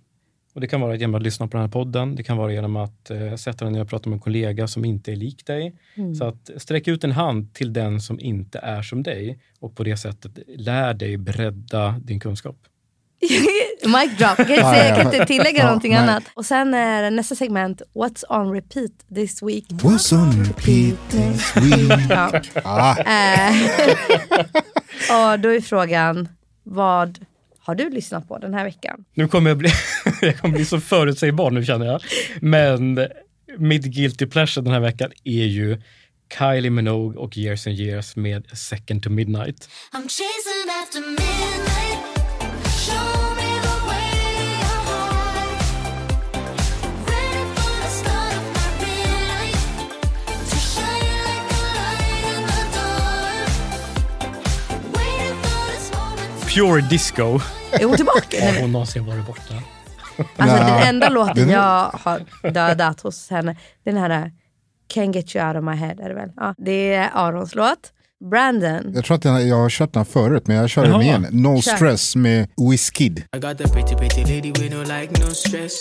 Och 0.54 0.62
det 0.62 0.68
kan 0.68 0.82
vara 0.82 0.96
genom 0.96 1.16
att 1.16 1.24
lyssna 1.24 1.48
på 1.48 1.58
den 1.58 1.62
här 1.62 1.72
podden. 1.72 2.16
Det 2.16 2.24
kan 2.24 2.38
vara 2.38 2.54
genom 2.54 2.76
att 2.76 3.10
eh, 3.10 3.36
sätta 3.36 3.66
dig 3.66 3.74
ner 3.74 3.82
och 3.82 3.90
prata 3.90 4.10
med 4.10 4.18
en 4.18 4.22
kollega 4.22 4.68
som 4.68 4.86
inte 4.86 5.12
är 5.12 5.16
lik 5.16 5.46
dig. 5.46 5.76
Så 6.18 6.26
att 6.26 6.50
sträck 6.58 6.88
ut 6.88 7.04
en 7.04 7.12
hand 7.12 7.54
till 7.54 7.74
den 7.74 8.02
som 8.02 8.20
inte 8.20 8.60
är 8.60 8.82
som 8.82 9.04
dig 9.04 9.40
och 9.60 9.76
på 9.76 9.84
det 9.84 9.98
sättet 9.98 10.32
lär 10.48 10.94
dig 10.94 11.18
bredda 11.18 12.00
din 12.04 12.20
kunskap. 12.20 12.58
Mic 13.86 14.18
drop. 14.18 14.20
Jag 14.20 14.38
kan, 14.38 14.50
inte 14.50 14.64
säga, 14.64 14.88
jag 14.88 14.98
kan 14.98 15.14
inte 15.14 15.26
tillägga 15.26 15.60
Ja, 15.60 15.66
någonting 15.66 15.92
nej. 15.94 16.02
annat. 16.02 16.24
Och 16.34 16.46
sen 16.46 16.74
är 16.74 17.12
nästa 17.12 17.36
segment 17.36 17.82
What's 17.96 18.24
on 18.30 18.54
repeat 18.54 18.92
this 19.16 19.44
week. 19.44 19.66
What's 19.70 20.14
on 20.14 20.44
repeat 20.46 20.98
this 21.12 21.56
week? 21.58 22.02
Ja. 22.10 22.42
Ah, 22.64 22.96
Eh, 23.00 23.52
och 25.34 25.40
då 25.40 25.50
är 25.54 25.62
frågan, 25.62 26.30
vad 26.64 27.26
har 27.60 27.76
du 27.76 27.90
lyssnat 27.90 28.28
på 28.28 28.38
den 28.38 28.54
här 28.54 28.64
veckan? 28.64 29.06
Nu 29.14 29.28
kommer 29.28 29.50
jag 29.50 29.58
bli, 29.58 29.70
jag 30.22 30.38
kommer 30.40 30.56
bli 30.56 30.66
så 30.66 30.80
förutsägbar 30.80 31.52
nu 31.52 31.66
känner 31.66 31.86
jag. 31.86 32.02
Men 32.42 33.00
mitt 33.58 33.84
guilty 33.84 34.26
pleasure 34.26 34.64
den 34.64 34.74
här 34.74 34.80
veckan 34.80 35.12
är 35.24 35.46
ju 35.46 35.82
Kylie 36.38 36.70
Minogue 36.70 37.18
och 37.20 37.38
Years 37.38 37.68
and 37.68 37.76
Years 37.76 38.16
med 38.16 38.58
Second 38.58 39.04
to 39.04 39.10
Midnight. 39.10 39.70
I'm 39.94 40.04
chasing 40.08 40.70
after 40.84 41.00
midnight. 41.00 43.17
Pure 56.58 56.82
Disco. 56.82 57.40
Är 57.72 57.86
hon 57.86 57.96
tillbaka 57.96 58.46
Har 58.46 58.62
hon 58.62 58.72
någonsin 58.72 59.06
varit 59.06 59.26
borta? 59.26 59.54
Alltså 60.38 60.58
den 60.58 60.88
enda 60.88 61.10
låten 61.10 61.36
Den- 61.36 61.50
jag 61.50 61.92
har 61.94 62.22
dödat 62.52 63.02
hos 63.02 63.30
henne, 63.30 63.56
den 63.84 63.98
här 63.98 64.10
uh, 64.26 64.32
Can't 64.94 65.14
get 65.16 65.36
you 65.36 65.48
out 65.48 65.58
of 65.58 65.64
my 65.64 65.76
head 65.76 65.96
är 66.00 66.10
det 66.10 66.16
väl? 66.16 66.30
Ja, 66.36 66.56
det 66.58 66.94
är 66.94 67.10
Arons 67.14 67.56
låt. 67.56 67.92
Brandon. 68.30 68.92
Jag 68.96 69.06
tror 69.06 69.18
att 69.18 69.26
jag, 69.26 69.48
jag 69.48 69.56
har 69.56 69.70
kört 69.70 69.94
den 69.94 70.06
förut, 70.06 70.48
men 70.48 70.56
jag 70.56 70.70
kör 70.70 70.86
den 70.86 71.02
igen. 71.02 71.28
No 71.32 71.62
Kör. 71.62 71.76
Stress 71.76 72.16
med 72.16 72.50
Wizkid. 72.72 73.24
I 73.36 73.40
got 73.40 73.58
the 73.58 73.68
pretty, 73.68 73.96
pretty 73.96 74.22
lady 74.22 74.52
with 74.52 74.76
no 74.76 74.82
like, 74.82 75.26
no 75.26 75.34
stress. 75.34 75.74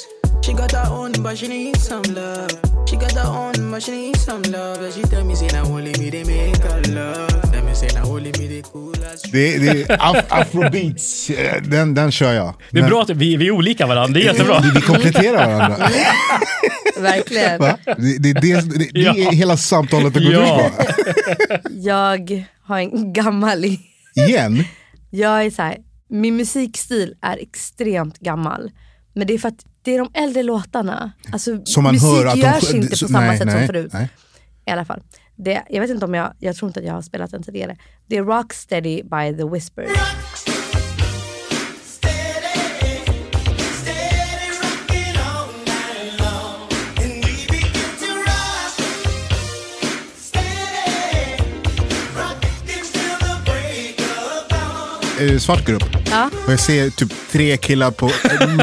She 0.47 0.53
got 0.53 0.73
her 0.73 0.89
own, 0.91 1.13
but 1.23 1.37
she 1.39 1.49
need 1.49 1.77
some 1.77 2.03
love. 2.15 2.49
She 2.89 2.97
got 2.97 3.13
her 3.13 3.27
own, 3.29 3.71
but 3.71 3.83
she 3.83 3.91
need 3.93 4.17
some 4.17 4.43
love. 4.43 4.85
And 4.85 4.95
she 4.95 5.03
tell 5.03 5.25
me, 5.25 5.35
say, 5.37 5.49
now 5.53 5.65
only 5.75 5.93
me, 5.99 6.11
they 6.11 6.25
make 6.25 6.63
her 6.63 6.83
love. 6.95 7.53
Tell 7.53 7.65
me, 7.65 7.75
say, 7.75 7.89
now 7.95 8.09
only 8.15 8.31
me, 8.39 8.47
they 8.49 8.63
cool 8.63 8.95
as 9.13 9.23
Det, 9.23 9.59
det 9.59 9.91
är 9.91 9.97
af, 10.01 10.25
afrobeats. 10.29 11.31
Eh, 11.31 11.63
Den, 11.63 11.95
den 11.95 12.11
kör 12.13 12.33
jag. 12.33 12.55
Det 12.71 12.79
är 12.79 12.83
Men- 12.83 12.91
bra 12.91 13.03
att 13.03 13.11
vi, 13.11 13.37
vi 13.37 13.47
är 13.47 13.51
olika 13.51 13.87
varandra. 13.87 14.15
Det 14.19 14.25
är 14.25 14.33
jättebra. 14.33 14.61
Vi, 14.61 14.71
vi 14.75 14.81
kompletterar 14.81 15.47
varandra. 15.57 15.89
Verkligen. 17.01 17.59
Va? 17.61 17.79
Det, 17.85 18.19
det, 18.19 18.33
det, 18.33 18.61
det, 18.61 18.91
det 18.95 19.01
är 19.01 19.15
Ja. 19.25 19.31
hela 19.31 19.57
samtalet 19.57 20.15
det 20.15 20.21
går 20.21 20.33
Ja. 20.33 20.67
ut 20.67 20.77
på. 20.77 20.85
Jag 21.71 22.45
har 22.63 22.79
en 22.79 23.13
gammal... 23.13 23.65
Igen? 24.15 24.65
Jag 25.11 25.45
är 25.47 25.51
så 25.51 25.63
här, 25.63 25.77
min 26.11 26.37
musikstil 26.37 27.15
är 27.23 27.39
extremt 27.43 28.19
gammal. 28.19 28.71
Men 29.15 29.27
det 29.27 29.35
är 29.35 29.39
för 29.39 29.49
att 29.49 29.65
det 29.87 29.95
är 29.95 29.99
de 29.99 30.11
äldre 30.15 30.43
låtarna. 30.43 31.13
Alltså, 31.33 31.61
Som 31.65 31.83
man 31.85 31.95
musik 31.95 32.09
hör 32.09 32.27
att 32.27 32.35
de 32.35 32.41
görs 32.41 32.65
sj- 32.65 32.77
inte 32.77 32.89
på 32.89 32.97
samma 32.97 33.21
nej, 33.21 33.39
sätt 33.39 33.47
nej, 33.47 33.59
som 33.59 33.67
förut. 33.67 33.91
nej. 33.93 34.09
I 34.67 34.71
alla 34.71 34.85
fall. 34.85 35.03
Det, 35.37 35.63
jag 35.71 35.81
vet 35.81 35.91
inte 35.91 36.05
om 36.05 36.15
jag, 36.15 36.33
jag 36.39 36.57
tror 36.57 36.69
inte 36.69 36.81
att 36.81 36.87
jag 36.87 36.93
har 36.93 37.03
spelat 37.03 37.31
den 37.31 37.43
tidigare. 37.43 37.77
Det 38.07 38.17
är 38.17 38.23
Rocksteady 38.25 39.03
by 39.03 39.37
The 39.37 39.45
Whisper. 39.45 39.87
Eh, 55.21 55.39
Svart 55.39 55.65
grupp. 55.67 55.96
Ja. 56.11 56.31
Och 56.47 56.53
jag 56.53 56.61
ser 56.61 56.91
typ 56.91 57.13
tre 57.33 57.57
killar 57.57 57.91
på 57.91 58.11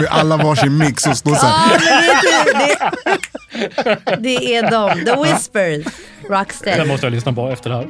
alla 0.10 0.38
varsin 0.38 0.78
mix 0.78 1.08
och 1.08 1.18
står 1.18 1.36
så 1.36 1.46
Ja, 1.46 1.50
här. 1.50 1.80
men 1.80 2.60
det, 2.60 2.74
är 2.74 4.06
det, 4.06 4.16
det 4.22 4.56
är 4.56 4.72
de. 4.72 5.06
The 5.06 5.24
Whispers. 5.34 5.84
Den 6.28 6.32
Rocksteady. 6.40 6.88
måste 6.88 7.06
jag 7.06 7.12
lyssna 7.14 7.34
på 7.34 7.50
efter 7.50 7.70
det 7.70 7.76
här. 7.76 7.88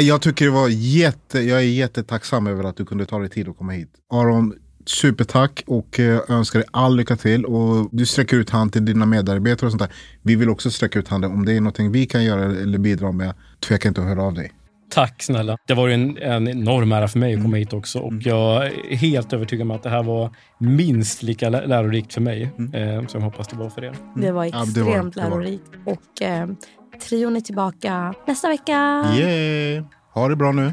Jag 0.00 0.22
tycker 0.22 0.44
det 0.44 0.50
var 0.50 0.68
jätte, 0.68 1.40
jag 1.40 1.58
är 1.58 1.62
jättetacksam 1.64 2.46
över 2.46 2.64
att 2.64 2.76
du 2.76 2.86
kunde 2.86 3.06
ta 3.06 3.18
dig 3.18 3.30
tid 3.30 3.48
att 3.48 3.58
komma 3.58 3.72
hit. 3.72 3.88
Aron, 4.12 4.54
supertack 4.86 5.62
och 5.66 6.00
eh, 6.00 6.20
önskar 6.28 6.58
dig 6.58 6.68
all 6.72 6.96
lycka 6.96 7.16
till. 7.16 7.44
Och 7.44 7.88
du 7.92 8.06
sträcker 8.06 8.36
ut 8.36 8.50
hand 8.50 8.72
till 8.72 8.84
dina 8.84 9.06
medarbetare 9.06 9.66
och 9.66 9.72
sånt 9.72 9.82
där. 9.82 9.92
Vi 10.22 10.36
vill 10.36 10.48
också 10.50 10.70
sträcka 10.70 10.98
ut 10.98 11.08
handen. 11.08 11.32
Om 11.32 11.44
det 11.44 11.52
är 11.52 11.60
någonting 11.60 11.92
vi 11.92 12.06
kan 12.06 12.24
göra 12.24 12.44
eller 12.44 12.78
bidra 12.78 13.12
med, 13.12 13.34
tveka 13.66 13.88
inte 13.88 14.00
att 14.00 14.06
höra 14.06 14.22
av 14.22 14.34
dig. 14.34 14.52
Tack 14.94 15.22
snälla. 15.22 15.56
Det 15.66 15.74
var 15.74 15.88
ju 15.88 15.94
en, 15.94 16.18
en 16.18 16.48
enorm 16.48 16.92
ära 16.92 17.08
för 17.08 17.18
mig 17.18 17.34
att 17.34 17.42
komma 17.42 17.56
hit 17.56 17.72
också. 17.72 17.98
Och 17.98 18.12
jag 18.20 18.66
är 18.66 18.96
helt 18.96 19.32
övertygad 19.32 19.62
om 19.62 19.70
att 19.70 19.82
det 19.82 19.90
här 19.90 20.02
var 20.02 20.30
minst 20.58 21.22
lika 21.22 21.48
lä- 21.48 21.66
lärorikt 21.66 22.14
för 22.14 22.20
mig 22.20 22.42
eh, 22.74 23.06
som 23.06 23.20
jag 23.20 23.20
hoppas 23.20 23.48
det 23.48 23.56
var 23.56 23.70
för 23.70 23.84
er. 23.84 23.94
Det 24.16 24.32
var 24.32 24.44
Ja, 24.44 24.50
det 24.74 24.82
var- 24.82 24.90
extremt 24.90 25.14
det 25.14 25.20
var. 25.20 25.30
lärorikt. 25.30 25.62
Och 25.86 26.22
eh, 26.22 26.48
trion 27.08 27.36
är 27.36 27.40
tillbaka 27.40 28.14
nästa 28.26 28.48
vecka. 28.48 29.04
Yeah! 29.18 29.84
Ha 30.14 30.28
det 30.28 30.36
bra 30.36 30.52
nu. 30.52 30.72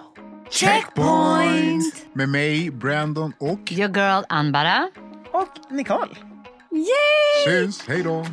Checkpoint! 0.51 2.05
Med 2.13 2.29
mig, 2.29 2.71
Brandon 2.71 3.33
och... 3.39 3.71
Your 3.71 3.89
girl 3.89 4.23
Anbara. 4.29 4.89
Och 5.33 5.71
Nicole. 5.71 6.15
Yay! 6.71 7.45
Syns! 7.45 7.87
Hej 7.87 8.03
då! 8.03 8.25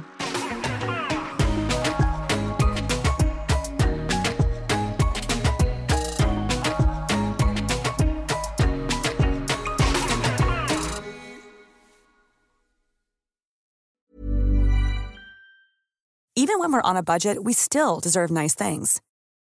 Even 16.36 16.60
when 16.60 16.72
we're 16.72 16.80
on 16.82 16.96
a 16.96 17.02
budget, 17.02 17.42
we 17.42 17.52
still 17.52 18.00
deserve 18.00 18.30
nice 18.30 18.54
things. 18.54 19.00